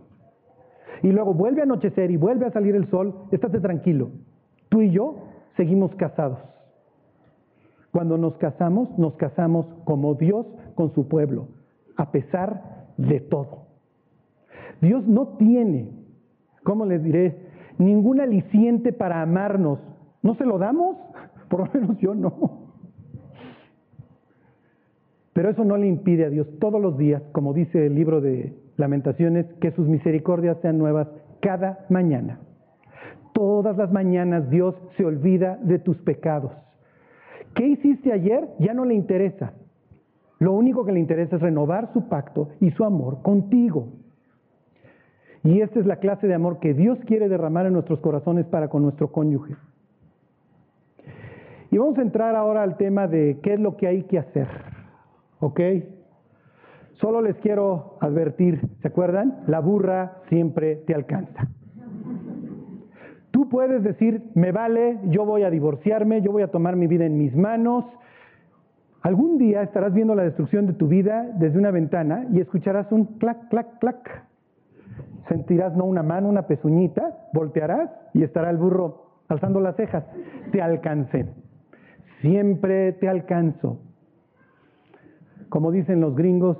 y 1.01 1.13
luego 1.13 1.34
vuelve 1.34 1.61
a 1.61 1.63
anochecer 1.63 2.11
y 2.11 2.17
vuelve 2.17 2.45
a 2.45 2.51
salir 2.51 2.76
el 2.76 2.89
sol, 2.89 3.15
estate 3.32 3.61
tranquilo. 3.61 4.09
Tú 4.67 4.82
y 4.82 4.91
yo 4.91 5.15
seguimos 5.55 5.95
casados. 5.95 6.39
Cuando 7.91 8.17
nos 8.17 8.36
casamos, 8.36 8.89
nos 8.97 9.13
casamos 9.15 9.65
como 9.86 10.15
Dios 10.15 10.45
con 10.76 10.93
su 10.93 11.07
pueblo, 11.07 11.47
a 11.95 12.11
pesar 12.11 12.86
de 12.97 13.22
todo. 13.22 13.67
Dios 14.82 15.07
no 15.07 15.38
tiene, 15.38 15.89
¿cómo 16.63 16.86
les 16.86 17.01
diré? 17.01 17.49
Ningún 17.78 18.19
aliciente 18.19 18.91
para 18.91 19.22
amarnos. 19.22 19.80
¿No 20.22 20.36
se 20.36 20.45
lo 20.45 20.57
damos? 20.57 20.97
Por 21.52 21.60
lo 21.60 21.74
menos 21.74 21.99
yo 21.99 22.16
no. 22.16 22.72
Pero 25.34 25.49
eso 25.49 25.66
no 25.66 25.78
le 25.78 25.88
impide 25.88 26.26
a 26.26 26.30
Dios 26.30 26.47
todos 26.60 26.82
los 26.82 26.97
días, 26.97 27.22
como 27.34 27.54
dice 27.54 27.86
el 27.86 27.95
libro 27.95 28.22
de 28.22 28.56
lamentaciones, 28.78 29.45
que 29.60 29.72
sus 29.72 29.88
misericordias 29.88 30.58
sean 30.62 30.78
nuevas 30.78 31.10
cada 31.41 31.86
mañana. 31.89 32.39
Todas 33.34 33.78
las 33.78 33.91
mañanas 33.91 34.49
Dios 34.49 34.76
se 34.95 35.06
olvida 35.06 35.58
de 35.62 35.78
tus 35.80 35.97
pecados. 35.97 36.54
¿Qué 37.54 37.68
hiciste 37.68 38.14
ayer? 38.14 38.47
Ya 38.60 38.74
no 38.74 38.86
le 38.86 38.93
interesa. 38.93 39.54
Lo 40.39 40.54
único 40.54 40.86
que 40.86 40.93
le 40.93 40.99
interesa 40.99 41.36
es 41.36 41.41
renovar 41.41 41.91
su 41.93 42.08
pacto 42.08 42.49
y 42.62 42.72
su 42.72 42.86
amor 42.86 43.22
contigo. 43.22 43.89
Y 45.43 45.62
esta 45.62 45.80
es 45.80 45.86
la 45.86 45.97
clase 45.97 46.28
de 46.28 46.34
amor 46.34 46.60
que 46.60 46.74
Dios 46.74 46.97
quiere 47.06 47.28
derramar 47.28 47.66
en 47.66 47.74
nuestros 47.74 47.99
corazones 47.99 48.45
para 48.45 48.70
con 48.70 48.84
nuestro 48.84 49.12
cónyuge. 49.12 49.56
Y 51.72 51.78
vamos 51.78 51.97
a 51.97 52.01
entrar 52.01 52.36
ahora 52.36 52.63
al 52.63 52.76
tema 52.76 53.07
de 53.07 53.39
qué 53.41 53.53
es 53.53 53.59
lo 53.59 53.78
que 53.78 53.88
hay 53.88 54.03
que 54.03 54.19
hacer. 54.19 54.47
¿Ok? 55.39 55.59
Solo 56.95 57.22
les 57.22 57.38
quiero 57.38 57.97
advertir, 58.01 58.61
¿se 58.82 58.89
acuerdan? 58.89 59.39
La 59.47 59.59
burra 59.59 60.17
siempre 60.30 60.76
te 60.76 60.93
alcanza. 60.93 61.47
Tú 63.32 63.47
puedes 63.47 63.82
decir, 63.82 64.22
me 64.36 64.51
vale, 64.51 64.99
yo 65.05 65.26
voy 65.26 65.43
a 65.43 65.49
divorciarme, 65.49 66.22
yo 66.22 66.34
voy 66.34 66.43
a 66.43 66.51
tomar 66.51 66.76
mi 66.76 66.88
vida 66.88 67.05
en 67.05 67.17
mis 67.17 67.36
manos. 67.36 67.86
Algún 69.01 69.38
día 69.38 69.63
estarás 69.63 69.93
viendo 69.93 70.13
la 70.13 70.24
destrucción 70.24 70.67
de 70.67 70.74
tu 70.74 70.88
vida 70.88 71.32
desde 71.36 71.57
una 71.57 71.72
ventana 71.72 72.28
y 72.34 72.41
escucharás 72.41 72.91
un 72.91 73.17
clac, 73.17 73.47
clac, 73.49 73.80
clac. 73.80 74.26
Sentirás 75.30 75.76
no 75.76 75.86
una 75.86 76.03
mano, 76.03 76.28
una 76.28 76.45
pezuñita, 76.45 77.30
voltearás 77.34 77.89
y 78.13 78.24
estará 78.24 78.49
el 78.49 78.57
burro 78.57 79.05
alzando 79.30 79.61
las 79.61 79.78
cejas. 79.78 80.03
Te 80.51 80.61
alcancé. 80.61 81.41
Siempre 82.22 82.93
te 82.93 83.09
alcanzo. 83.09 83.80
Como 85.49 85.72
dicen 85.72 85.99
los 85.99 86.15
gringos, 86.15 86.57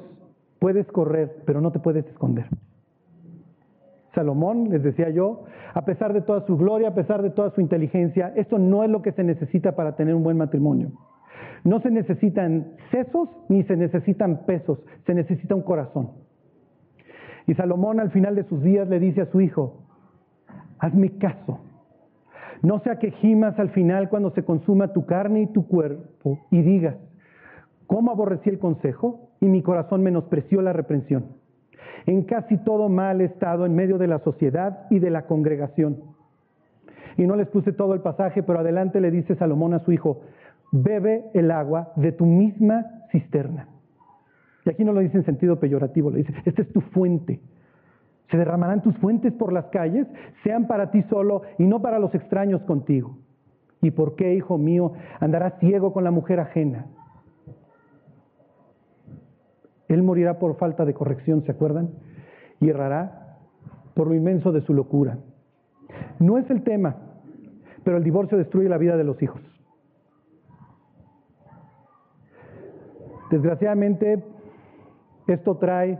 puedes 0.60 0.88
correr, 0.88 1.44
pero 1.46 1.62
no 1.62 1.72
te 1.72 1.80
puedes 1.80 2.06
esconder. 2.08 2.46
Salomón, 4.14 4.70
les 4.70 4.84
decía 4.84 5.10
yo, 5.10 5.46
a 5.74 5.86
pesar 5.86 6.14
de 6.14 6.22
toda 6.22 6.46
su 6.46 6.58
gloria, 6.58 6.90
a 6.90 6.96
pesar 6.96 7.22
de 7.22 7.30
toda 7.30 7.52
su 7.52 7.62
inteligencia, 7.62 8.34
esto 8.36 8.58
no 8.60 8.84
es 8.84 8.90
lo 8.90 9.02
que 9.02 9.14
se 9.14 9.24
necesita 9.24 9.76
para 9.76 9.96
tener 9.96 10.14
un 10.16 10.24
buen 10.24 10.38
matrimonio. 10.38 10.92
No 11.64 11.80
se 11.80 11.92
necesitan 11.92 12.74
sesos 12.90 13.30
ni 13.48 13.64
se 13.64 13.78
necesitan 13.78 14.46
pesos, 14.46 14.80
se 15.06 15.14
necesita 15.14 15.56
un 15.56 15.62
corazón. 15.62 16.12
Y 17.48 17.54
Salomón 17.54 18.00
al 18.00 18.12
final 18.12 18.36
de 18.36 18.44
sus 18.44 18.62
días 18.62 18.88
le 18.90 19.00
dice 19.00 19.22
a 19.22 19.32
su 19.32 19.42
hijo, 19.42 19.84
hazme 20.80 21.18
caso, 21.18 21.60
no 22.62 22.80
sea 22.80 23.00
que 23.00 23.12
gimas 23.12 23.58
al 23.60 23.70
final 23.70 24.10
cuando 24.10 24.32
se 24.32 24.44
consuma 24.44 24.94
tu 24.94 25.06
carne 25.06 25.44
y 25.44 25.48
tu 25.48 25.68
cuerpo 25.68 26.40
y 26.52 26.62
digas, 26.62 26.96
¿cómo 27.88 28.12
aborrecí 28.12 28.50
el 28.50 28.60
consejo 28.60 29.30
y 29.40 29.48
mi 29.48 29.62
corazón 29.62 30.04
menospreció 30.04 30.62
la 30.62 30.74
reprensión? 30.74 31.42
en 32.06 32.24
casi 32.24 32.58
todo 32.58 32.90
mal 32.90 33.22
estado 33.22 33.66
en 33.66 33.76
medio 33.76 33.98
de 33.98 34.08
la 34.08 34.20
sociedad 34.20 34.86
y 34.90 35.00
de 35.00 35.10
la 35.10 35.26
congregación. 35.26 35.98
Y 37.18 37.24
no 37.28 37.36
les 37.36 37.48
puse 37.48 37.74
todo 37.74 37.94
el 37.94 38.02
pasaje, 38.02 38.44
pero 38.44 38.60
adelante 38.60 39.02
le 39.02 39.12
dice 39.12 39.36
Salomón 39.36 39.74
a 39.74 39.80
su 39.80 39.92
hijo, 39.92 40.22
bebe 40.72 41.26
el 41.34 41.52
agua 41.52 41.92
de 41.96 42.12
tu 42.12 42.26
misma 42.26 42.86
cisterna. 43.12 43.68
Y 44.66 44.70
aquí 44.70 44.84
no 44.84 44.94
lo 44.94 45.02
dice 45.02 45.18
en 45.18 45.26
sentido 45.26 45.60
peyorativo, 45.60 46.12
le 46.12 46.20
dice, 46.20 46.34
esta 46.46 46.62
es 46.62 46.72
tu 46.72 46.82
fuente. 46.82 47.40
Se 48.32 48.38
derramarán 48.38 48.82
tus 48.82 48.98
fuentes 48.98 49.34
por 49.34 49.52
las 49.52 49.66
calles, 49.66 50.08
sean 50.44 50.66
para 50.66 50.90
ti 50.90 51.04
solo 51.04 51.42
y 51.58 51.66
no 51.66 51.82
para 51.82 52.00
los 52.00 52.16
extraños 52.16 52.62
contigo. 52.62 53.18
¿Y 53.82 53.92
por 53.92 54.16
qué, 54.16 54.34
hijo 54.34 54.58
mío, 54.58 54.94
andarás 55.20 55.60
ciego 55.60 55.92
con 55.92 56.06
la 56.06 56.12
mujer 56.12 56.40
ajena? 56.40 56.86
Él 59.90 60.02
morirá 60.04 60.40
por 60.40 60.56
falta 60.56 60.86
de 60.86 60.94
corrección, 60.94 61.44
¿se 61.44 61.52
acuerdan? 61.52 61.90
Y 62.62 62.70
errará 62.70 63.38
por 63.94 64.08
lo 64.08 64.16
inmenso 64.16 64.54
de 64.54 64.62
su 64.62 64.74
locura. 64.74 65.18
No 66.20 66.38
es 66.38 66.50
el 66.50 66.64
tema, 66.64 66.96
pero 67.84 67.98
el 67.98 68.04
divorcio 68.04 68.38
destruye 68.38 68.70
la 68.70 68.78
vida 68.78 68.96
de 68.96 69.04
los 69.04 69.22
hijos. 69.22 69.42
Desgraciadamente, 73.30 74.24
esto 75.28 75.58
trae 75.58 76.00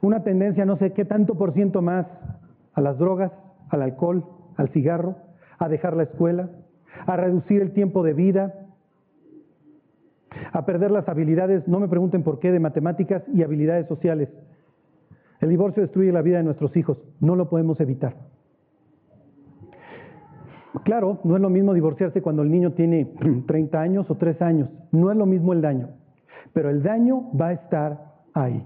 una 0.00 0.22
tendencia, 0.22 0.64
no 0.64 0.76
sé 0.76 0.92
qué 0.92 1.04
tanto 1.04 1.34
por 1.36 1.52
ciento 1.52 1.82
más, 1.82 2.06
a 2.74 2.80
las 2.80 2.98
drogas, 2.98 3.32
al 3.70 3.82
alcohol, 3.82 4.24
al 4.56 4.68
cigarro, 4.70 5.16
a 5.58 5.68
dejar 5.68 5.96
la 5.96 6.04
escuela, 6.04 6.48
a 7.06 7.16
reducir 7.16 7.62
el 7.62 7.72
tiempo 7.72 8.02
de 8.02 8.12
vida, 8.12 8.54
a 10.52 10.64
perder 10.64 10.90
las 10.90 11.08
habilidades, 11.08 11.66
no 11.66 11.80
me 11.80 11.88
pregunten 11.88 12.22
por 12.22 12.38
qué, 12.38 12.52
de 12.52 12.60
matemáticas 12.60 13.22
y 13.32 13.42
habilidades 13.42 13.86
sociales. 13.88 14.28
El 15.40 15.48
divorcio 15.48 15.82
destruye 15.82 16.12
la 16.12 16.22
vida 16.22 16.38
de 16.38 16.44
nuestros 16.44 16.76
hijos, 16.76 16.98
no 17.20 17.36
lo 17.36 17.48
podemos 17.48 17.80
evitar. 17.80 18.14
Claro, 20.84 21.18
no 21.24 21.36
es 21.36 21.42
lo 21.42 21.50
mismo 21.50 21.74
divorciarse 21.74 22.22
cuando 22.22 22.42
el 22.42 22.50
niño 22.50 22.72
tiene 22.72 23.12
30 23.46 23.80
años 23.80 24.10
o 24.10 24.16
3 24.16 24.42
años, 24.42 24.70
no 24.92 25.10
es 25.10 25.16
lo 25.16 25.26
mismo 25.26 25.52
el 25.52 25.60
daño, 25.60 25.88
pero 26.52 26.70
el 26.70 26.82
daño 26.82 27.30
va 27.38 27.48
a 27.48 27.52
estar 27.52 28.14
ahí. 28.34 28.64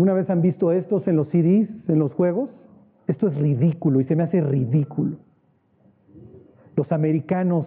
¿Alguna 0.00 0.14
vez 0.14 0.30
han 0.30 0.40
visto 0.40 0.72
estos 0.72 1.06
en 1.08 1.16
los 1.16 1.28
CDs, 1.28 1.68
en 1.86 1.98
los 1.98 2.14
juegos? 2.14 2.48
Esto 3.06 3.28
es 3.28 3.34
ridículo 3.34 4.00
y 4.00 4.04
se 4.06 4.16
me 4.16 4.22
hace 4.22 4.40
ridículo 4.40 5.18
los 6.74 6.90
americanos 6.90 7.66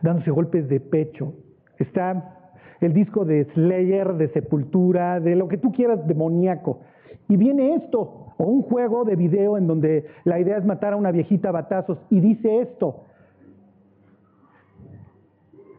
dándose 0.00 0.32
golpes 0.32 0.68
de 0.68 0.80
pecho. 0.80 1.34
Está 1.78 2.56
el 2.80 2.92
disco 2.92 3.24
de 3.24 3.44
Slayer, 3.54 4.14
de 4.14 4.32
Sepultura, 4.32 5.20
de 5.20 5.36
lo 5.36 5.46
que 5.46 5.58
tú 5.58 5.70
quieras, 5.70 6.04
demoníaco. 6.08 6.80
Y 7.28 7.36
viene 7.36 7.76
esto, 7.76 8.34
o 8.36 8.44
un 8.44 8.62
juego 8.62 9.04
de 9.04 9.14
video 9.14 9.56
en 9.56 9.68
donde 9.68 10.06
la 10.24 10.40
idea 10.40 10.56
es 10.56 10.64
matar 10.64 10.94
a 10.94 10.96
una 10.96 11.12
viejita 11.12 11.50
a 11.50 11.52
batazos, 11.52 11.98
y 12.10 12.18
dice 12.18 12.62
esto. 12.62 13.04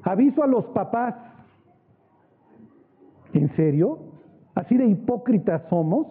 Aviso 0.03 0.41
a 0.41 0.47
los 0.47 0.63
papás. 0.67 1.15
¿En 3.33 3.53
serio? 3.57 4.12
¿Así 4.55 4.77
de 4.77 4.85
hipócritas 4.85 5.63
somos? 5.69 6.07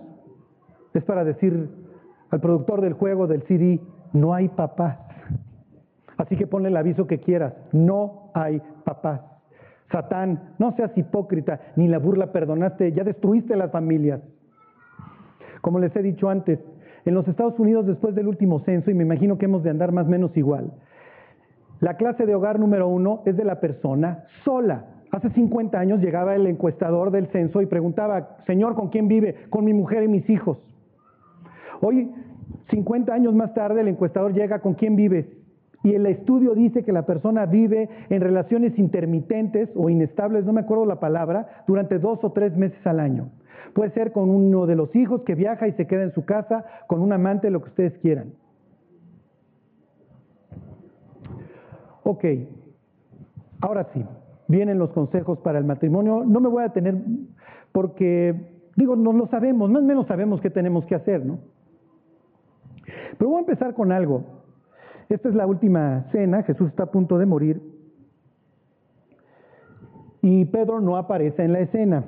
Es 0.94 1.04
para 1.04 1.24
decir 1.24 1.70
al 2.30 2.40
productor 2.40 2.80
del 2.80 2.94
juego, 2.94 3.26
del 3.26 3.42
CD, 3.42 3.80
no 4.12 4.34
hay 4.34 4.48
papás. 4.48 4.98
Así 6.16 6.36
que 6.36 6.46
ponle 6.46 6.68
el 6.68 6.76
aviso 6.76 7.06
que 7.06 7.18
quieras. 7.18 7.54
No 7.72 8.30
hay 8.34 8.60
papás. 8.84 9.20
Satán, 9.90 10.54
no 10.58 10.72
seas 10.72 10.96
hipócrita, 10.96 11.60
ni 11.76 11.86
la 11.86 11.98
burla 11.98 12.32
perdonaste, 12.32 12.92
ya 12.92 13.04
destruiste 13.04 13.56
las 13.56 13.70
familias. 13.70 14.20
Como 15.60 15.78
les 15.78 15.94
he 15.94 16.02
dicho 16.02 16.30
antes, 16.30 16.58
en 17.04 17.14
los 17.14 17.28
Estados 17.28 17.58
Unidos 17.58 17.86
después 17.86 18.14
del 18.14 18.28
último 18.28 18.60
censo, 18.60 18.90
y 18.90 18.94
me 18.94 19.04
imagino 19.04 19.36
que 19.36 19.44
hemos 19.44 19.62
de 19.62 19.70
andar 19.70 19.92
más 19.92 20.06
o 20.06 20.10
menos 20.10 20.34
igual, 20.36 20.72
la 21.80 21.96
clase 21.96 22.26
de 22.26 22.34
hogar 22.34 22.58
número 22.58 22.88
uno 22.88 23.22
es 23.26 23.36
de 23.36 23.44
la 23.44 23.60
persona 23.60 24.24
sola. 24.44 24.86
Hace 25.12 25.28
50 25.28 25.78
años 25.78 26.00
llegaba 26.00 26.34
el 26.34 26.46
encuestador 26.46 27.10
del 27.10 27.26
censo 27.28 27.60
y 27.60 27.66
preguntaba, 27.66 28.38
Señor, 28.46 28.74
¿con 28.74 28.88
quién 28.88 29.08
vive? 29.08 29.44
Con 29.50 29.62
mi 29.62 29.74
mujer 29.74 30.02
y 30.04 30.08
mis 30.08 30.28
hijos. 30.30 30.56
Hoy, 31.82 32.10
50 32.70 33.12
años 33.12 33.34
más 33.34 33.52
tarde, 33.52 33.82
el 33.82 33.88
encuestador 33.88 34.32
llega, 34.32 34.60
¿con 34.60 34.72
quién 34.72 34.96
vives? 34.96 35.26
Y 35.84 35.92
el 35.92 36.06
estudio 36.06 36.54
dice 36.54 36.82
que 36.82 36.92
la 36.92 37.04
persona 37.04 37.44
vive 37.44 37.90
en 38.08 38.22
relaciones 38.22 38.78
intermitentes 38.78 39.68
o 39.76 39.90
inestables, 39.90 40.46
no 40.46 40.54
me 40.54 40.62
acuerdo 40.62 40.86
la 40.86 40.98
palabra, 40.98 41.62
durante 41.66 41.98
dos 41.98 42.24
o 42.24 42.32
tres 42.32 42.56
meses 42.56 42.86
al 42.86 42.98
año. 42.98 43.28
Puede 43.74 43.90
ser 43.90 44.12
con 44.12 44.30
uno 44.30 44.64
de 44.64 44.76
los 44.76 44.96
hijos 44.96 45.24
que 45.24 45.34
viaja 45.34 45.68
y 45.68 45.72
se 45.72 45.86
queda 45.86 46.04
en 46.04 46.14
su 46.14 46.24
casa, 46.24 46.64
con 46.86 47.02
un 47.02 47.12
amante, 47.12 47.50
lo 47.50 47.60
que 47.60 47.68
ustedes 47.68 47.98
quieran. 47.98 48.32
Ok, 52.02 52.24
ahora 53.60 53.88
sí, 53.92 54.02
vienen 54.52 54.78
los 54.78 54.90
consejos 54.90 55.38
para 55.38 55.58
el 55.58 55.64
matrimonio. 55.64 56.24
No 56.24 56.38
me 56.38 56.48
voy 56.48 56.62
a 56.62 56.68
tener, 56.68 56.94
porque, 57.72 58.34
digo, 58.76 58.94
no 58.94 59.12
lo 59.12 59.26
sabemos, 59.26 59.70
más 59.70 59.82
o 59.82 59.84
menos 59.84 60.06
sabemos 60.06 60.40
qué 60.40 60.50
tenemos 60.50 60.84
que 60.84 60.94
hacer, 60.94 61.24
¿no? 61.26 61.38
Pero 63.18 63.30
voy 63.30 63.38
a 63.38 63.40
empezar 63.40 63.74
con 63.74 63.90
algo. 63.90 64.42
Esta 65.08 65.28
es 65.28 65.34
la 65.34 65.46
última 65.46 66.06
cena, 66.12 66.42
Jesús 66.42 66.68
está 66.68 66.84
a 66.84 66.90
punto 66.90 67.18
de 67.18 67.26
morir 67.26 67.60
y 70.22 70.44
Pedro 70.46 70.80
no 70.80 70.96
aparece 70.96 71.44
en 71.44 71.52
la 71.52 71.60
escena. 71.60 72.04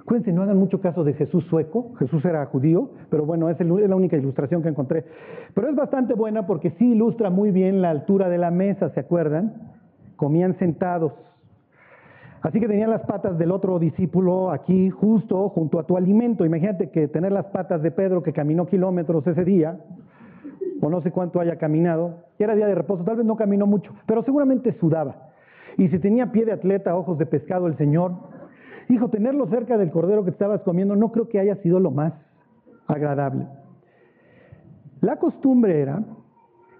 Acuérdense, 0.00 0.32
no 0.32 0.42
hagan 0.42 0.58
mucho 0.58 0.80
caso 0.80 1.04
de 1.04 1.12
Jesús 1.12 1.44
sueco, 1.44 1.94
Jesús 1.98 2.24
era 2.24 2.44
judío, 2.46 2.90
pero 3.08 3.24
bueno, 3.24 3.48
es 3.50 3.60
la 3.60 3.94
única 3.94 4.16
ilustración 4.16 4.62
que 4.62 4.70
encontré. 4.70 5.04
Pero 5.54 5.68
es 5.68 5.76
bastante 5.76 6.14
buena 6.14 6.46
porque 6.46 6.70
sí 6.70 6.92
ilustra 6.92 7.30
muy 7.30 7.52
bien 7.52 7.82
la 7.82 7.90
altura 7.90 8.28
de 8.28 8.38
la 8.38 8.50
mesa, 8.50 8.88
¿se 8.90 9.00
acuerdan? 9.00 9.70
Comían 10.16 10.58
sentados. 10.58 11.12
Así 12.42 12.58
que 12.58 12.66
tenían 12.66 12.90
las 12.90 13.02
patas 13.02 13.38
del 13.38 13.52
otro 13.52 13.78
discípulo 13.78 14.50
aquí, 14.50 14.90
justo 14.90 15.48
junto 15.50 15.78
a 15.78 15.84
tu 15.84 15.96
alimento. 15.96 16.44
Imagínate 16.44 16.90
que 16.90 17.06
tener 17.06 17.30
las 17.30 17.46
patas 17.46 17.82
de 17.82 17.92
Pedro 17.92 18.22
que 18.22 18.32
caminó 18.32 18.66
kilómetros 18.66 19.24
ese 19.28 19.44
día, 19.44 19.78
o 20.80 20.90
no 20.90 21.00
sé 21.02 21.12
cuánto 21.12 21.38
haya 21.38 21.56
caminado, 21.56 22.24
era 22.40 22.56
día 22.56 22.66
de 22.66 22.74
reposo, 22.74 23.04
tal 23.04 23.16
vez 23.16 23.24
no 23.24 23.36
caminó 23.36 23.66
mucho, 23.68 23.94
pero 24.06 24.24
seguramente 24.24 24.72
sudaba. 24.80 25.30
Y 25.78 25.88
si 25.88 26.00
tenía 26.00 26.32
pie 26.32 26.44
de 26.44 26.52
atleta, 26.52 26.96
ojos 26.96 27.16
de 27.18 27.26
pescado 27.26 27.68
el 27.68 27.76
Señor, 27.76 28.12
hijo, 28.88 29.08
tenerlo 29.08 29.46
cerca 29.46 29.78
del 29.78 29.92
cordero 29.92 30.24
que 30.24 30.30
estabas 30.30 30.62
comiendo 30.62 30.96
no 30.96 31.12
creo 31.12 31.28
que 31.28 31.38
haya 31.38 31.54
sido 31.56 31.78
lo 31.78 31.92
más 31.92 32.12
agradable. 32.88 33.46
La 35.00 35.16
costumbre 35.16 35.80
era 35.80 36.02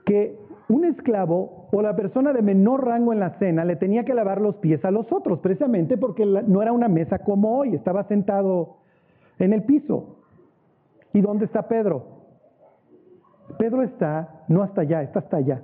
que 0.04 0.36
un 0.68 0.84
esclavo 0.84 1.61
o 1.74 1.80
la 1.80 1.96
persona 1.96 2.34
de 2.34 2.42
menor 2.42 2.84
rango 2.84 3.14
en 3.14 3.20
la 3.20 3.30
cena 3.38 3.64
le 3.64 3.76
tenía 3.76 4.04
que 4.04 4.12
lavar 4.12 4.42
los 4.42 4.56
pies 4.56 4.84
a 4.84 4.90
los 4.90 5.10
otros, 5.10 5.38
precisamente 5.40 5.96
porque 5.96 6.26
no 6.26 6.60
era 6.60 6.70
una 6.70 6.86
mesa 6.86 7.20
como 7.20 7.58
hoy, 7.58 7.74
estaba 7.74 8.04
sentado 8.04 8.76
en 9.38 9.54
el 9.54 9.64
piso. 9.64 10.18
¿Y 11.14 11.22
dónde 11.22 11.46
está 11.46 11.68
Pedro? 11.68 12.04
Pedro 13.58 13.82
está 13.82 14.44
no 14.48 14.62
hasta 14.62 14.82
allá, 14.82 15.02
está 15.02 15.20
hasta 15.20 15.38
allá. 15.38 15.62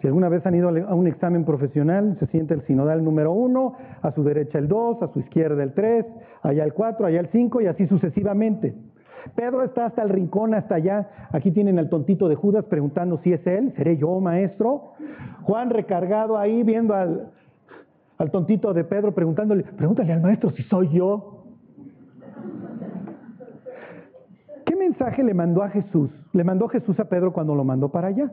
Si 0.00 0.06
alguna 0.08 0.28
vez 0.28 0.44
han 0.46 0.54
ido 0.54 0.68
a 0.68 0.94
un 0.94 1.06
examen 1.06 1.44
profesional, 1.44 2.16
se 2.18 2.26
siente 2.26 2.54
el 2.54 2.62
sinodal 2.62 3.04
número 3.04 3.32
uno, 3.32 3.74
a 4.02 4.10
su 4.12 4.24
derecha 4.24 4.58
el 4.58 4.66
dos, 4.66 5.00
a 5.00 5.12
su 5.12 5.20
izquierda 5.20 5.62
el 5.62 5.74
tres, 5.74 6.06
allá 6.42 6.64
el 6.64 6.72
cuatro, 6.72 7.06
allá 7.06 7.20
el 7.20 7.28
cinco 7.28 7.60
y 7.60 7.66
así 7.66 7.86
sucesivamente. 7.86 8.74
Pedro 9.34 9.62
está 9.62 9.86
hasta 9.86 10.02
el 10.02 10.08
rincón, 10.08 10.54
hasta 10.54 10.76
allá. 10.76 11.28
Aquí 11.32 11.50
tienen 11.50 11.78
al 11.78 11.88
tontito 11.88 12.28
de 12.28 12.34
Judas 12.34 12.64
preguntando 12.64 13.18
si 13.18 13.32
es 13.32 13.46
él, 13.46 13.72
seré 13.76 13.96
yo, 13.96 14.20
maestro. 14.20 14.92
Juan 15.42 15.70
recargado 15.70 16.38
ahí 16.38 16.62
viendo 16.62 16.94
al, 16.94 17.30
al 18.18 18.30
tontito 18.30 18.72
de 18.74 18.84
Pedro 18.84 19.14
preguntándole, 19.14 19.62
pregúntale 19.62 20.12
al 20.12 20.20
maestro 20.20 20.50
si 20.50 20.62
soy 20.64 20.88
yo. 20.88 21.44
¿Qué 24.66 24.76
mensaje 24.76 25.22
le 25.22 25.34
mandó 25.34 25.62
a 25.62 25.70
Jesús? 25.70 26.10
Le 26.32 26.44
mandó 26.44 26.68
Jesús 26.68 26.98
a 27.00 27.08
Pedro 27.08 27.32
cuando 27.32 27.54
lo 27.54 27.64
mandó 27.64 27.88
para 27.88 28.08
allá. 28.08 28.30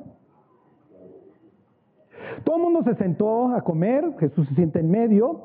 Todo 2.44 2.58
el 2.58 2.62
mundo 2.62 2.84
se 2.84 2.96
sentó 2.96 3.56
a 3.56 3.62
comer, 3.62 4.04
Jesús 4.20 4.48
se 4.50 4.56
sienta 4.56 4.80
en 4.80 4.92
medio. 4.92 5.44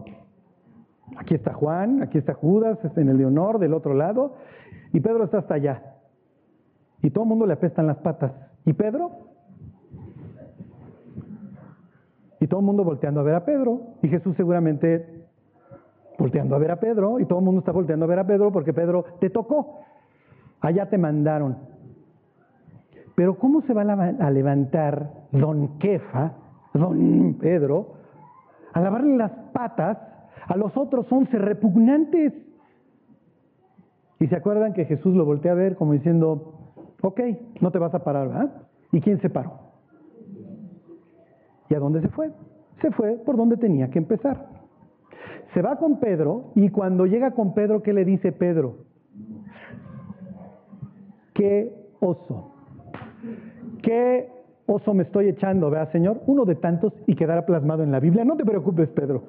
Aquí 1.16 1.34
está 1.34 1.52
Juan, 1.52 2.02
aquí 2.02 2.18
está 2.18 2.34
Judas, 2.34 2.78
en 2.96 3.08
el 3.08 3.18
Leonor 3.18 3.58
del 3.58 3.74
otro 3.74 3.94
lado, 3.94 4.34
y 4.92 5.00
Pedro 5.00 5.24
está 5.24 5.38
hasta 5.38 5.54
allá. 5.54 5.82
Y 7.02 7.10
todo 7.10 7.24
el 7.24 7.28
mundo 7.28 7.46
le 7.46 7.54
apestan 7.54 7.86
las 7.86 7.98
patas. 7.98 8.32
¿Y 8.64 8.72
Pedro? 8.72 9.10
Y 12.40 12.46
todo 12.46 12.60
el 12.60 12.66
mundo 12.66 12.84
volteando 12.84 13.20
a 13.20 13.22
ver 13.22 13.34
a 13.34 13.44
Pedro. 13.44 13.80
Y 14.02 14.08
Jesús 14.08 14.36
seguramente 14.36 15.26
volteando 16.18 16.56
a 16.56 16.58
ver 16.58 16.72
a 16.72 16.80
Pedro. 16.80 17.20
Y 17.20 17.26
todo 17.26 17.38
el 17.38 17.44
mundo 17.44 17.60
está 17.60 17.72
volteando 17.72 18.04
a 18.04 18.08
ver 18.08 18.18
a 18.18 18.26
Pedro 18.26 18.52
porque 18.52 18.72
Pedro 18.72 19.04
te 19.20 19.30
tocó. 19.30 19.80
Allá 20.60 20.88
te 20.90 20.98
mandaron. 20.98 21.56
Pero 23.14 23.38
¿cómo 23.38 23.60
se 23.62 23.74
va 23.74 23.82
a 23.82 24.30
levantar 24.30 25.10
don 25.30 25.78
Kefa, 25.78 26.32
don 26.72 27.34
Pedro, 27.38 27.94
a 28.72 28.80
lavarle 28.80 29.16
las 29.16 29.32
patas 29.52 29.98
a 30.46 30.56
los 30.56 30.74
otros 30.76 31.10
once 31.12 31.36
repugnantes? 31.38 32.32
Y 34.20 34.26
se 34.28 34.36
acuerdan 34.36 34.74
que 34.74 34.84
Jesús 34.84 35.16
lo 35.16 35.24
voltea 35.24 35.52
a 35.52 35.54
ver 35.54 35.76
como 35.76 35.94
diciendo, 35.94 36.54
ok, 37.02 37.20
no 37.60 37.70
te 37.70 37.78
vas 37.78 37.94
a 37.94 38.04
parar, 38.04 38.28
¿verdad? 38.28 38.62
¿Y 38.92 39.00
quién 39.00 39.18
se 39.20 39.30
paró? 39.30 39.52
¿Y 41.70 41.74
a 41.74 41.78
dónde 41.78 42.02
se 42.02 42.08
fue? 42.08 42.30
Se 42.82 42.90
fue 42.90 43.16
por 43.24 43.36
donde 43.36 43.56
tenía 43.56 43.88
que 43.90 43.98
empezar. 43.98 44.46
Se 45.54 45.62
va 45.62 45.76
con 45.76 46.00
Pedro 46.00 46.52
y 46.54 46.68
cuando 46.68 47.06
llega 47.06 47.32
con 47.32 47.54
Pedro, 47.54 47.82
¿qué 47.82 47.92
le 47.92 48.04
dice 48.04 48.30
Pedro? 48.30 48.84
Qué 51.34 51.74
oso. 52.00 52.52
Qué 53.82 54.28
oso 54.70 54.94
me 54.94 55.02
estoy 55.02 55.28
echando, 55.28 55.70
¿verdad, 55.70 55.90
Señor? 55.92 56.22
Uno 56.26 56.44
de 56.44 56.54
tantos 56.54 56.92
y 57.06 57.14
quedará 57.14 57.44
plasmado 57.44 57.82
en 57.82 57.90
la 57.90 58.00
Biblia. 58.00 58.24
No 58.24 58.36
te 58.36 58.44
preocupes, 58.44 58.88
Pedro. 58.90 59.22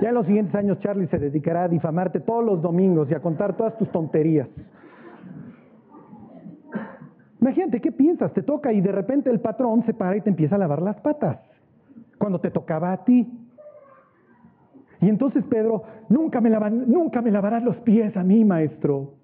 Ya 0.00 0.10
en 0.10 0.14
los 0.14 0.26
siguientes 0.26 0.54
años 0.54 0.78
Charlie 0.80 1.06
se 1.08 1.18
dedicará 1.18 1.64
a 1.64 1.68
difamarte 1.68 2.20
todos 2.20 2.44
los 2.44 2.62
domingos 2.62 3.10
y 3.10 3.14
a 3.14 3.20
contar 3.20 3.56
todas 3.56 3.76
tus 3.78 3.90
tonterías. 3.90 4.48
Imagínate, 7.40 7.80
¿qué 7.80 7.90
piensas? 7.90 8.32
Te 8.32 8.42
toca 8.42 8.72
y 8.72 8.80
de 8.80 8.92
repente 8.92 9.28
el 9.28 9.40
patrón 9.40 9.84
se 9.84 9.94
para 9.94 10.16
y 10.16 10.20
te 10.20 10.30
empieza 10.30 10.54
a 10.54 10.58
lavar 10.58 10.80
las 10.80 11.00
patas, 11.00 11.38
cuando 12.18 12.38
te 12.38 12.50
tocaba 12.50 12.92
a 12.92 13.04
ti. 13.04 13.26
Y 15.00 15.08
entonces 15.08 15.44
Pedro, 15.46 15.82
nunca 16.08 16.40
me, 16.40 16.50
nunca 16.50 17.20
me 17.20 17.32
lavarás 17.32 17.64
los 17.64 17.76
pies 17.78 18.16
a 18.16 18.22
mí, 18.22 18.44
maestro. 18.44 19.14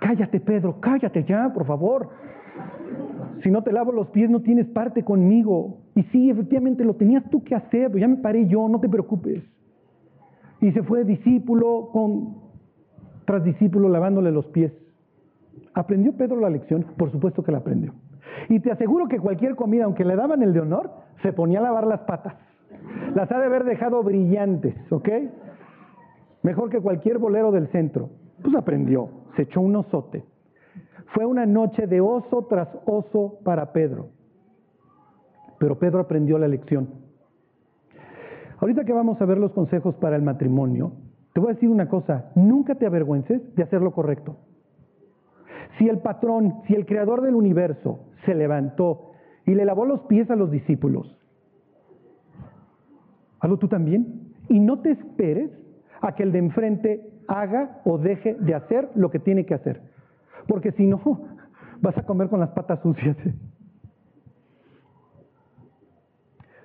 Cállate, 0.00 0.40
Pedro, 0.40 0.80
cállate 0.80 1.22
ya, 1.22 1.52
por 1.54 1.64
favor. 1.64 2.08
Si 3.42 3.50
no 3.50 3.62
te 3.62 3.72
lavo 3.72 3.92
los 3.92 4.08
pies, 4.08 4.30
no 4.30 4.40
tienes 4.40 4.66
parte 4.68 5.04
conmigo. 5.04 5.78
Y 5.94 6.02
sí, 6.04 6.30
efectivamente 6.30 6.84
lo 6.84 6.94
tenías 6.94 7.28
tú 7.30 7.42
que 7.42 7.54
hacer, 7.54 7.96
ya 7.98 8.06
me 8.06 8.16
paré 8.16 8.46
yo, 8.46 8.68
no 8.68 8.80
te 8.80 8.88
preocupes. 8.88 9.42
Y 10.60 10.70
se 10.72 10.82
fue 10.84 11.04
discípulo 11.04 11.90
tras 13.24 13.42
discípulo 13.44 13.88
lavándole 13.88 14.30
los 14.30 14.46
pies. 14.46 14.72
¿Aprendió 15.74 16.12
Pedro 16.12 16.38
la 16.38 16.50
lección? 16.50 16.86
Por 16.96 17.10
supuesto 17.10 17.42
que 17.42 17.50
la 17.50 17.58
aprendió. 17.58 17.94
Y 18.48 18.60
te 18.60 18.70
aseguro 18.70 19.08
que 19.08 19.18
cualquier 19.18 19.56
comida, 19.56 19.84
aunque 19.84 20.04
le 20.04 20.16
daban 20.16 20.42
el 20.42 20.52
de 20.52 20.60
honor, 20.60 20.90
se 21.22 21.32
ponía 21.32 21.58
a 21.58 21.62
lavar 21.62 21.86
las 21.86 22.00
patas. 22.00 22.34
Las 23.14 23.30
ha 23.30 23.38
de 23.38 23.46
haber 23.46 23.64
dejado 23.64 24.02
brillantes, 24.02 24.74
¿ok? 24.90 25.08
Mejor 26.42 26.70
que 26.70 26.80
cualquier 26.80 27.18
bolero 27.18 27.52
del 27.52 27.68
centro. 27.68 28.10
Pues 28.42 28.54
aprendió, 28.54 29.08
se 29.36 29.42
echó 29.42 29.60
un 29.60 29.76
osote. 29.76 30.24
Fue 31.14 31.26
una 31.26 31.44
noche 31.44 31.86
de 31.86 32.00
oso 32.00 32.46
tras 32.48 32.68
oso 32.86 33.38
para 33.44 33.72
Pedro. 33.72 34.08
Pero 35.58 35.78
Pedro 35.78 36.00
aprendió 36.00 36.38
la 36.38 36.48
lección. 36.48 36.88
Ahorita 38.58 38.84
que 38.84 38.92
vamos 38.92 39.20
a 39.20 39.26
ver 39.26 39.38
los 39.38 39.52
consejos 39.52 39.94
para 39.96 40.16
el 40.16 40.22
matrimonio, 40.22 40.92
te 41.34 41.40
voy 41.40 41.50
a 41.50 41.54
decir 41.54 41.68
una 41.68 41.88
cosa, 41.88 42.30
nunca 42.34 42.76
te 42.76 42.86
avergüences 42.86 43.54
de 43.54 43.62
hacer 43.62 43.82
lo 43.82 43.92
correcto. 43.92 44.36
Si 45.78 45.88
el 45.88 45.98
patrón, 45.98 46.62
si 46.66 46.74
el 46.74 46.86
creador 46.86 47.22
del 47.22 47.34
universo 47.34 48.00
se 48.24 48.34
levantó 48.34 49.12
y 49.46 49.54
le 49.54 49.64
lavó 49.64 49.84
los 49.84 50.00
pies 50.02 50.30
a 50.30 50.36
los 50.36 50.50
discípulos, 50.50 51.18
hazlo 53.40 53.58
tú 53.58 53.68
también. 53.68 54.32
Y 54.48 54.60
no 54.60 54.80
te 54.80 54.92
esperes 54.92 55.50
a 56.00 56.14
que 56.14 56.22
el 56.22 56.32
de 56.32 56.38
enfrente 56.38 57.10
haga 57.28 57.80
o 57.84 57.98
deje 57.98 58.34
de 58.34 58.54
hacer 58.54 58.90
lo 58.94 59.10
que 59.10 59.18
tiene 59.18 59.44
que 59.44 59.54
hacer. 59.54 59.91
Porque 60.46 60.72
si 60.72 60.86
no, 60.86 61.00
vas 61.80 61.96
a 61.96 62.02
comer 62.02 62.28
con 62.28 62.40
las 62.40 62.50
patas 62.50 62.80
sucias. 62.80 63.16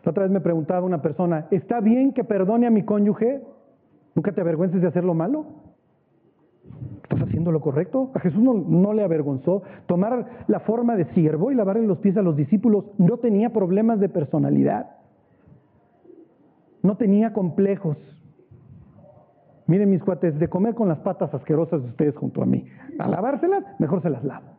La 0.03 0.11
otra 0.11 0.23
vez 0.23 0.31
me 0.31 0.39
preguntaba 0.39 0.85
una 0.85 1.01
persona, 1.01 1.47
¿está 1.51 1.81
bien 1.81 2.13
que 2.13 2.23
perdone 2.23 2.65
a 2.65 2.69
mi 2.69 2.83
cónyuge? 2.83 3.41
¿Nunca 4.15 4.31
te 4.31 4.39
avergüences 4.39 4.81
de 4.81 4.87
hacer 4.87 5.03
lo 5.03 5.13
malo? 5.13 5.45
¿Estás 7.03 7.21
haciendo 7.23 7.51
lo 7.51 7.61
correcto? 7.61 8.11
A 8.13 8.19
Jesús 8.19 8.41
no, 8.41 8.53
no, 8.53 8.93
le 8.93 9.03
avergonzó. 9.03 9.63
Tomar 9.85 10.45
la 10.47 10.61
forma 10.61 10.95
de 10.95 11.05
siervo 11.13 11.51
y 11.51 11.55
lavarle 11.55 11.85
los 11.85 11.97
pies 11.97 12.15
a 12.17 12.21
los 12.21 12.35
discípulos 12.35 12.85
no 12.97 13.17
tenía 13.17 13.51
problemas 13.51 13.99
de 13.99 14.09
personalidad. 14.09 14.91
No 16.83 16.95
tenía 16.95 17.33
complejos. 17.33 17.97
Miren 19.67 19.89
mis 19.89 20.01
cuates, 20.01 20.39
de 20.39 20.47
comer 20.47 20.75
con 20.75 20.87
las 20.87 20.99
patas 20.99 21.33
asquerosas 21.33 21.83
de 21.83 21.89
ustedes 21.89 22.15
junto 22.15 22.41
a 22.41 22.45
mí. 22.45 22.65
A 22.99 23.07
lavárselas, 23.07 23.63
mejor 23.79 24.01
se 24.01 24.09
las 24.09 24.23
lavo. 24.23 24.57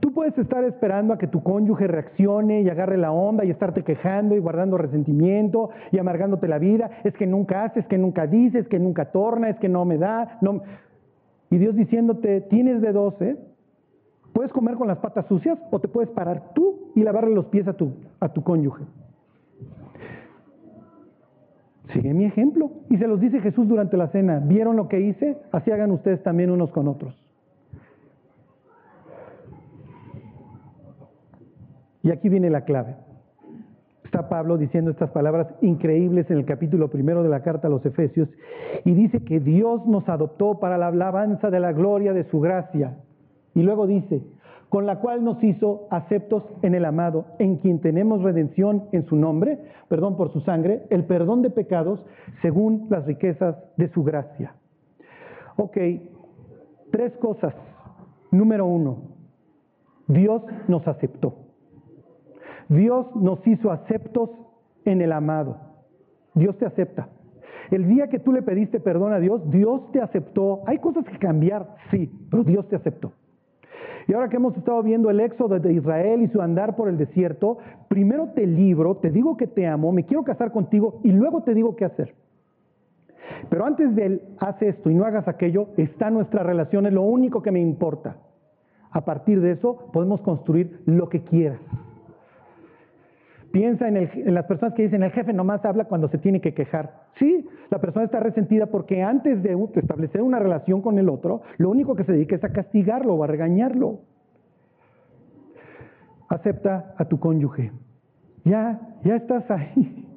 Tú 0.00 0.12
puedes 0.12 0.36
estar 0.36 0.64
esperando 0.64 1.14
a 1.14 1.18
que 1.18 1.28
tu 1.28 1.42
cónyuge 1.42 1.86
reaccione 1.86 2.62
y 2.62 2.68
agarre 2.68 2.98
la 2.98 3.12
onda 3.12 3.44
y 3.44 3.50
estarte 3.50 3.84
quejando 3.84 4.34
y 4.34 4.40
guardando 4.40 4.76
resentimiento 4.76 5.70
y 5.92 5.98
amargándote 5.98 6.48
la 6.48 6.58
vida. 6.58 6.90
Es 7.04 7.14
que 7.14 7.26
nunca 7.26 7.64
haces, 7.64 7.86
que 7.86 7.98
nunca 7.98 8.26
dices, 8.26 8.66
que 8.66 8.80
nunca 8.80 9.12
torna, 9.12 9.48
es 9.48 9.58
que 9.58 9.68
no 9.68 9.84
me 9.84 9.98
da. 9.98 10.40
Y 11.50 11.58
Dios 11.58 11.76
diciéndote, 11.76 12.40
tienes 12.42 12.80
de 12.80 12.92
dos, 12.92 13.14
¿eh? 13.22 13.36
Puedes 14.32 14.52
comer 14.52 14.74
con 14.74 14.88
las 14.88 14.98
patas 14.98 15.26
sucias 15.26 15.58
o 15.70 15.78
te 15.78 15.86
puedes 15.88 16.10
parar 16.10 16.52
tú 16.52 16.90
y 16.96 17.02
lavarle 17.04 17.34
los 17.34 17.46
pies 17.46 17.68
a 17.68 17.74
tu, 17.74 17.92
a 18.18 18.28
tu 18.30 18.42
cónyuge. 18.42 18.82
Sigue 21.92 22.14
mi 22.14 22.24
ejemplo. 22.24 22.70
Y 22.88 22.98
se 22.98 23.06
los 23.06 23.20
dice 23.20 23.40
Jesús 23.40 23.68
durante 23.68 23.96
la 23.96 24.08
cena. 24.08 24.40
¿Vieron 24.40 24.76
lo 24.76 24.88
que 24.88 25.00
hice? 25.00 25.38
Así 25.50 25.70
hagan 25.70 25.90
ustedes 25.90 26.22
también 26.22 26.50
unos 26.50 26.70
con 26.70 26.88
otros. 26.88 27.14
Y 32.02 32.10
aquí 32.10 32.28
viene 32.28 32.50
la 32.50 32.64
clave. 32.64 32.96
Está 34.04 34.28
Pablo 34.28 34.58
diciendo 34.58 34.90
estas 34.90 35.10
palabras 35.10 35.46
increíbles 35.62 36.30
en 36.30 36.36
el 36.36 36.44
capítulo 36.44 36.88
primero 36.88 37.22
de 37.22 37.30
la 37.30 37.42
carta 37.42 37.68
a 37.68 37.70
los 37.70 37.86
Efesios 37.86 38.28
y 38.84 38.92
dice 38.92 39.24
que 39.24 39.40
Dios 39.40 39.86
nos 39.86 40.06
adoptó 40.08 40.58
para 40.58 40.76
la 40.76 40.88
alabanza 40.88 41.48
de 41.50 41.60
la 41.60 41.72
gloria 41.72 42.12
de 42.12 42.24
su 42.24 42.40
gracia. 42.40 42.98
Y 43.54 43.62
luego 43.62 43.86
dice, 43.86 44.22
con 44.72 44.86
la 44.86 45.00
cual 45.00 45.22
nos 45.22 45.44
hizo 45.44 45.86
aceptos 45.90 46.44
en 46.62 46.74
el 46.74 46.86
amado, 46.86 47.26
en 47.38 47.58
quien 47.58 47.82
tenemos 47.82 48.22
redención 48.22 48.84
en 48.92 49.04
su 49.04 49.16
nombre, 49.16 49.58
perdón 49.88 50.16
por 50.16 50.32
su 50.32 50.40
sangre, 50.40 50.86
el 50.88 51.04
perdón 51.04 51.42
de 51.42 51.50
pecados 51.50 52.02
según 52.40 52.86
las 52.88 53.04
riquezas 53.04 53.54
de 53.76 53.90
su 53.90 54.02
gracia. 54.02 54.54
Ok, 55.58 55.76
tres 56.90 57.12
cosas. 57.18 57.54
Número 58.30 58.64
uno, 58.64 58.96
Dios 60.08 60.40
nos 60.68 60.88
aceptó. 60.88 61.34
Dios 62.70 63.14
nos 63.14 63.46
hizo 63.46 63.72
aceptos 63.72 64.30
en 64.86 65.02
el 65.02 65.12
amado. 65.12 65.58
Dios 66.32 66.56
te 66.56 66.64
acepta. 66.64 67.10
El 67.70 67.88
día 67.88 68.08
que 68.08 68.20
tú 68.20 68.32
le 68.32 68.40
pediste 68.40 68.80
perdón 68.80 69.12
a 69.12 69.18
Dios, 69.18 69.42
Dios 69.50 69.92
te 69.92 70.00
aceptó. 70.00 70.62
Hay 70.66 70.78
cosas 70.78 71.04
que 71.04 71.18
cambiar, 71.18 71.76
sí, 71.90 72.10
pero 72.30 72.42
Dios 72.42 72.66
te 72.70 72.76
aceptó. 72.76 73.12
Y 74.06 74.14
ahora 74.14 74.28
que 74.28 74.36
hemos 74.36 74.56
estado 74.56 74.82
viendo 74.82 75.10
el 75.10 75.20
éxodo 75.20 75.58
de 75.58 75.72
Israel 75.72 76.22
y 76.22 76.28
su 76.28 76.40
andar 76.40 76.76
por 76.76 76.88
el 76.88 76.98
desierto, 76.98 77.58
primero 77.88 78.30
te 78.34 78.46
libro, 78.46 78.96
te 78.96 79.10
digo 79.10 79.36
que 79.36 79.46
te 79.46 79.66
amo, 79.66 79.92
me 79.92 80.04
quiero 80.04 80.24
casar 80.24 80.52
contigo 80.52 81.00
y 81.02 81.12
luego 81.12 81.42
te 81.42 81.54
digo 81.54 81.76
qué 81.76 81.84
hacer. 81.84 82.14
Pero 83.48 83.64
antes 83.64 83.94
de 83.94 84.06
él, 84.06 84.22
haz 84.38 84.60
esto 84.62 84.90
y 84.90 84.94
no 84.94 85.04
hagas 85.04 85.28
aquello, 85.28 85.68
está 85.76 86.10
nuestra 86.10 86.42
relación, 86.42 86.86
es 86.86 86.92
lo 86.92 87.02
único 87.02 87.42
que 87.42 87.50
me 87.50 87.60
importa. 87.60 88.16
A 88.90 89.04
partir 89.04 89.40
de 89.40 89.52
eso 89.52 89.88
podemos 89.92 90.20
construir 90.20 90.82
lo 90.86 91.08
que 91.08 91.22
quieras. 91.22 91.60
Piensa 93.52 93.86
en, 93.86 94.34
las 94.34 94.46
personas 94.46 94.74
que 94.74 94.84
dicen, 94.84 95.02
el 95.02 95.12
jefe 95.12 95.34
nomás 95.34 95.62
habla 95.66 95.84
cuando 95.84 96.08
se 96.08 96.16
tiene 96.16 96.40
que 96.40 96.54
quejar. 96.54 97.02
Sí, 97.18 97.46
la 97.70 97.78
persona 97.80 98.06
está 98.06 98.18
resentida 98.18 98.66
porque 98.66 99.02
antes 99.02 99.42
de 99.42 99.54
establecer 99.74 100.22
una 100.22 100.38
relación 100.38 100.80
con 100.80 100.98
el 100.98 101.10
otro, 101.10 101.42
lo 101.58 101.68
único 101.68 101.94
que 101.94 102.04
se 102.04 102.12
dedica 102.12 102.34
es 102.34 102.44
a 102.44 102.48
castigarlo 102.48 103.14
o 103.14 103.22
a 103.22 103.26
regañarlo. 103.26 104.00
Acepta 106.30 106.94
a 106.96 107.04
tu 107.04 107.20
cónyuge. 107.20 107.72
Ya, 108.46 108.80
ya 109.04 109.16
estás 109.16 109.48
ahí. 109.50 110.08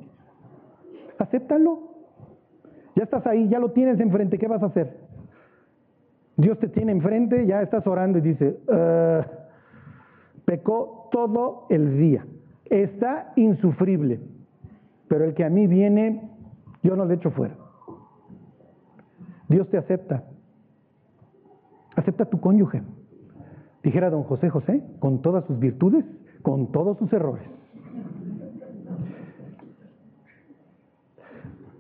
Acéptalo. 1.20 1.92
Ya 2.96 3.04
estás 3.04 3.28
ahí, 3.28 3.50
ya 3.50 3.60
lo 3.60 3.72
tienes 3.72 4.00
enfrente, 4.00 4.38
¿qué 4.38 4.48
vas 4.48 4.64
a 4.64 4.68
hacer? 4.68 4.96
Dios 6.38 6.58
te 6.60 6.70
tiene 6.70 6.94
enfrente, 6.94 7.46
ya 7.46 7.62
estás 7.62 7.86
orando 7.86 8.20
y 8.20 8.22
dice, 8.22 8.58
pecó 10.46 11.10
todo 11.12 11.68
el 11.70 11.98
día 11.98 12.26
está 12.70 13.34
insufrible, 13.36 14.20
pero 15.08 15.26
el 15.26 15.34
que 15.34 15.44
a 15.46 15.50
mí 15.50 15.68
viene, 15.68 16.30
yo 16.84 16.96
no 16.96 17.06
le 17.06 17.16
echo 17.16 17.32
fuera. 17.32 17.56
Dios 19.48 19.70
te 19.70 19.78
acepta. 19.78 20.24
Acepta 21.96 22.24
a 22.24 22.30
tu 22.30 22.40
cónyuge. 22.40 22.82
Dijera 23.84 24.10
don 24.10 24.24
José 24.24 24.50
José, 24.50 24.84
con 25.00 25.22
todas 25.22 25.46
sus 25.46 25.60
virtudes, 25.60 26.06
con 26.42 26.72
todos 26.72 26.98
sus 26.98 27.12
errores. 27.14 27.48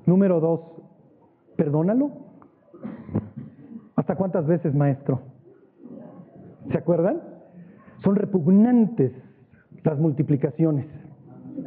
Número 0.05 0.39
dos, 0.39 0.61
perdónalo. 1.55 2.11
¿Hasta 3.95 4.15
cuántas 4.15 4.45
veces, 4.45 4.75
maestro? 4.75 5.21
¿Se 6.71 6.77
acuerdan? 6.77 7.21
Son 8.03 8.15
repugnantes 8.15 9.13
las 9.85 9.99
multiplicaciones. 9.99 10.85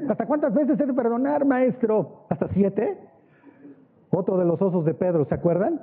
¿Hasta 0.09 0.27
cuántas 0.27 0.53
veces 0.53 0.79
he 0.79 0.87
de 0.87 0.93
perdonar, 0.93 1.45
maestro? 1.45 2.27
¿Hasta 2.29 2.49
siete? 2.49 2.99
Otro 4.11 4.39
de 4.39 4.45
los 4.45 4.61
osos 4.61 4.85
de 4.85 4.95
Pedro, 4.95 5.25
¿se 5.27 5.35
acuerdan? 5.35 5.81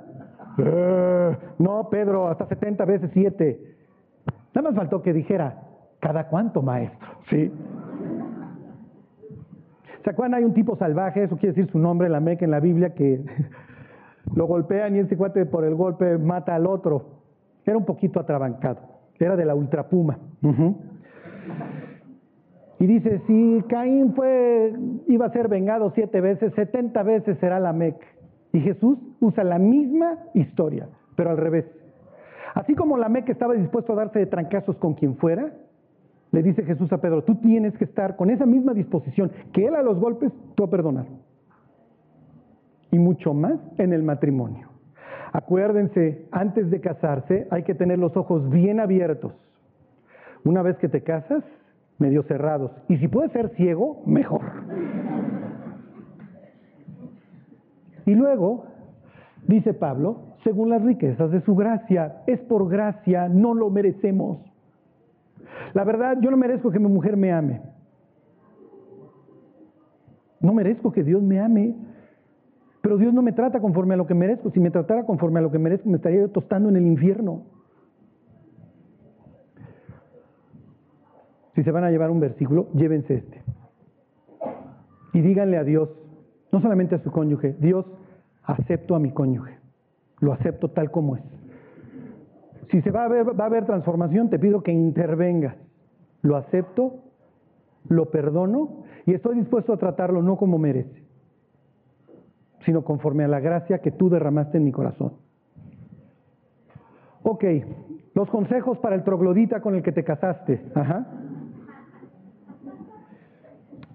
Eh, 0.58 1.36
no, 1.58 1.88
Pedro, 1.90 2.28
hasta 2.28 2.46
70 2.46 2.84
veces 2.84 3.10
siete. 3.12 3.76
Nada 4.54 4.70
más 4.70 4.76
faltó 4.76 5.02
que 5.02 5.12
dijera, 5.12 5.62
¿cada 6.00 6.28
cuánto, 6.28 6.62
maestro? 6.62 7.08
Sí. 7.30 7.52
¿Se 10.04 10.10
acuerdan? 10.10 10.34
Hay 10.34 10.44
un 10.44 10.54
tipo 10.54 10.76
salvaje, 10.76 11.24
eso 11.24 11.36
quiere 11.36 11.54
decir 11.54 11.70
su 11.70 11.78
nombre, 11.78 12.08
la 12.08 12.20
Meca 12.20 12.44
en 12.44 12.52
la 12.52 12.60
Biblia, 12.60 12.94
que 12.94 13.24
lo 14.34 14.46
golpean 14.46 14.96
y 14.96 15.00
ese 15.00 15.16
cuate 15.16 15.46
por 15.46 15.64
el 15.64 15.74
golpe 15.74 16.16
mata 16.18 16.54
al 16.54 16.66
otro. 16.66 17.16
Era 17.64 17.76
un 17.76 17.84
poquito 17.84 18.20
atrabancado, 18.20 18.80
era 19.18 19.36
de 19.36 19.44
la 19.44 19.54
ultrapuma. 19.54 20.18
Y 22.78 22.86
dice, 22.86 23.22
si 23.26 23.62
Caín 23.68 24.14
fue, 24.14 24.74
iba 25.06 25.26
a 25.26 25.32
ser 25.32 25.48
vengado 25.48 25.90
siete 25.94 26.20
veces, 26.20 26.52
setenta 26.54 27.02
veces 27.02 27.38
será 27.38 27.58
la 27.58 27.72
Mec. 27.72 27.96
Y 28.52 28.60
Jesús 28.60 28.98
usa 29.20 29.44
la 29.44 29.58
misma 29.58 30.18
historia, 30.34 30.88
pero 31.14 31.30
al 31.30 31.38
revés. 31.38 31.64
Así 32.54 32.74
como 32.74 32.98
la 32.98 33.08
Mec 33.08 33.28
estaba 33.28 33.54
dispuesto 33.54 33.92
a 33.92 33.96
darse 33.96 34.18
de 34.18 34.26
trancazos 34.26 34.76
con 34.76 34.94
quien 34.94 35.16
fuera, 35.16 35.52
le 36.32 36.42
dice 36.42 36.64
Jesús 36.64 36.92
a 36.92 37.00
Pedro, 37.00 37.22
tú 37.24 37.36
tienes 37.36 37.76
que 37.78 37.84
estar 37.84 38.16
con 38.16 38.30
esa 38.30 38.44
misma 38.46 38.74
disposición 38.74 39.30
que 39.52 39.66
él 39.66 39.74
a 39.74 39.82
los 39.82 39.98
golpes, 39.98 40.32
tú 40.54 40.64
a 40.64 40.70
perdonar. 40.70 41.06
Y 42.90 42.98
mucho 42.98 43.32
más 43.32 43.58
en 43.78 43.92
el 43.92 44.02
matrimonio. 44.02 44.68
Acuérdense, 45.32 46.26
antes 46.30 46.70
de 46.70 46.80
casarse 46.80 47.46
hay 47.50 47.62
que 47.62 47.74
tener 47.74 47.98
los 47.98 48.16
ojos 48.16 48.48
bien 48.50 48.80
abiertos. 48.80 49.32
Una 50.44 50.62
vez 50.62 50.76
que 50.78 50.88
te 50.88 51.02
casas, 51.02 51.42
medio 51.98 52.22
cerrados. 52.24 52.72
Y 52.88 52.96
si 52.98 53.08
puede 53.08 53.28
ser 53.30 53.50
ciego, 53.56 54.02
mejor. 54.06 54.42
Y 58.06 58.14
luego, 58.14 58.66
dice 59.46 59.74
Pablo, 59.74 60.36
según 60.44 60.70
las 60.70 60.82
riquezas 60.82 61.30
de 61.30 61.40
su 61.40 61.56
gracia, 61.56 62.22
es 62.26 62.40
por 62.42 62.68
gracia, 62.68 63.28
no 63.28 63.54
lo 63.54 63.68
merecemos. 63.70 64.38
La 65.74 65.84
verdad, 65.84 66.18
yo 66.20 66.30
no 66.30 66.36
merezco 66.36 66.70
que 66.70 66.78
mi 66.78 66.88
mujer 66.88 67.16
me 67.16 67.32
ame. 67.32 67.60
No 70.40 70.52
merezco 70.52 70.92
que 70.92 71.02
Dios 71.02 71.22
me 71.22 71.40
ame. 71.40 71.74
Pero 72.80 72.98
Dios 72.98 73.12
no 73.12 73.22
me 73.22 73.32
trata 73.32 73.60
conforme 73.60 73.94
a 73.94 73.96
lo 73.96 74.06
que 74.06 74.14
merezco. 74.14 74.50
Si 74.50 74.60
me 74.60 74.70
tratara 74.70 75.04
conforme 75.04 75.40
a 75.40 75.42
lo 75.42 75.50
que 75.50 75.58
merezco, 75.58 75.88
me 75.88 75.96
estaría 75.96 76.20
yo 76.20 76.30
tostando 76.30 76.68
en 76.68 76.76
el 76.76 76.86
infierno. 76.86 77.42
Si 81.56 81.64
se 81.64 81.70
van 81.70 81.84
a 81.84 81.90
llevar 81.90 82.10
un 82.10 82.20
versículo, 82.20 82.68
llévense 82.74 83.14
este. 83.14 83.42
Y 85.14 85.22
díganle 85.22 85.56
a 85.56 85.64
Dios, 85.64 85.88
no 86.52 86.60
solamente 86.60 86.94
a 86.94 86.98
su 86.98 87.10
cónyuge, 87.10 87.56
Dios, 87.58 87.86
acepto 88.44 88.94
a 88.94 88.98
mi 88.98 89.10
cónyuge, 89.10 89.58
lo 90.20 90.34
acepto 90.34 90.68
tal 90.68 90.90
como 90.90 91.16
es. 91.16 91.22
Si 92.70 92.82
se 92.82 92.90
va 92.90 93.04
a 93.04 93.08
ver, 93.08 93.28
va 93.28 93.44
a 93.44 93.46
haber 93.46 93.64
transformación, 93.64 94.28
te 94.28 94.38
pido 94.38 94.62
que 94.62 94.70
intervengas. 94.70 95.56
Lo 96.20 96.36
acepto, 96.36 96.96
lo 97.88 98.10
perdono 98.10 98.84
y 99.06 99.14
estoy 99.14 99.36
dispuesto 99.36 99.72
a 99.72 99.78
tratarlo 99.78 100.20
no 100.20 100.36
como 100.36 100.58
merece, 100.58 101.04
sino 102.66 102.84
conforme 102.84 103.24
a 103.24 103.28
la 103.28 103.40
gracia 103.40 103.78
que 103.78 103.92
tú 103.92 104.10
derramaste 104.10 104.58
en 104.58 104.64
mi 104.64 104.72
corazón. 104.72 105.14
Ok, 107.22 107.44
los 108.14 108.28
consejos 108.28 108.78
para 108.78 108.94
el 108.94 109.04
troglodita 109.04 109.60
con 109.60 109.74
el 109.74 109.82
que 109.82 109.92
te 109.92 110.04
casaste. 110.04 110.60
Ajá. 110.74 111.06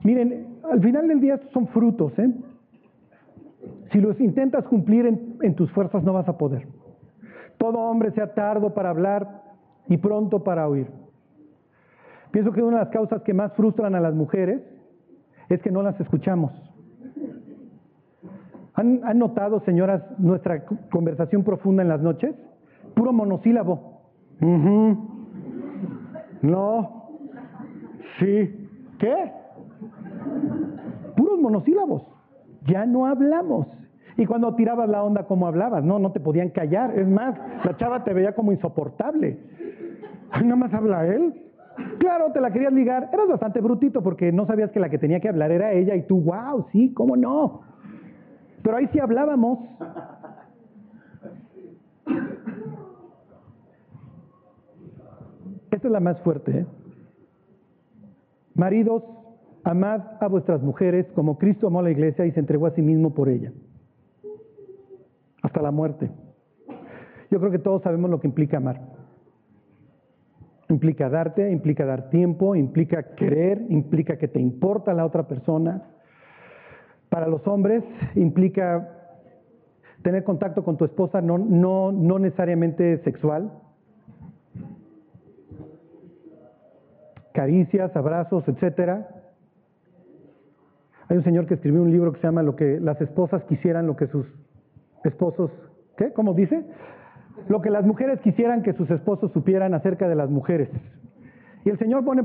Miren, 0.03 0.57
al 0.69 0.81
final 0.81 1.07
del 1.07 1.19
día 1.19 1.35
estos 1.35 1.51
son 1.51 1.67
frutos, 1.67 2.17
¿eh? 2.17 2.31
Si 3.91 3.99
los 3.99 4.19
intentas 4.19 4.65
cumplir 4.65 5.05
en, 5.05 5.55
tus 5.55 5.71
fuerzas 5.71 6.03
no 6.03 6.13
vas 6.13 6.27
a 6.27 6.37
poder. 6.37 6.67
Todo 7.57 7.79
hombre 7.79 8.11
sea 8.11 8.33
tardo 8.33 8.73
para 8.73 8.89
hablar 8.89 9.43
y 9.87 9.97
pronto 9.97 10.43
para 10.43 10.67
oír. 10.67 10.87
Pienso 12.31 12.51
que 12.53 12.61
una 12.61 12.77
de 12.77 12.85
las 12.85 12.93
causas 12.93 13.21
que 13.23 13.33
más 13.33 13.53
frustran 13.53 13.93
a 13.93 13.99
las 13.99 14.13
mujeres 14.13 14.61
es 15.49 15.61
que 15.61 15.69
no 15.69 15.83
las 15.83 15.99
escuchamos. 15.99 16.53
¿Han, 18.73 19.01
¿Han, 19.03 19.19
notado, 19.19 19.59
señoras, 19.65 20.01
nuestra 20.17 20.63
conversación 20.89 21.43
profunda 21.43 21.83
en 21.83 21.89
las 21.89 22.01
noches? 22.01 22.33
Puro 22.95 23.11
monosílabo. 23.11 24.01
No. 26.41 27.09
Sí. 28.17 28.69
¿Qué? 28.97 29.40
Monosílabos. 31.41 32.03
Ya 32.65 32.85
no 32.85 33.05
hablamos. 33.05 33.67
Y 34.17 34.25
cuando 34.25 34.55
tirabas 34.55 34.89
la 34.89 35.03
onda, 35.03 35.23
¿cómo 35.23 35.47
hablabas? 35.47 35.83
No, 35.83 35.99
no 35.99 36.11
te 36.11 36.19
podían 36.19 36.49
callar. 36.49 36.97
Es 36.97 37.07
más, 37.07 37.35
la 37.63 37.77
chava 37.77 38.03
te 38.03 38.13
veía 38.13 38.33
como 38.33 38.51
insoportable. 38.51 39.39
nada 40.43 40.55
más 40.55 40.73
habla 40.73 41.07
él. 41.07 41.33
Claro, 41.99 42.31
te 42.31 42.41
la 42.41 42.51
querías 42.51 42.73
ligar. 42.73 43.09
Eras 43.11 43.27
bastante 43.27 43.61
brutito 43.61 44.03
porque 44.03 44.31
no 44.31 44.45
sabías 44.45 44.71
que 44.71 44.79
la 44.79 44.89
que 44.89 44.97
tenía 44.97 45.19
que 45.19 45.29
hablar 45.29 45.51
era 45.51 45.71
ella 45.71 45.95
y 45.95 46.03
tú, 46.03 46.21
wow, 46.21 46.67
sí, 46.71 46.93
¿cómo 46.93 47.15
no? 47.15 47.61
Pero 48.61 48.77
ahí 48.77 48.87
sí 48.91 48.99
hablábamos. 48.99 49.59
Esta 55.71 55.87
es 55.87 55.91
la 55.91 55.99
más 55.99 56.19
fuerte. 56.21 56.59
¿eh? 56.59 56.65
Maridos, 58.53 59.03
Amad 59.63 60.01
a 60.19 60.27
vuestras 60.27 60.61
mujeres 60.61 61.05
como 61.13 61.37
Cristo 61.37 61.67
amó 61.67 61.79
a 61.79 61.83
la 61.83 61.91
iglesia 61.91 62.25
y 62.25 62.31
se 62.31 62.39
entregó 62.39 62.65
a 62.65 62.71
sí 62.71 62.81
mismo 62.81 63.13
por 63.13 63.29
ella. 63.29 63.51
Hasta 65.43 65.61
la 65.61 65.71
muerte. 65.71 66.09
Yo 67.29 67.39
creo 67.39 67.51
que 67.51 67.59
todos 67.59 67.83
sabemos 67.83 68.09
lo 68.09 68.19
que 68.19 68.27
implica 68.27 68.57
amar. 68.57 68.81
Implica 70.69 71.09
darte, 71.09 71.51
implica 71.51 71.85
dar 71.85 72.09
tiempo, 72.09 72.55
implica 72.55 73.15
querer, 73.15 73.63
implica 73.69 74.17
que 74.17 74.27
te 74.27 74.39
importa 74.39 74.93
la 74.93 75.05
otra 75.05 75.27
persona. 75.27 75.83
Para 77.09 77.27
los 77.27 77.45
hombres 77.47 77.83
implica 78.15 78.97
tener 80.01 80.23
contacto 80.23 80.63
con 80.63 80.77
tu 80.77 80.85
esposa, 80.85 81.21
no, 81.21 81.37
no, 81.37 81.91
no 81.91 82.17
necesariamente 82.17 82.97
sexual. 83.03 83.51
Caricias, 87.33 87.95
abrazos, 87.95 88.47
etcétera 88.47 89.20
hay 91.11 91.17
un 91.17 91.23
señor 91.23 91.45
que 91.45 91.55
escribió 91.55 91.81
un 91.81 91.91
libro 91.91 92.11
que 92.13 92.19
se 92.19 92.27
llama 92.27 92.41
Lo 92.41 92.55
que 92.55 92.79
las 92.79 92.99
esposas 93.01 93.43
quisieran 93.43 93.85
lo 93.85 93.95
que 93.95 94.07
sus 94.07 94.25
esposos, 95.03 95.51
¿qué? 95.97 96.11
¿Cómo 96.13 96.33
dice? 96.33 96.63
lo 97.47 97.61
que 97.61 97.69
las 97.69 97.85
mujeres 97.85 98.19
quisieran 98.21 98.63
que 98.63 98.73
sus 98.73 98.89
esposos 98.89 99.31
supieran 99.31 99.73
acerca 99.73 100.07
de 100.07 100.15
las 100.15 100.29
mujeres. 100.29 100.69
Y 101.65 101.69
el 101.69 101.77
Señor 101.77 102.03
pone, 102.03 102.23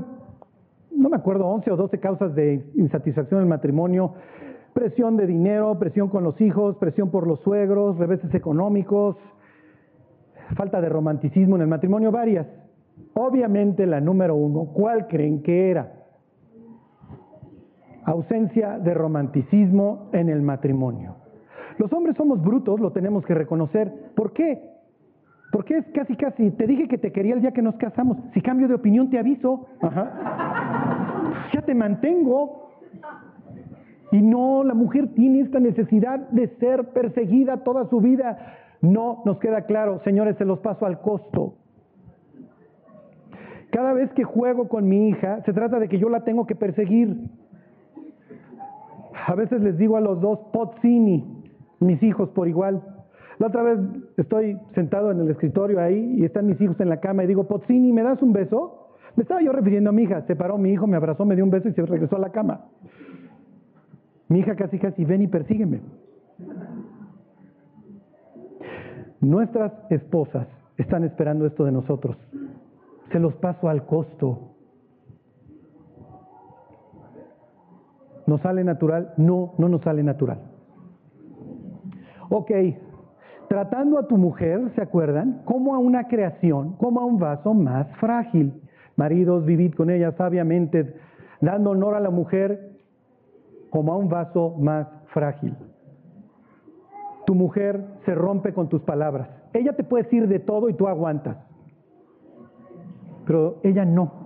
no 0.90 1.08
me 1.08 1.16
acuerdo, 1.16 1.46
11 1.46 1.70
o 1.72 1.76
12 1.76 1.98
causas 1.98 2.34
de 2.34 2.64
insatisfacción 2.74 3.40
en 3.40 3.44
el 3.44 3.48
matrimonio, 3.48 4.14
presión 4.72 5.16
de 5.16 5.26
dinero, 5.26 5.78
presión 5.78 6.08
con 6.08 6.24
los 6.24 6.40
hijos, 6.40 6.76
presión 6.76 7.10
por 7.10 7.26
los 7.26 7.40
suegros, 7.40 7.98
reveses 7.98 8.32
económicos, 8.34 9.16
falta 10.54 10.80
de 10.80 10.88
romanticismo 10.88 11.56
en 11.56 11.62
el 11.62 11.68
matrimonio, 11.68 12.10
varias. 12.10 12.46
Obviamente 13.14 13.86
la 13.86 14.00
número 14.00 14.34
uno, 14.34 14.66
¿cuál 14.72 15.06
creen 15.06 15.42
que 15.42 15.70
era? 15.70 15.92
Ausencia 18.06 18.78
de 18.78 18.94
romanticismo 18.94 20.08
en 20.12 20.28
el 20.28 20.40
matrimonio. 20.40 21.16
Los 21.78 21.92
hombres 21.92 22.16
somos 22.16 22.40
brutos, 22.40 22.80
lo 22.80 22.92
tenemos 22.92 23.26
que 23.26 23.34
reconocer. 23.34 23.92
¿Por 24.14 24.32
qué? 24.32 24.76
Porque 25.52 25.78
es 25.78 25.86
casi, 25.94 26.16
casi, 26.16 26.50
te 26.52 26.66
dije 26.66 26.88
que 26.88 26.98
te 26.98 27.12
quería 27.12 27.34
el 27.34 27.40
día 27.40 27.52
que 27.52 27.62
nos 27.62 27.76
casamos. 27.76 28.18
Si 28.32 28.40
cambio 28.40 28.68
de 28.68 28.74
opinión, 28.74 29.10
te 29.10 29.18
aviso. 29.18 29.66
Ya 31.52 31.62
te 31.62 31.74
mantengo. 31.74 32.70
Y 34.12 34.22
no, 34.22 34.64
la 34.64 34.74
mujer 34.74 35.08
tiene 35.14 35.40
esta 35.40 35.58
necesidad 35.58 36.20
de 36.30 36.48
ser 36.58 36.90
perseguida 36.90 37.64
toda 37.64 37.88
su 37.88 38.00
vida. 38.00 38.38
No 38.80 39.22
nos 39.24 39.38
queda 39.38 39.62
claro, 39.62 40.00
señores, 40.04 40.36
se 40.36 40.44
los 40.44 40.60
paso 40.60 40.86
al 40.86 41.00
costo. 41.00 41.54
Cada 43.70 43.92
vez 43.92 44.12
que 44.12 44.24
juego 44.24 44.68
con 44.68 44.88
mi 44.88 45.08
hija, 45.08 45.42
se 45.44 45.52
trata 45.52 45.78
de 45.78 45.88
que 45.88 45.98
yo 45.98 46.08
la 46.08 46.24
tengo 46.24 46.46
que 46.46 46.54
perseguir. 46.54 47.16
A 49.26 49.34
veces 49.34 49.60
les 49.60 49.76
digo 49.76 49.96
a 49.96 50.00
los 50.00 50.20
dos, 50.20 50.38
Pozzini, 50.52 51.42
mis 51.80 52.00
hijos 52.00 52.28
por 52.30 52.46
igual. 52.46 52.80
La 53.38 53.48
otra 53.48 53.64
vez 53.64 53.80
estoy 54.16 54.56
sentado 54.72 55.10
en 55.10 55.20
el 55.20 55.30
escritorio 55.30 55.80
ahí 55.80 56.14
y 56.16 56.24
están 56.24 56.46
mis 56.46 56.60
hijos 56.60 56.78
en 56.78 56.88
la 56.88 57.00
cama 57.00 57.24
y 57.24 57.26
digo, 57.26 57.48
Pozzini, 57.48 57.92
¿me 57.92 58.04
das 58.04 58.22
un 58.22 58.32
beso? 58.32 58.94
Me 59.16 59.24
estaba 59.24 59.42
yo 59.42 59.50
refiriendo 59.50 59.90
a 59.90 59.92
mi 59.92 60.04
hija. 60.04 60.22
Se 60.28 60.36
paró 60.36 60.58
mi 60.58 60.70
hijo, 60.70 60.86
me 60.86 60.96
abrazó, 60.96 61.24
me 61.24 61.34
dio 61.34 61.42
un 61.42 61.50
beso 61.50 61.68
y 61.68 61.72
se 61.72 61.84
regresó 61.84 62.16
a 62.16 62.20
la 62.20 62.30
cama. 62.30 62.66
Mi 64.28 64.38
hija 64.38 64.54
casi 64.54 64.78
casi, 64.78 65.04
ven 65.04 65.22
y 65.22 65.26
persígueme. 65.26 65.80
Nuestras 69.20 69.72
esposas 69.90 70.46
están 70.76 71.02
esperando 71.02 71.46
esto 71.46 71.64
de 71.64 71.72
nosotros. 71.72 72.16
Se 73.10 73.18
los 73.18 73.34
paso 73.34 73.68
al 73.68 73.86
costo. 73.86 74.55
¿Nos 78.26 78.40
sale 78.40 78.64
natural? 78.64 79.14
No, 79.16 79.54
no 79.58 79.68
nos 79.68 79.82
sale 79.82 80.02
natural. 80.02 80.38
Ok, 82.28 82.50
tratando 83.48 83.98
a 83.98 84.08
tu 84.08 84.16
mujer, 84.16 84.72
¿se 84.74 84.82
acuerdan? 84.82 85.42
Como 85.44 85.74
a 85.74 85.78
una 85.78 86.08
creación, 86.08 86.76
como 86.76 87.00
a 87.00 87.04
un 87.04 87.18
vaso 87.18 87.54
más 87.54 87.86
frágil. 87.98 88.60
Maridos, 88.96 89.44
vivid 89.44 89.74
con 89.74 89.90
ella 89.90 90.12
sabiamente, 90.12 90.94
dando 91.40 91.70
honor 91.70 91.94
a 91.94 92.00
la 92.00 92.10
mujer 92.10 92.72
como 93.70 93.92
a 93.92 93.96
un 93.96 94.08
vaso 94.08 94.56
más 94.58 94.88
frágil. 95.12 95.54
Tu 97.26 97.34
mujer 97.34 97.84
se 98.04 98.14
rompe 98.14 98.52
con 98.52 98.68
tus 98.68 98.82
palabras. 98.82 99.28
Ella 99.52 99.74
te 99.74 99.84
puede 99.84 100.04
decir 100.04 100.28
de 100.28 100.38
todo 100.38 100.68
y 100.68 100.74
tú 100.74 100.88
aguantas. 100.88 101.36
Pero 103.26 103.58
ella 103.62 103.84
no. 103.84 104.25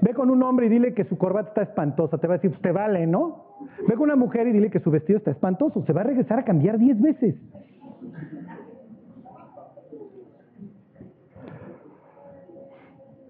Ve 0.00 0.14
con 0.14 0.30
un 0.30 0.42
hombre 0.42 0.66
y 0.66 0.68
dile 0.68 0.94
que 0.94 1.04
su 1.04 1.18
corbata 1.18 1.48
está 1.48 1.62
espantosa. 1.62 2.18
Te 2.18 2.26
va 2.26 2.34
a 2.34 2.36
decir, 2.38 2.50
pues 2.50 2.62
te 2.62 2.72
vale, 2.72 3.06
¿no? 3.06 3.56
Ve 3.86 3.94
con 3.94 4.04
una 4.04 4.16
mujer 4.16 4.46
y 4.46 4.52
dile 4.52 4.70
que 4.70 4.80
su 4.80 4.90
vestido 4.90 5.18
está 5.18 5.30
espantoso. 5.30 5.82
Se 5.84 5.92
va 5.92 6.02
a 6.02 6.04
regresar 6.04 6.38
a 6.38 6.44
cambiar 6.44 6.78
diez 6.78 7.00
veces. 7.00 7.34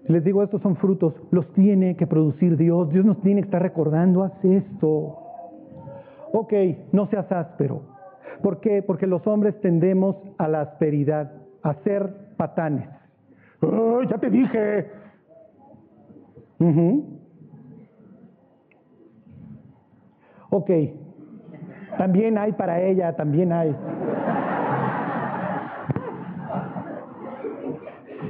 Les 0.07 0.23
digo, 0.23 0.41
estos 0.41 0.61
son 0.63 0.75
frutos, 0.75 1.13
los 1.29 1.47
tiene 1.53 1.95
que 1.95 2.07
producir 2.07 2.57
Dios. 2.57 2.89
Dios 2.89 3.05
nos 3.05 3.21
tiene 3.21 3.41
que 3.41 3.45
estar 3.45 3.61
recordando, 3.61 4.23
haz 4.23 4.43
esto. 4.43 5.19
Ok, 6.33 6.53
no 6.91 7.05
seas 7.07 7.31
áspero. 7.31 7.83
¿Por 8.41 8.59
qué? 8.59 8.81
Porque 8.81 9.05
los 9.05 9.25
hombres 9.27 9.59
tendemos 9.61 10.15
a 10.39 10.47
la 10.47 10.61
asperidad, 10.61 11.31
a 11.61 11.75
ser 11.83 12.09
patanes. 12.37 12.89
ya 14.09 14.17
te 14.17 14.29
dije! 14.31 14.87
Ok, 20.51 20.71
también 21.97 22.37
hay 22.37 22.53
para 22.53 22.81
ella, 22.81 23.15
también 23.15 23.51
hay. 23.53 23.75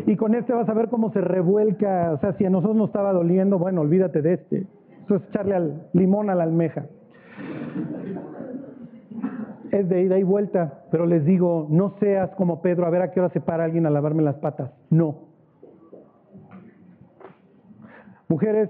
Y 0.06 0.16
con 0.16 0.34
este 0.36 0.54
vas 0.54 0.68
a 0.68 0.74
ver 0.74 0.90
cómo 0.90 1.12
se 1.12 1.22
revuelca, 1.22 2.12
o 2.14 2.20
sea, 2.20 2.34
si 2.34 2.46
a 2.46 2.50
nosotros 2.50 2.76
nos 2.76 2.88
estaba 2.88 3.14
doliendo, 3.14 3.60
bueno, 3.60 3.82
olvídate 3.82 4.22
de 4.22 4.34
este. 4.34 4.66
Eso 5.06 5.16
es 5.16 5.24
echarle 5.30 5.56
al 5.56 5.88
limón 5.94 6.30
a 6.30 6.36
la 6.36 6.44
almeja. 6.44 6.86
Es 9.72 9.88
de 9.88 10.02
ida 10.02 10.18
y 10.18 10.24
vuelta, 10.24 10.84
pero 10.92 11.06
les 11.06 11.26
digo, 11.26 11.68
no 11.70 11.94
seas 12.00 12.32
como 12.36 12.62
Pedro, 12.62 12.86
a 12.86 12.90
ver 12.90 13.04
a 13.04 13.12
qué 13.12 13.20
hora 13.20 13.30
se 13.30 13.40
para 13.40 13.64
alguien 13.64 13.86
a 13.86 13.92
lavarme 13.92 14.24
las 14.24 14.38
patas. 14.38 14.72
No. 14.90 15.29
Mujeres, 18.30 18.70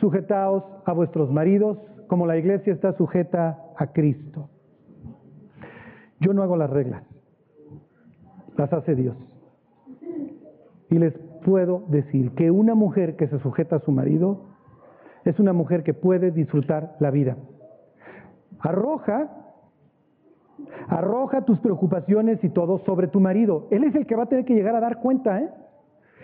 sujetaos 0.00 0.64
a 0.86 0.92
vuestros 0.92 1.30
maridos 1.30 1.78
como 2.08 2.26
la 2.26 2.38
iglesia 2.38 2.72
está 2.72 2.94
sujeta 2.94 3.58
a 3.76 3.88
Cristo. 3.88 4.48
Yo 6.20 6.32
no 6.32 6.42
hago 6.42 6.56
las 6.56 6.70
reglas, 6.70 7.02
las 8.56 8.72
hace 8.72 8.94
Dios. 8.94 9.16
Y 10.88 10.98
les 10.98 11.12
puedo 11.44 11.84
decir 11.88 12.32
que 12.32 12.50
una 12.50 12.74
mujer 12.74 13.16
que 13.16 13.28
se 13.28 13.38
sujeta 13.40 13.76
a 13.76 13.80
su 13.80 13.92
marido 13.92 14.46
es 15.26 15.38
una 15.38 15.52
mujer 15.52 15.82
que 15.82 15.92
puede 15.92 16.30
disfrutar 16.30 16.96
la 16.98 17.10
vida. 17.10 17.36
Arroja, 18.60 19.28
arroja 20.88 21.44
tus 21.44 21.58
preocupaciones 21.58 22.42
y 22.42 22.48
todo 22.48 22.78
sobre 22.86 23.08
tu 23.08 23.20
marido. 23.20 23.66
Él 23.70 23.84
es 23.84 23.94
el 23.94 24.06
que 24.06 24.16
va 24.16 24.22
a 24.22 24.28
tener 24.28 24.46
que 24.46 24.54
llegar 24.54 24.74
a 24.74 24.80
dar 24.80 25.00
cuenta, 25.00 25.40
¿eh? 25.40 25.50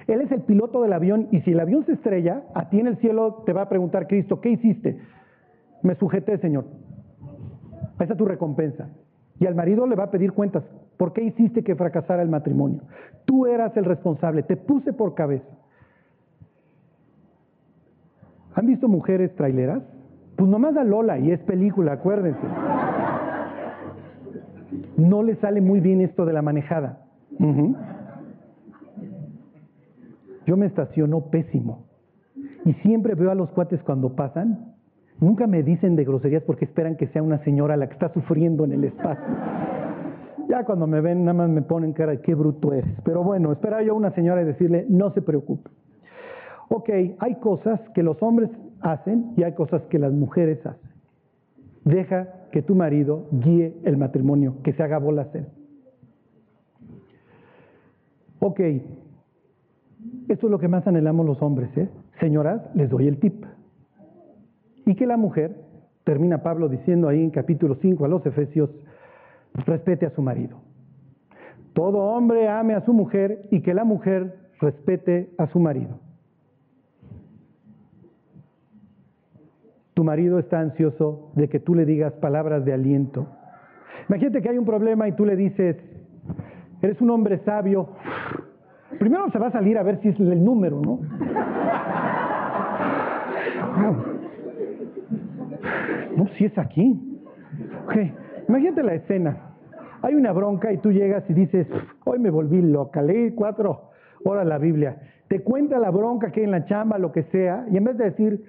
Él 0.06 0.20
es 0.20 0.32
el 0.32 0.42
piloto 0.42 0.82
del 0.82 0.92
avión 0.92 1.28
y 1.30 1.40
si 1.40 1.52
el 1.52 1.60
avión 1.60 1.84
se 1.86 1.92
estrella, 1.92 2.42
a 2.54 2.68
ti 2.68 2.80
en 2.80 2.86
el 2.86 2.96
cielo 2.98 3.42
te 3.46 3.52
va 3.52 3.62
a 3.62 3.68
preguntar 3.68 4.06
Cristo, 4.06 4.40
¿qué 4.40 4.50
hiciste? 4.50 5.00
Me 5.82 5.94
sujeté, 5.96 6.38
Señor. 6.38 6.64
Esa 8.00 8.12
es 8.12 8.18
tu 8.18 8.24
recompensa. 8.24 8.88
Y 9.38 9.46
al 9.46 9.54
marido 9.54 9.86
le 9.86 9.96
va 9.96 10.04
a 10.04 10.10
pedir 10.10 10.32
cuentas. 10.32 10.64
¿Por 10.96 11.12
qué 11.12 11.22
hiciste 11.22 11.64
que 11.64 11.74
fracasara 11.74 12.22
el 12.22 12.28
matrimonio? 12.28 12.82
Tú 13.24 13.46
eras 13.46 13.76
el 13.76 13.84
responsable, 13.84 14.42
te 14.42 14.56
puse 14.56 14.92
por 14.92 15.14
cabeza. 15.14 15.48
¿Han 18.54 18.66
visto 18.66 18.88
mujeres 18.88 19.34
traileras? 19.34 19.82
Pues 20.36 20.48
nomás 20.48 20.76
a 20.76 20.84
Lola 20.84 21.18
y 21.18 21.30
es 21.30 21.40
película, 21.40 21.92
acuérdense. 21.92 22.46
No 24.96 25.22
le 25.22 25.36
sale 25.36 25.60
muy 25.60 25.80
bien 25.80 26.00
esto 26.00 26.24
de 26.24 26.32
la 26.32 26.42
manejada. 26.42 26.98
Yo 30.46 30.56
me 30.56 30.66
estaciono 30.66 31.30
pésimo. 31.30 31.86
Y 32.64 32.72
siempre 32.74 33.14
veo 33.14 33.30
a 33.30 33.34
los 33.34 33.50
cuates 33.50 33.82
cuando 33.82 34.14
pasan 34.14 34.72
Nunca 35.22 35.46
me 35.46 35.62
dicen 35.62 35.94
de 35.94 36.04
groserías 36.04 36.42
porque 36.42 36.64
esperan 36.64 36.96
que 36.96 37.06
sea 37.06 37.22
una 37.22 37.38
señora 37.44 37.76
la 37.76 37.86
que 37.86 37.92
está 37.92 38.12
sufriendo 38.12 38.64
en 38.64 38.72
el 38.72 38.82
espacio. 38.82 39.24
Ya 40.48 40.64
cuando 40.64 40.88
me 40.88 41.00
ven, 41.00 41.24
nada 41.24 41.34
más 41.34 41.48
me 41.48 41.62
ponen 41.62 41.92
cara 41.92 42.10
de 42.10 42.20
qué 42.20 42.34
bruto 42.34 42.72
eres. 42.72 42.92
Pero 43.04 43.22
bueno, 43.22 43.52
espera 43.52 43.82
yo 43.84 43.92
a 43.92 43.96
una 43.96 44.10
señora 44.16 44.42
y 44.42 44.46
decirle, 44.46 44.84
no 44.88 45.12
se 45.12 45.22
preocupe. 45.22 45.70
Ok, 46.70 46.90
hay 47.20 47.36
cosas 47.36 47.80
que 47.94 48.02
los 48.02 48.20
hombres 48.20 48.50
hacen 48.80 49.32
y 49.36 49.44
hay 49.44 49.52
cosas 49.52 49.82
que 49.82 50.00
las 50.00 50.12
mujeres 50.12 50.58
hacen. 50.66 50.90
Deja 51.84 52.28
que 52.50 52.62
tu 52.62 52.74
marido 52.74 53.28
guíe 53.30 53.76
el 53.84 53.96
matrimonio, 53.96 54.56
que 54.64 54.72
se 54.72 54.82
haga 54.82 54.98
bola 54.98 55.28
él. 55.34 55.46
Ok, 58.40 58.60
esto 60.28 60.46
es 60.46 60.50
lo 60.50 60.58
que 60.58 60.68
más 60.68 60.86
anhelamos 60.86 61.26
los 61.26 61.42
hombres. 61.42 61.70
¿eh? 61.76 61.88
Señoras, 62.20 62.62
les 62.74 62.88
doy 62.88 63.08
el 63.08 63.18
tip. 63.18 63.44
Y 64.86 64.94
que 64.94 65.06
la 65.06 65.16
mujer, 65.16 65.56
termina 66.04 66.42
Pablo 66.42 66.68
diciendo 66.68 67.08
ahí 67.08 67.22
en 67.22 67.30
capítulo 67.30 67.76
5 67.80 68.04
a 68.04 68.08
los 68.08 68.24
Efesios, 68.26 68.70
respete 69.54 70.06
a 70.06 70.10
su 70.10 70.22
marido. 70.22 70.58
Todo 71.74 71.98
hombre 71.98 72.48
ame 72.48 72.74
a 72.74 72.84
su 72.84 72.92
mujer 72.92 73.48
y 73.50 73.60
que 73.60 73.74
la 73.74 73.84
mujer 73.84 74.36
respete 74.60 75.30
a 75.38 75.46
su 75.46 75.58
marido. 75.58 75.98
Tu 79.94 80.04
marido 80.04 80.38
está 80.38 80.60
ansioso 80.60 81.32
de 81.34 81.48
que 81.48 81.60
tú 81.60 81.74
le 81.74 81.84
digas 81.84 82.12
palabras 82.14 82.64
de 82.64 82.72
aliento. 82.72 83.26
Imagínate 84.08 84.42
que 84.42 84.48
hay 84.48 84.58
un 84.58 84.64
problema 84.64 85.08
y 85.08 85.12
tú 85.12 85.24
le 85.24 85.36
dices, 85.36 85.76
eres 86.80 87.00
un 87.00 87.10
hombre 87.10 87.38
sabio. 87.44 87.88
Primero 89.02 89.28
se 89.32 89.38
va 89.40 89.48
a 89.48 89.50
salir 89.50 89.76
a 89.78 89.82
ver 89.82 90.00
si 90.00 90.10
es 90.10 90.20
el 90.20 90.44
número, 90.44 90.80
¿no? 90.80 91.00
No, 96.16 96.28
si 96.38 96.44
es 96.44 96.56
aquí. 96.56 97.20
Ok, 97.84 97.96
imagínate 98.48 98.84
la 98.84 98.94
escena. 98.94 99.36
Hay 100.02 100.14
una 100.14 100.30
bronca 100.30 100.72
y 100.72 100.76
tú 100.78 100.92
llegas 100.92 101.28
y 101.28 101.32
dices, 101.32 101.66
hoy 102.04 102.20
me 102.20 102.30
volví 102.30 102.62
loca, 102.62 103.02
leí 103.02 103.32
cuatro 103.32 103.90
horas 104.24 104.46
la 104.46 104.58
Biblia. 104.58 104.98
Te 105.26 105.40
cuenta 105.42 105.80
la 105.80 105.90
bronca 105.90 106.30
que 106.30 106.38
hay 106.38 106.44
en 106.44 106.52
la 106.52 106.64
chamba, 106.66 106.96
lo 106.96 107.10
que 107.10 107.24
sea, 107.24 107.66
y 107.72 107.78
en 107.78 107.82
vez 107.82 107.98
de 107.98 108.04
decir, 108.04 108.44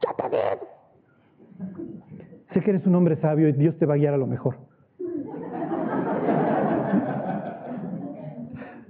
ya 0.00 0.26
te 0.26 0.38
Sé 2.54 2.62
que 2.62 2.70
eres 2.70 2.86
un 2.86 2.94
hombre 2.94 3.16
sabio 3.16 3.46
y 3.46 3.52
Dios 3.52 3.76
te 3.78 3.84
va 3.84 3.92
a 3.92 3.98
guiar 3.98 4.14
a 4.14 4.16
lo 4.16 4.26
mejor. 4.26 4.56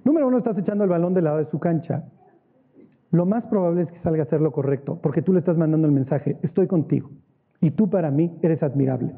Número 0.05 0.29
uno, 0.29 0.39
estás 0.39 0.57
echando 0.59 0.85
el 0.85 0.91
balón 0.91 1.15
del 1.15 1.25
lado 1.25 1.39
de 1.39 1.51
su 1.51 1.59
cancha. 1.59 2.05
Lo 3.11 3.27
más 3.27 3.45
probable 3.45 3.83
es 3.83 3.91
que 3.91 4.01
salga 4.01 4.23
a 4.23 4.27
hacer 4.27 4.41
lo 4.41 4.53
correcto, 4.53 4.99
porque 5.03 5.23
tú 5.23 5.33
le 5.33 5.39
estás 5.39 5.57
mandando 5.57 5.87
el 5.87 5.95
mensaje, 5.95 6.37
estoy 6.43 6.67
contigo, 6.67 7.11
y 7.61 7.71
tú 7.71 7.89
para 7.89 8.11
mí 8.11 8.39
eres 8.43 8.63
admirable. 8.63 9.15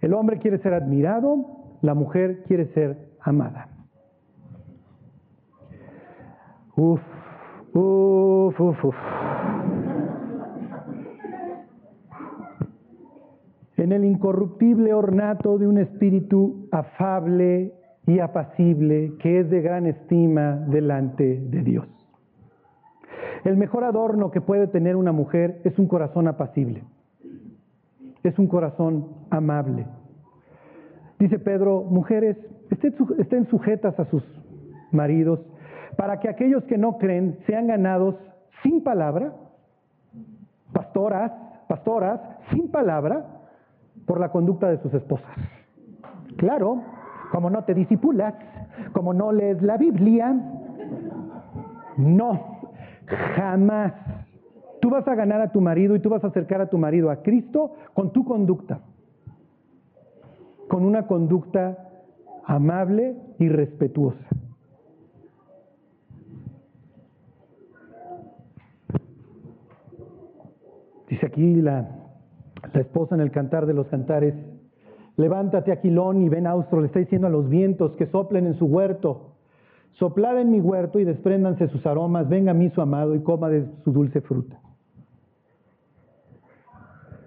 El 0.00 0.14
hombre 0.14 0.38
quiere 0.38 0.58
ser 0.58 0.72
admirado, 0.72 1.46
la 1.82 1.94
mujer 1.94 2.44
quiere 2.46 2.72
ser 2.72 2.96
amada. 3.20 3.68
Uf, 6.76 7.00
uf, 7.74 8.60
uf, 8.60 8.84
uf. 8.84 8.96
En 13.76 13.92
el 13.92 14.04
incorruptible 14.04 14.94
ornato 14.94 15.58
de 15.58 15.66
un 15.66 15.78
espíritu 15.78 16.68
afable 16.70 17.74
y 18.08 18.20
apacible 18.20 19.12
que 19.18 19.40
es 19.40 19.50
de 19.50 19.60
gran 19.60 19.86
estima 19.86 20.52
delante 20.66 21.40
de 21.40 21.62
Dios. 21.62 21.86
El 23.44 23.58
mejor 23.58 23.84
adorno 23.84 24.30
que 24.30 24.40
puede 24.40 24.66
tener 24.66 24.96
una 24.96 25.12
mujer 25.12 25.60
es 25.64 25.78
un 25.78 25.86
corazón 25.86 26.26
apacible, 26.26 26.84
es 28.22 28.38
un 28.38 28.46
corazón 28.46 29.08
amable. 29.28 29.86
Dice 31.18 31.38
Pedro, 31.38 31.82
mujeres, 31.82 32.38
estén 32.70 33.46
sujetas 33.48 34.00
a 34.00 34.06
sus 34.06 34.24
maridos 34.90 35.40
para 35.98 36.18
que 36.18 36.30
aquellos 36.30 36.64
que 36.64 36.78
no 36.78 36.96
creen 36.96 37.38
sean 37.46 37.66
ganados 37.66 38.14
sin 38.62 38.82
palabra, 38.82 39.34
pastoras, 40.72 41.30
pastoras, 41.68 42.20
sin 42.52 42.70
palabra, 42.70 43.26
por 44.06 44.18
la 44.18 44.30
conducta 44.30 44.70
de 44.70 44.78
sus 44.78 44.94
esposas. 44.94 45.36
Claro, 46.36 46.82
como 47.30 47.50
no 47.50 47.64
te 47.64 47.74
disipulas, 47.74 48.34
como 48.92 49.12
no 49.12 49.32
lees 49.32 49.62
la 49.62 49.76
Biblia, 49.76 50.34
no, 51.96 52.60
jamás. 53.36 53.92
Tú 54.80 54.90
vas 54.90 55.06
a 55.08 55.14
ganar 55.14 55.40
a 55.40 55.50
tu 55.50 55.60
marido 55.60 55.96
y 55.96 56.00
tú 56.00 56.08
vas 56.08 56.22
a 56.22 56.28
acercar 56.28 56.60
a 56.60 56.70
tu 56.70 56.78
marido 56.78 57.10
a 57.10 57.22
Cristo 57.22 57.74
con 57.94 58.12
tu 58.12 58.24
conducta, 58.24 58.80
con 60.68 60.84
una 60.84 61.06
conducta 61.06 61.90
amable 62.44 63.16
y 63.38 63.48
respetuosa. 63.48 64.24
Dice 71.08 71.26
aquí 71.26 71.54
la, 71.56 71.88
la 72.72 72.80
esposa 72.80 73.14
en 73.14 73.22
el 73.22 73.30
cantar 73.30 73.66
de 73.66 73.74
los 73.74 73.88
cantares, 73.88 74.34
levántate 75.18 75.72
Aquilón 75.72 76.22
y 76.22 76.28
ven 76.28 76.46
austro, 76.46 76.80
le 76.80 76.86
está 76.86 77.00
diciendo 77.00 77.26
a 77.26 77.30
los 77.30 77.48
vientos 77.50 77.92
que 77.96 78.06
soplen 78.06 78.46
en 78.46 78.54
su 78.54 78.66
huerto, 78.66 79.32
soplad 79.94 80.40
en 80.40 80.52
mi 80.52 80.60
huerto 80.60 81.00
y 81.00 81.04
despréndanse 81.04 81.68
sus 81.68 81.84
aromas, 81.86 82.28
venga 82.28 82.52
a 82.52 82.54
mí 82.54 82.70
su 82.70 82.80
amado 82.80 83.16
y 83.16 83.20
coma 83.20 83.48
de 83.50 83.66
su 83.82 83.92
dulce 83.92 84.20
fruta. 84.20 84.60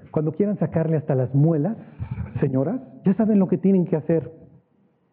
Cuando 0.10 0.32
quieran 0.32 0.58
sacarle 0.58 0.98
hasta 0.98 1.16
las 1.16 1.36
muelas, 1.36 1.76
señoras, 2.40 2.82
ya 3.06 3.14
saben 3.16 3.40
lo 3.40 3.50
que 3.50 3.58
tienen 3.58 3.86
que 3.86 3.98
hacer. 3.98 4.32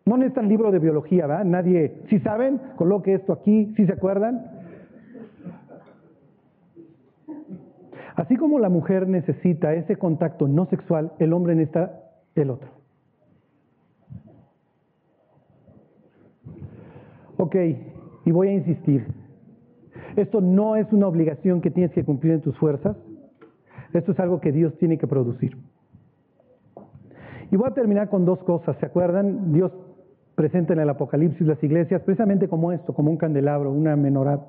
No 0.06 0.16
necesitan 0.16 0.48
libro 0.48 0.70
de 0.70 0.78
biología, 0.78 1.26
¿verdad? 1.26 1.44
Nadie, 1.44 2.02
si 2.09 2.20
saben, 2.20 2.60
coloque 2.76 3.14
esto 3.14 3.32
aquí, 3.32 3.74
si 3.76 3.86
se 3.86 3.92
acuerdan. 3.92 4.52
Así 8.14 8.36
como 8.36 8.60
la 8.60 8.68
mujer 8.68 9.09
necesita 9.09 9.74
ese 9.74 9.96
contacto 9.96 10.46
no 10.46 10.66
sexual, 10.66 11.12
el 11.18 11.32
hombre 11.32 11.55
necesita 11.56 12.07
el 12.43 12.51
otro. 12.51 12.69
Ok, 17.36 17.55
y 18.24 18.31
voy 18.32 18.48
a 18.48 18.52
insistir. 18.55 19.06
Esto 20.16 20.40
no 20.40 20.77
es 20.77 20.93
una 20.93 21.06
obligación 21.06 21.60
que 21.60 21.70
tienes 21.70 21.93
que 21.93 22.05
cumplir 22.05 22.32
en 22.32 22.40
tus 22.40 22.56
fuerzas. 22.59 22.97
Esto 23.93 24.12
es 24.12 24.20
algo 24.20 24.40
que 24.40 24.52
Dios 24.52 24.77
tiene 24.78 24.98
que 24.98 25.06
producir. 25.06 25.56
Y 27.51 27.56
voy 27.56 27.69
a 27.69 27.74
terminar 27.74 28.10
con 28.10 28.24
dos 28.24 28.40
cosas. 28.40 28.77
¿Se 28.78 28.86
acuerdan? 28.86 29.52
Dios 29.52 29.73
presenta 30.35 30.73
en 30.73 30.81
el 30.81 30.89
Apocalipsis 30.90 31.47
las 31.47 31.62
iglesias 31.62 32.02
precisamente 32.02 32.48
como 32.48 32.73
esto, 32.73 32.93
como 32.93 33.10
un 33.10 33.16
candelabro, 33.16 33.73
una 33.73 33.97
menorá. 33.97 34.40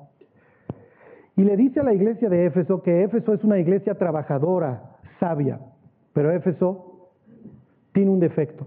Y 1.36 1.44
le 1.44 1.56
dice 1.56 1.80
a 1.80 1.84
la 1.84 1.94
iglesia 1.94 2.28
de 2.28 2.46
Éfeso 2.46 2.82
que 2.82 3.04
Éfeso 3.04 3.32
es 3.32 3.42
una 3.44 3.58
iglesia 3.58 3.94
trabajadora, 3.94 4.98
sabia, 5.18 5.60
pero 6.12 6.32
Éfeso 6.32 6.89
tiene 7.92 8.10
un 8.10 8.20
defecto. 8.20 8.66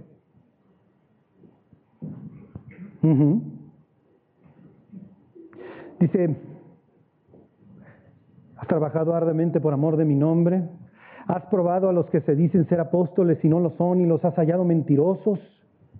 Dice, 6.00 6.36
has 8.58 8.68
trabajado 8.68 9.14
arduamente 9.14 9.60
por 9.60 9.74
amor 9.74 9.98
de 9.98 10.06
mi 10.06 10.16
nombre, 10.16 10.64
has 11.28 11.46
probado 11.46 11.90
a 11.90 11.94
los 11.94 12.10
que 12.10 12.22
se 12.22 12.36
dicen 12.36 12.68
ser 12.68 12.80
apóstoles 12.80 13.44
y 13.44 13.50
no 13.50 13.60
lo 13.60 13.72
son 13.72 14.02
y 14.02 14.06
los 14.06 14.24
has 14.24 14.36
hallado 14.36 14.64
mentirosos, 14.66 15.40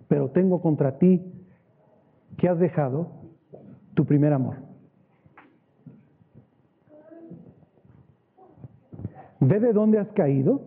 pero 0.08 0.30
tengo 0.30 0.60
contra 0.60 0.98
ti 0.98 1.32
que 2.38 2.48
has 2.48 2.58
dejado 2.58 3.08
tu 3.94 4.04
primer 4.04 4.32
amor. 4.32 4.56
Ve 9.40 9.60
de 9.60 9.72
dónde 9.72 9.98
has 9.98 10.08
caído 10.08 10.62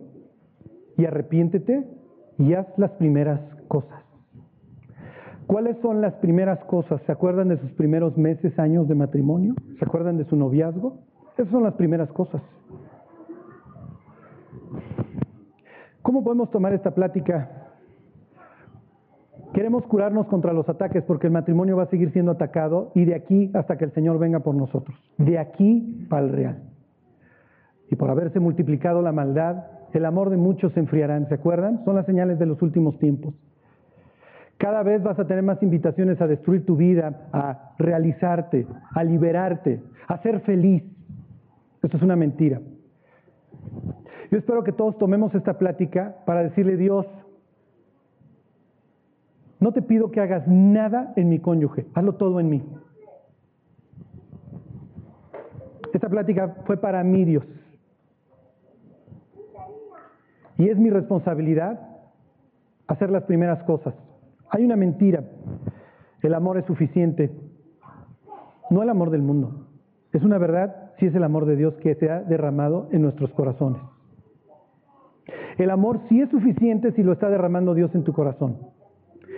y 0.96 1.04
arrepiéntete 1.04 1.97
y 2.38 2.54
haz 2.54 2.66
las 2.78 2.92
primeras 2.92 3.40
cosas. 3.66 4.02
¿Cuáles 5.46 5.78
son 5.78 6.00
las 6.00 6.14
primeras 6.14 6.62
cosas? 6.64 7.00
¿Se 7.06 7.12
acuerdan 7.12 7.48
de 7.48 7.58
sus 7.58 7.72
primeros 7.72 8.16
meses, 8.16 8.58
años 8.58 8.86
de 8.86 8.94
matrimonio? 8.94 9.54
¿Se 9.78 9.84
acuerdan 9.84 10.18
de 10.18 10.24
su 10.26 10.36
noviazgo? 10.36 10.98
Esas 11.36 11.50
son 11.50 11.62
las 11.62 11.74
primeras 11.74 12.10
cosas. 12.12 12.42
¿Cómo 16.02 16.22
podemos 16.22 16.50
tomar 16.50 16.74
esta 16.74 16.94
plática? 16.94 17.50
Queremos 19.54 19.84
curarnos 19.86 20.26
contra 20.26 20.52
los 20.52 20.68
ataques 20.68 21.02
porque 21.04 21.26
el 21.26 21.32
matrimonio 21.32 21.76
va 21.76 21.84
a 21.84 21.90
seguir 21.90 22.12
siendo 22.12 22.32
atacado 22.32 22.92
y 22.94 23.06
de 23.06 23.14
aquí 23.14 23.50
hasta 23.54 23.78
que 23.78 23.86
el 23.86 23.92
Señor 23.92 24.18
venga 24.18 24.40
por 24.40 24.54
nosotros. 24.54 24.96
De 25.16 25.38
aquí 25.38 26.06
para 26.10 26.26
el 26.26 26.32
real. 26.32 26.62
Y 27.90 27.96
por 27.96 28.10
haberse 28.10 28.38
multiplicado 28.38 29.00
la 29.00 29.12
maldad, 29.12 29.64
el 29.92 30.04
amor 30.04 30.30
de 30.30 30.36
muchos 30.36 30.72
se 30.72 30.80
enfriarán, 30.80 31.28
¿se 31.28 31.34
acuerdan? 31.34 31.84
Son 31.84 31.96
las 31.96 32.06
señales 32.06 32.38
de 32.38 32.46
los 32.46 32.60
últimos 32.62 32.98
tiempos. 32.98 33.34
Cada 34.58 34.82
vez 34.82 35.02
vas 35.02 35.18
a 35.18 35.26
tener 35.26 35.42
más 35.42 35.62
invitaciones 35.62 36.20
a 36.20 36.26
destruir 36.26 36.66
tu 36.66 36.76
vida, 36.76 37.28
a 37.32 37.74
realizarte, 37.78 38.66
a 38.92 39.04
liberarte, 39.04 39.80
a 40.08 40.18
ser 40.18 40.40
feliz. 40.40 40.82
Esto 41.82 41.96
es 41.96 42.02
una 42.02 42.16
mentira. 42.16 42.60
Yo 44.30 44.38
espero 44.38 44.64
que 44.64 44.72
todos 44.72 44.98
tomemos 44.98 45.34
esta 45.34 45.58
plática 45.58 46.16
para 46.26 46.42
decirle, 46.42 46.76
Dios, 46.76 47.06
no 49.60 49.72
te 49.72 49.80
pido 49.80 50.10
que 50.10 50.20
hagas 50.20 50.46
nada 50.46 51.12
en 51.16 51.28
mi 51.28 51.38
cónyuge, 51.38 51.86
hazlo 51.94 52.14
todo 52.14 52.40
en 52.40 52.50
mí. 52.50 52.62
Esta 55.92 56.08
plática 56.08 56.56
fue 56.66 56.76
para 56.76 57.02
mí, 57.02 57.24
Dios. 57.24 57.44
Y 60.58 60.68
es 60.68 60.76
mi 60.76 60.90
responsabilidad 60.90 61.80
hacer 62.88 63.10
las 63.10 63.22
primeras 63.24 63.62
cosas. 63.62 63.94
Hay 64.50 64.64
una 64.64 64.76
mentira. 64.76 65.24
El 66.20 66.34
amor 66.34 66.58
es 66.58 66.64
suficiente. 66.66 67.30
No 68.70 68.82
el 68.82 68.90
amor 68.90 69.10
del 69.10 69.22
mundo. 69.22 69.68
Es 70.12 70.22
una 70.22 70.38
verdad 70.38 70.92
si 70.98 71.06
es 71.06 71.14
el 71.14 71.22
amor 71.22 71.46
de 71.46 71.56
Dios 71.56 71.74
que 71.76 71.94
se 71.94 72.10
ha 72.10 72.22
derramado 72.22 72.88
en 72.90 73.02
nuestros 73.02 73.30
corazones. 73.32 73.80
El 75.58 75.70
amor 75.70 76.00
sí 76.08 76.20
es 76.20 76.30
suficiente 76.30 76.92
si 76.92 77.02
lo 77.02 77.12
está 77.12 77.28
derramando 77.28 77.74
Dios 77.74 77.94
en 77.94 78.04
tu 78.04 78.12
corazón. 78.12 78.58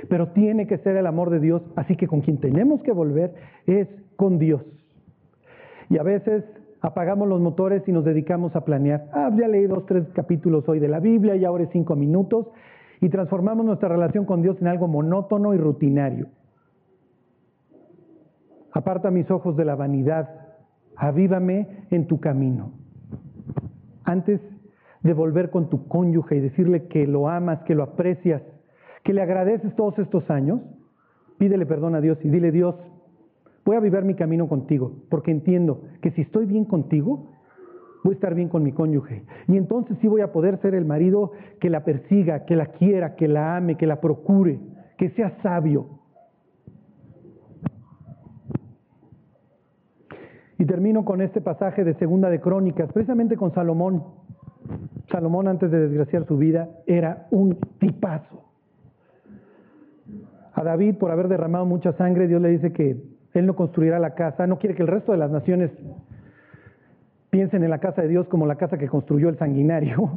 Pero 0.09 0.29
tiene 0.29 0.67
que 0.67 0.79
ser 0.79 0.97
el 0.97 1.07
amor 1.07 1.31
de 1.31 1.41
Dios, 1.41 1.63
así 1.77 1.97
que 1.97 2.07
con 2.07 2.23
quien 2.23 2.39
tenemos 2.39 2.83
que 2.83 2.93
volver 2.93 3.35
es 3.67 3.89
con 4.17 4.39
Dios. 4.39 4.63
Y 5.91 5.99
a 5.99 6.03
veces 6.03 6.45
apagamos 6.81 7.29
los 7.29 7.41
motores 7.41 7.87
y 7.87 7.93
nos 7.93 8.05
dedicamos 8.05 8.57
a 8.57 8.65
planear. 8.65 9.07
Ah, 9.13 9.31
ya 9.37 9.49
leí 9.49 9.67
dos, 9.67 9.87
tres 9.87 10.05
capítulos 10.15 10.69
hoy 10.69 10.79
de 10.79 10.89
la 10.89 11.01
Biblia 11.01 11.37
y 11.37 11.45
ahora 11.45 11.65
es 11.65 11.71
cinco 11.71 11.97
minutos 11.97 12.47
y 13.01 13.09
transformamos 13.09 13.65
nuestra 13.65 13.89
relación 13.89 14.25
con 14.25 14.43
Dios 14.43 14.57
en 14.61 14.69
algo 14.69 14.89
monótono 14.89 15.55
y 15.55 15.59
rutinario. 15.59 16.29
Aparta 18.73 19.11
mis 19.11 19.31
ojos 19.31 19.57
de 19.57 19.65
la 19.65 19.75
vanidad, 19.75 20.29
avívame 20.97 21.87
en 21.91 22.07
tu 22.07 22.21
camino. 22.21 22.73
Antes 24.05 24.41
de 25.03 25.13
volver 25.15 25.51
con 25.51 25.71
tu 25.71 25.89
cónyuge 25.89 26.37
y 26.37 26.41
decirle 26.41 26.87
que 26.87 27.07
lo 27.07 27.29
amas, 27.29 27.63
que 27.63 27.75
lo 27.75 27.83
aprecias, 27.83 28.43
que 29.03 29.15
le 29.15 29.23
agradeces 29.23 29.75
todos 29.77 29.99
estos 29.99 30.31
años, 30.31 30.61
pídele 31.39 31.65
perdón 31.67 31.95
a 31.95 32.01
Dios 32.01 32.19
y 32.23 32.29
dile, 32.29 32.53
Dios, 32.53 32.77
voy 33.71 33.77
a 33.77 33.81
vivir 33.81 34.03
mi 34.03 34.17
camino 34.17 34.49
contigo, 34.49 34.91
porque 35.09 35.31
entiendo 35.31 35.83
que 36.03 36.11
si 36.11 36.23
estoy 36.23 36.45
bien 36.45 36.65
contigo, 36.65 37.29
voy 38.03 38.15
a 38.15 38.17
estar 38.17 38.35
bien 38.35 38.49
con 38.49 38.65
mi 38.65 38.73
cónyuge. 38.73 39.23
Y 39.47 39.57
entonces 39.57 39.97
sí 40.01 40.09
voy 40.09 40.23
a 40.23 40.33
poder 40.33 40.61
ser 40.61 40.75
el 40.75 40.85
marido 40.85 41.31
que 41.61 41.71
la 41.71 41.85
persiga, 41.85 42.47
que 42.47 42.57
la 42.57 42.67
quiera, 42.67 43.15
que 43.15 43.29
la 43.29 43.57
ame, 43.57 43.77
que 43.77 43.87
la 43.87 44.01
procure, 44.01 44.59
que 44.99 45.11
sea 45.11 45.41
sabio. 45.41 46.01
Y 50.59 50.65
termino 50.65 51.05
con 51.05 51.21
este 51.21 51.41
pasaje 51.41 51.85
de 51.85 51.95
Segunda 51.95 52.29
de 52.29 52.41
Crónicas, 52.41 52.93
precisamente 52.93 53.37
con 53.37 53.55
Salomón. 53.55 54.03
Salomón 55.13 55.47
antes 55.47 55.71
de 55.71 55.79
desgraciar 55.79 56.27
su 56.27 56.37
vida 56.37 56.71
era 56.89 57.29
un 57.31 57.57
tipazo. 57.79 58.47
A 60.55 60.65
David, 60.65 60.97
por 60.97 61.13
haber 61.13 61.29
derramado 61.29 61.67
mucha 61.67 61.93
sangre, 61.93 62.27
Dios 62.27 62.43
le 62.43 62.49
dice 62.49 62.73
que 62.73 63.10
él 63.35 63.47
no 63.47 63.55
construirá 63.55 63.99
la 63.99 64.15
casa, 64.15 64.47
no 64.47 64.59
quiere 64.59 64.75
que 64.75 64.83
el 64.83 64.89
resto 64.89 65.13
de 65.13 65.19
las 65.19 65.31
naciones 65.31 65.71
piensen 67.31 67.63
en 67.63 67.71
la 67.71 67.79
casa 67.79 68.03
de 68.03 68.09
Dios 68.09 68.27
como 68.29 68.47
la 68.47 68.57
casa 68.57 68.77
que 68.77 68.89
construyó 68.89 69.29
el 69.29 69.39
sanguinario, 69.39 70.11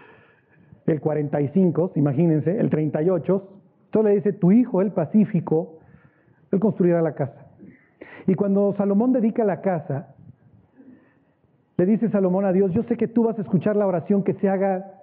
el 0.86 1.00
45, 1.00 1.92
imagínense, 1.96 2.58
el 2.58 2.70
38. 2.70 3.48
Entonces 3.86 4.10
le 4.10 4.16
dice, 4.16 4.32
tu 4.32 4.52
hijo, 4.52 4.80
el 4.80 4.92
pacífico, 4.92 5.80
él 6.52 6.60
construirá 6.60 7.02
la 7.02 7.14
casa. 7.14 7.46
Y 8.26 8.34
cuando 8.34 8.74
Salomón 8.76 9.12
dedica 9.12 9.44
la 9.44 9.60
casa, 9.60 10.14
le 11.76 11.86
dice 11.86 12.10
Salomón 12.10 12.44
a 12.44 12.52
Dios, 12.52 12.72
yo 12.72 12.82
sé 12.84 12.96
que 12.96 13.08
tú 13.08 13.24
vas 13.24 13.38
a 13.38 13.42
escuchar 13.42 13.74
la 13.74 13.86
oración 13.86 14.22
que 14.22 14.34
se 14.34 14.48
haga 14.48 15.00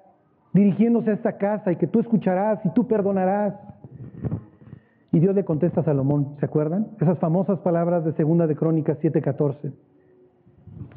dirigiéndose 0.54 1.12
a 1.12 1.14
esta 1.14 1.38
casa 1.38 1.72
y 1.72 1.76
que 1.76 1.88
tú 1.88 2.00
escucharás 2.00 2.64
y 2.66 2.70
tú 2.70 2.88
perdonarás. 2.88 3.54
Y 5.18 5.20
Dios 5.20 5.34
le 5.34 5.44
contesta 5.44 5.82
a 5.82 5.84
Salomón, 5.84 6.36
¿se 6.40 6.46
acuerdan? 6.46 6.90
Esas 7.02 7.18
famosas 7.18 7.58
palabras 7.62 8.06
de 8.06 8.14
Segunda 8.14 8.46
de 8.46 8.56
Crónicas 8.56 9.00
7:14. 9.00 9.74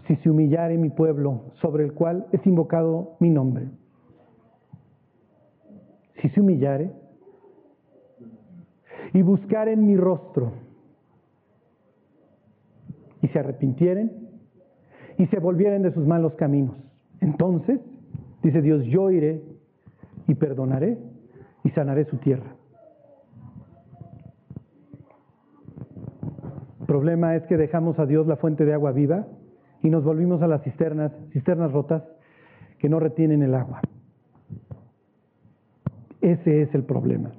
Si 0.07 0.17
se 0.17 0.29
humillare 0.29 0.77
mi 0.77 0.91
pueblo, 0.91 1.45
sobre 1.63 1.85
el 1.85 1.95
cual 1.95 2.27
es 2.31 2.47
invocado 2.47 3.17
mi 3.19 3.31
nombre. 3.31 3.71
Si 6.21 6.29
se 6.29 6.39
humillare 6.39 6.93
y 9.15 9.23
buscaren 9.23 9.87
mi 9.87 9.97
rostro 9.97 10.53
y 13.23 13.29
se 13.29 13.39
arrepintieren 13.39 14.29
y 15.17 15.29
se 15.29 15.39
volvieren 15.39 15.81
de 15.81 15.95
sus 15.95 16.07
malos 16.07 16.35
caminos. 16.35 16.77
Entonces, 17.23 17.81
dice 18.43 18.61
Dios, 18.61 18.85
yo 18.85 19.11
iré 19.11 19.43
y 20.29 20.35
perdonaré 20.35 20.99
y 21.65 21.71
sanaré 21.71 22.05
su 22.05 22.19
tierra. 22.19 22.60
Problema 26.91 27.37
es 27.37 27.45
que 27.45 27.57
dejamos 27.57 28.01
a 28.01 28.07
Dios 28.07 28.27
la 28.27 28.35
fuente 28.35 28.65
de 28.65 28.75
agua 28.75 28.91
viva 28.91 29.25
y 29.81 29.91
nos 29.91 30.03
volvimos 30.03 30.43
a 30.43 30.49
las 30.49 30.65
cisternas, 30.65 31.13
cisternas 31.33 31.71
rotas 31.71 32.03
que 32.81 32.89
no 32.89 32.99
retienen 32.99 33.45
el 33.45 33.55
agua. 33.55 33.81
Ese 36.21 36.63
es 36.63 36.75
el 36.75 36.83
problema. 36.83 37.31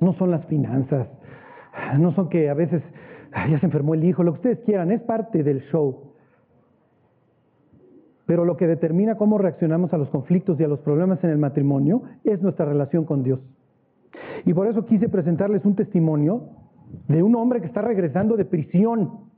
No 0.00 0.14
son 0.14 0.32
las 0.32 0.44
finanzas, 0.46 1.06
no 1.96 2.10
son 2.10 2.28
que 2.28 2.50
a 2.50 2.54
veces 2.54 2.82
ya 3.48 3.60
se 3.60 3.66
enfermó 3.66 3.94
el 3.94 4.02
hijo, 4.02 4.24
lo 4.24 4.32
que 4.32 4.38
ustedes 4.38 4.58
quieran, 4.64 4.90
es 4.90 5.00
parte 5.02 5.44
del 5.44 5.60
show. 5.70 6.14
Pero 8.26 8.44
lo 8.44 8.56
que 8.56 8.66
determina 8.66 9.14
cómo 9.14 9.38
reaccionamos 9.38 9.92
a 9.94 9.98
los 9.98 10.08
conflictos 10.08 10.58
y 10.58 10.64
a 10.64 10.68
los 10.68 10.80
problemas 10.80 11.22
en 11.22 11.30
el 11.30 11.38
matrimonio 11.38 12.02
es 12.24 12.42
nuestra 12.42 12.64
relación 12.64 13.04
con 13.04 13.22
Dios. 13.22 13.38
Y 14.44 14.54
por 14.54 14.66
eso 14.66 14.84
quise 14.86 15.08
presentarles 15.08 15.64
un 15.64 15.76
testimonio 15.76 16.57
de 17.08 17.22
un 17.22 17.34
hombre 17.36 17.60
que 17.60 17.66
está 17.66 17.82
regresando 17.82 18.36
de 18.36 18.44
prisión, 18.44 19.28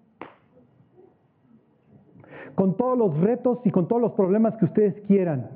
con 2.55 2.77
todos 2.77 2.99
los 2.99 3.19
retos 3.19 3.61
y 3.65 3.71
con 3.71 3.89
todos 3.89 4.03
los 4.03 4.13
problemas 4.13 4.57
que 4.57 4.67
ustedes 4.67 5.01
quieran, 5.07 5.51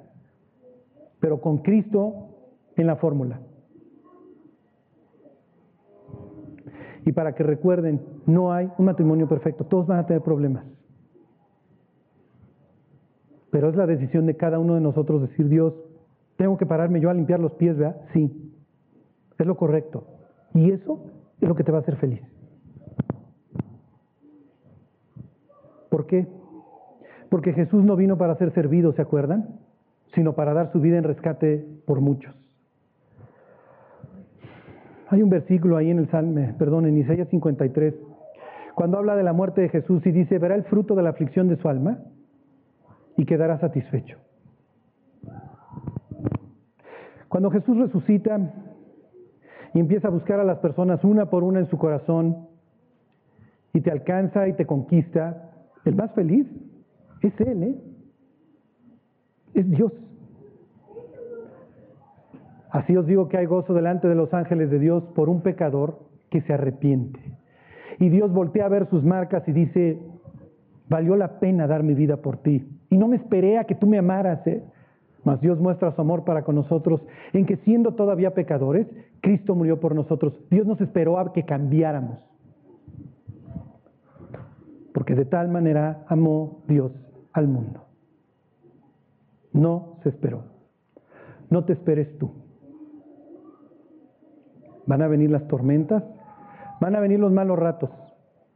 pero 1.21 1.41
con 1.41 1.59
Cristo 1.59 2.29
en 2.77 2.87
la 2.87 2.97
fórmula. 2.97 3.41
Y 7.05 7.13
para 7.13 7.35
que 7.35 7.43
recuerden, 7.43 8.01
no 8.27 8.53
hay 8.53 8.71
un 8.79 8.87
matrimonio 8.87 9.29
perfecto, 9.29 9.65
todos 9.65 9.87
van 9.87 9.99
a 9.99 10.07
tener 10.07 10.23
problemas. 10.23 10.65
Pero 13.51 13.69
es 13.69 13.77
la 13.77 13.87
decisión 13.87 14.27
de 14.27 14.37
cada 14.37 14.59
uno 14.59 14.75
de 14.75 14.81
nosotros 14.81 15.21
decir, 15.23 15.49
Dios, 15.49 15.75
tengo 16.37 16.57
que 16.57 16.67
pararme 16.67 17.01
yo 17.01 17.11
a 17.11 17.15
limpiar 17.15 17.39
los 17.39 17.53
pies, 17.53 17.77
¿verdad? 17.77 18.01
Sí, 18.13 18.53
es 19.39 19.47
lo 19.47 19.57
correcto. 19.57 20.07
Y 20.55 20.71
eso 20.71 21.05
es 21.41 21.49
lo 21.49 21.55
que 21.55 21.65
te 21.65 21.73
va 21.73 21.79
a 21.79 21.81
hacer 21.81 21.97
feliz. 21.97 22.23
¿Por 25.91 26.07
qué? 26.07 26.27
Porque 27.29 27.53
Jesús 27.53 27.85
no 27.85 27.97
vino 27.97 28.19
para 28.19 28.37
ser 28.37 28.53
servido, 28.53 28.93
¿se 28.93 29.03
acuerdan? 29.03 29.61
Sino 30.15 30.35
para 30.35 30.53
dar 30.53 30.73
su 30.73 30.81
vida 30.81 30.99
en 30.99 31.05
rescate 31.05 31.65
por 31.87 32.01
muchos. 32.01 32.35
Hay 35.09 35.23
un 35.23 35.31
versículo 35.31 35.77
ahí 35.77 35.91
en 35.91 35.99
el 35.99 36.09
Salme, 36.11 36.55
perdón, 36.59 36.87
en 36.87 36.99
Isaías 36.99 37.29
53, 37.29 37.95
cuando 38.75 38.99
habla 38.99 39.15
de 39.15 39.23
la 39.23 39.33
muerte 39.33 39.61
de 39.61 39.69
Jesús 39.69 40.05
y 40.07 40.11
dice, 40.11 40.39
verá 40.39 40.57
el 40.57 40.65
fruto 40.65 40.95
de 40.95 41.03
la 41.03 41.11
aflicción 41.11 41.49
de 41.49 41.57
su 41.57 41.69
alma 41.69 41.99
y 43.17 43.25
quedará 43.25 43.59
satisfecho. 43.61 44.19
Cuando 47.29 47.51
Jesús 47.51 47.77
resucita, 47.79 48.39
y 49.75 49.81
empieza 49.81 50.09
a 50.09 50.13
buscar 50.13 50.39
a 50.41 50.45
las 50.45 50.59
personas 50.59 51.03
una 51.05 51.27
por 51.27 51.43
una 51.43 51.59
en 51.59 51.69
su 51.69 51.77
corazón 51.77 52.47
y 53.73 53.81
te 53.81 53.91
alcanza 53.91 54.47
y 54.47 54.53
te 54.53 54.67
conquista, 54.67 55.51
el 55.85 55.97
más 55.97 56.13
feliz 56.13 56.47
es 57.21 57.39
Él, 57.41 57.63
¿eh? 57.65 57.77
Es 59.55 59.69
Dios. 59.69 59.93
Así 62.71 62.97
os 62.97 63.07
digo 63.07 63.29
que 63.29 63.37
hay 63.37 63.47
gozo 63.47 63.75
delante 63.75 64.09
de 64.09 64.15
los 64.15 64.33
ángeles 64.33 64.71
de 64.71 64.79
Dios 64.79 65.05
por 65.15 65.29
un 65.29 65.43
pecador 65.43 65.99
que 66.31 66.41
se 66.43 66.53
arrepiente. 66.53 67.21
Y 67.99 68.09
Dios 68.09 68.33
voltea 68.33 68.67
a 68.67 68.69
ver 68.69 68.89
sus 68.91 69.05
marcas 69.05 69.47
y 69.49 69.53
dice, 69.53 69.99
valió 70.89 71.17
la 71.17 71.39
pena 71.39 71.67
dar 71.67 71.83
mi 71.83 71.95
vida 71.95 72.17
por 72.17 72.39
ti. 72.39 72.67
Y 72.91 72.97
no 72.97 73.09
me 73.09 73.17
esperé 73.17 73.59
a 73.59 73.65
que 73.65 73.75
tú 73.75 73.87
me 73.87 73.99
amaras, 73.99 74.47
¿eh? 74.47 74.63
Mas 75.25 75.41
Dios 75.41 75.59
muestra 75.59 75.93
su 75.93 76.01
amor 76.01 76.25
para 76.25 76.45
con 76.45 76.55
nosotros 76.55 77.01
en 77.33 77.47
que 77.47 77.57
siendo 77.59 77.95
todavía 77.95 78.35
pecadores, 78.35 78.87
Cristo 79.21 79.55
murió 79.55 79.81
por 79.81 79.95
nosotros. 79.95 80.35
Dios 80.51 80.67
nos 80.67 80.81
esperó 80.81 81.19
a 81.19 81.33
que 81.33 81.45
cambiáramos. 81.45 82.19
Porque 84.93 85.15
de 85.15 85.25
tal 85.25 85.49
manera 85.49 86.05
amó 86.09 86.63
Dios 86.69 86.93
al 87.33 87.49
mundo. 87.49 87.85
No 89.53 89.99
se 90.03 90.11
esperó. 90.11 90.45
No 91.51 91.65
te 91.65 91.73
esperes 91.73 92.19
tú. 92.19 92.31
Van 94.87 95.01
a 95.01 95.09
venir 95.09 95.31
las 95.31 95.49
tormentas, 95.49 96.05
van 96.81 96.95
a 96.95 97.01
venir 97.01 97.19
los 97.19 97.33
malos 97.33 97.59
ratos. 97.59 97.91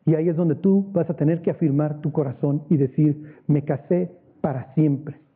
Y 0.04 0.14
ahí 0.14 0.28
es 0.28 0.36
donde 0.36 0.54
tú 0.54 0.90
vas 0.92 1.08
a 1.08 1.14
tener 1.14 1.40
que 1.40 1.50
afirmar 1.50 2.00
tu 2.00 2.12
corazón 2.12 2.64
y 2.68 2.76
decir, 2.76 3.40
me 3.46 3.64
casé 3.64 4.12
para 4.40 4.74
siempre 4.74 5.27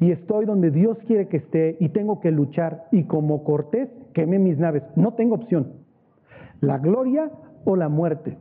y 0.00 0.12
estoy 0.12 0.46
donde 0.46 0.70
Dios 0.70 0.98
quiere 1.06 1.28
que 1.28 1.36
esté 1.36 1.76
y 1.78 1.90
tengo 1.90 2.20
que 2.20 2.30
luchar 2.30 2.86
y 2.90 3.04
como 3.04 3.44
Cortés 3.44 3.90
quemé 4.14 4.38
mis 4.38 4.58
naves. 4.58 4.82
No 4.96 5.12
tengo 5.12 5.34
opción. 5.34 5.74
La 6.62 6.78
gloria 6.78 7.30
o 7.66 7.76
la 7.76 7.90
muerte. 7.90 8.38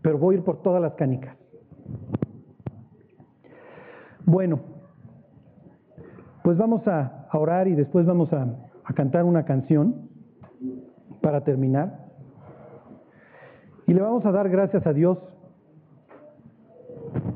Pero 0.00 0.16
voy 0.18 0.36
a 0.36 0.38
ir 0.38 0.44
por 0.44 0.62
todas 0.62 0.80
las 0.80 0.94
canicas. 0.94 1.36
Bueno, 4.24 4.60
pues 6.44 6.56
vamos 6.56 6.86
a, 6.86 7.26
orar 7.32 7.66
y 7.66 7.74
después 7.74 8.06
vamos 8.06 8.32
a, 8.32 8.46
a 8.84 8.94
cantar 8.94 9.24
una 9.24 9.44
canción 9.44 10.08
para 11.20 11.42
terminar. 11.42 12.06
Y 13.88 13.92
le 13.92 14.00
vamos 14.00 14.24
a 14.24 14.30
dar 14.30 14.48
gracias 14.48 14.86
a 14.86 14.92
Dios 14.92 15.18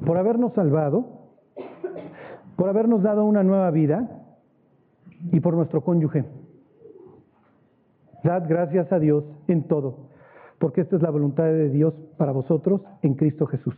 por 0.07 0.17
habernos 0.19 0.53
salvado 0.55 1.22
por 2.57 2.69
habernos 2.69 3.03
dado 3.03 3.25
una 3.25 3.43
nueva 3.43 3.71
vida 3.71 4.09
y 5.31 5.41
por 5.41 5.55
nuestro 5.55 5.83
cónyuge. 5.83 6.25
Dad 8.25 8.45
gracias 8.49 8.93
a 8.93 8.99
Dios 8.99 9.25
en 9.49 9.65
todo, 9.65 10.09
porque 10.59 10.83
esta 10.83 10.97
es 10.97 11.03
la 11.03 11.11
voluntad 11.11 11.45
de 11.45 11.71
Dios 11.71 11.95
para 12.17 12.33
vosotros 12.33 12.83
en 13.03 13.15
Cristo 13.15 13.47
Jesús. 13.47 13.75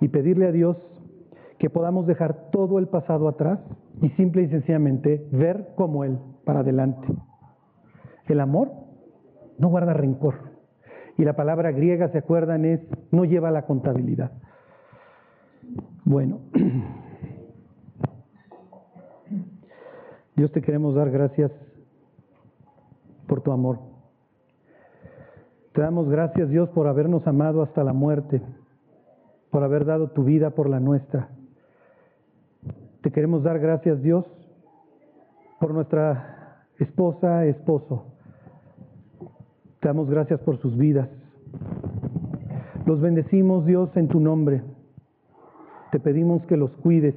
Y 0.00 0.08
pedirle 0.08 0.48
a 0.48 0.52
Dios 0.52 0.76
que 1.58 1.70
podamos 1.70 2.06
dejar 2.06 2.50
todo 2.50 2.78
el 2.78 2.88
pasado 2.88 3.28
atrás 3.28 3.60
y 4.00 4.08
simple 4.10 4.42
y 4.42 4.48
sencillamente 4.48 5.26
ver 5.30 5.74
como 5.76 6.04
Él 6.04 6.18
para 6.44 6.60
adelante. 6.60 7.06
El 8.26 8.40
amor 8.40 8.72
no 9.58 9.68
guarda 9.68 9.94
rencor. 9.94 10.34
Y 11.18 11.24
la 11.24 11.34
palabra 11.34 11.70
griega, 11.70 12.08
¿se 12.08 12.18
acuerdan? 12.18 12.64
Es 12.64 12.80
no 13.10 13.24
lleva 13.24 13.50
la 13.50 13.66
contabilidad. 13.66 14.32
Bueno, 16.04 16.40
Dios 20.34 20.50
te 20.50 20.60
queremos 20.60 20.94
dar 20.94 21.10
gracias 21.10 21.52
por 23.28 23.40
tu 23.42 23.52
amor. 23.52 23.78
Te 25.72 25.80
damos 25.80 26.08
gracias 26.08 26.50
Dios 26.50 26.68
por 26.70 26.88
habernos 26.88 27.26
amado 27.26 27.62
hasta 27.62 27.84
la 27.84 27.92
muerte, 27.92 28.42
por 29.50 29.62
haber 29.62 29.84
dado 29.84 30.08
tu 30.10 30.24
vida 30.24 30.50
por 30.50 30.68
la 30.68 30.80
nuestra. 30.80 31.28
Te 33.02 33.12
queremos 33.12 33.42
dar 33.44 33.58
gracias 33.60 34.02
Dios 34.02 34.26
por 35.60 35.72
nuestra 35.72 36.66
esposa, 36.78 37.46
esposo. 37.46 38.06
Te 39.80 39.88
damos 39.88 40.10
gracias 40.10 40.40
por 40.40 40.58
sus 40.58 40.76
vidas. 40.76 41.08
Los 42.86 43.00
bendecimos 43.00 43.64
Dios 43.64 43.96
en 43.96 44.08
tu 44.08 44.18
nombre. 44.18 44.62
Te 45.92 46.00
pedimos 46.00 46.42
que 46.46 46.56
los 46.56 46.70
cuides, 46.78 47.14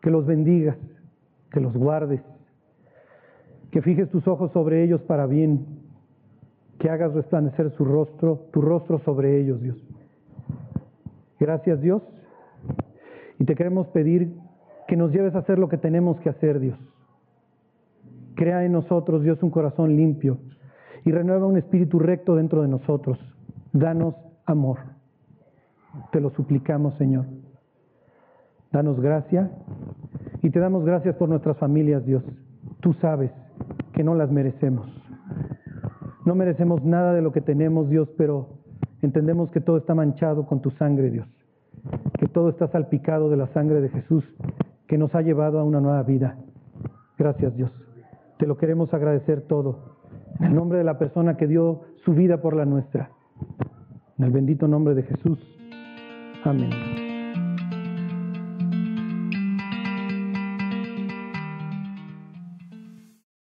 que 0.00 0.08
los 0.10 0.24
bendigas, 0.24 0.78
que 1.52 1.60
los 1.60 1.74
guardes, 1.74 2.22
que 3.70 3.82
fijes 3.82 4.08
tus 4.08 4.26
ojos 4.26 4.50
sobre 4.52 4.82
ellos 4.82 5.02
para 5.02 5.26
bien 5.26 5.66
que 6.78 6.88
hagas 6.88 7.12
resplandecer 7.12 7.70
su 7.72 7.84
rostro, 7.84 8.46
tu 8.52 8.62
rostro 8.62 9.00
sobre 9.00 9.38
ellos, 9.38 9.60
Dios. 9.60 9.76
Gracias, 11.38 11.82
Dios. 11.82 12.02
Y 13.38 13.44
te 13.44 13.54
queremos 13.54 13.86
pedir 13.88 14.32
que 14.88 14.96
nos 14.96 15.12
lleves 15.12 15.34
a 15.34 15.40
hacer 15.40 15.58
lo 15.58 15.68
que 15.68 15.76
tenemos 15.76 16.18
que 16.20 16.30
hacer, 16.30 16.58
Dios. 16.58 16.78
Crea 18.34 18.64
en 18.64 18.72
nosotros, 18.72 19.22
Dios, 19.22 19.42
un 19.42 19.50
corazón 19.50 19.94
limpio 19.94 20.38
y 21.04 21.12
renueva 21.12 21.46
un 21.46 21.58
espíritu 21.58 21.98
recto 21.98 22.34
dentro 22.34 22.62
de 22.62 22.68
nosotros. 22.68 23.18
Danos 23.74 24.14
amor. 24.46 24.78
Te 26.12 26.20
lo 26.20 26.30
suplicamos, 26.30 26.94
Señor. 26.94 27.26
Danos 28.72 29.00
gracia 29.00 29.50
y 30.42 30.50
te 30.50 30.60
damos 30.60 30.84
gracias 30.84 31.16
por 31.16 31.28
nuestras 31.28 31.56
familias, 31.58 32.04
Dios. 32.04 32.22
Tú 32.80 32.94
sabes 32.94 33.30
que 33.92 34.04
no 34.04 34.14
las 34.14 34.30
merecemos. 34.30 34.88
No 36.24 36.34
merecemos 36.34 36.84
nada 36.84 37.12
de 37.12 37.22
lo 37.22 37.32
que 37.32 37.40
tenemos, 37.40 37.88
Dios, 37.88 38.08
pero 38.16 38.48
entendemos 39.02 39.50
que 39.50 39.60
todo 39.60 39.78
está 39.78 39.94
manchado 39.94 40.46
con 40.46 40.60
tu 40.60 40.70
sangre, 40.70 41.10
Dios. 41.10 41.26
Que 42.18 42.28
todo 42.28 42.50
está 42.50 42.68
salpicado 42.68 43.30
de 43.30 43.36
la 43.36 43.48
sangre 43.48 43.80
de 43.80 43.88
Jesús 43.88 44.24
que 44.86 44.98
nos 44.98 45.14
ha 45.14 45.22
llevado 45.22 45.60
a 45.60 45.64
una 45.64 45.80
nueva 45.80 46.02
vida. 46.02 46.36
Gracias, 47.16 47.54
Dios. 47.54 47.70
Te 48.38 48.46
lo 48.46 48.56
queremos 48.56 48.92
agradecer 48.92 49.42
todo. 49.42 49.96
En 50.40 50.46
el 50.46 50.54
nombre 50.54 50.78
de 50.78 50.84
la 50.84 50.98
persona 50.98 51.36
que 51.36 51.46
dio 51.46 51.82
su 52.04 52.12
vida 52.12 52.40
por 52.40 52.56
la 52.56 52.64
nuestra. 52.64 53.10
En 54.18 54.24
el 54.24 54.32
bendito 54.32 54.66
nombre 54.66 54.94
de 54.94 55.04
Jesús. 55.04 55.38
Amén. 56.44 56.99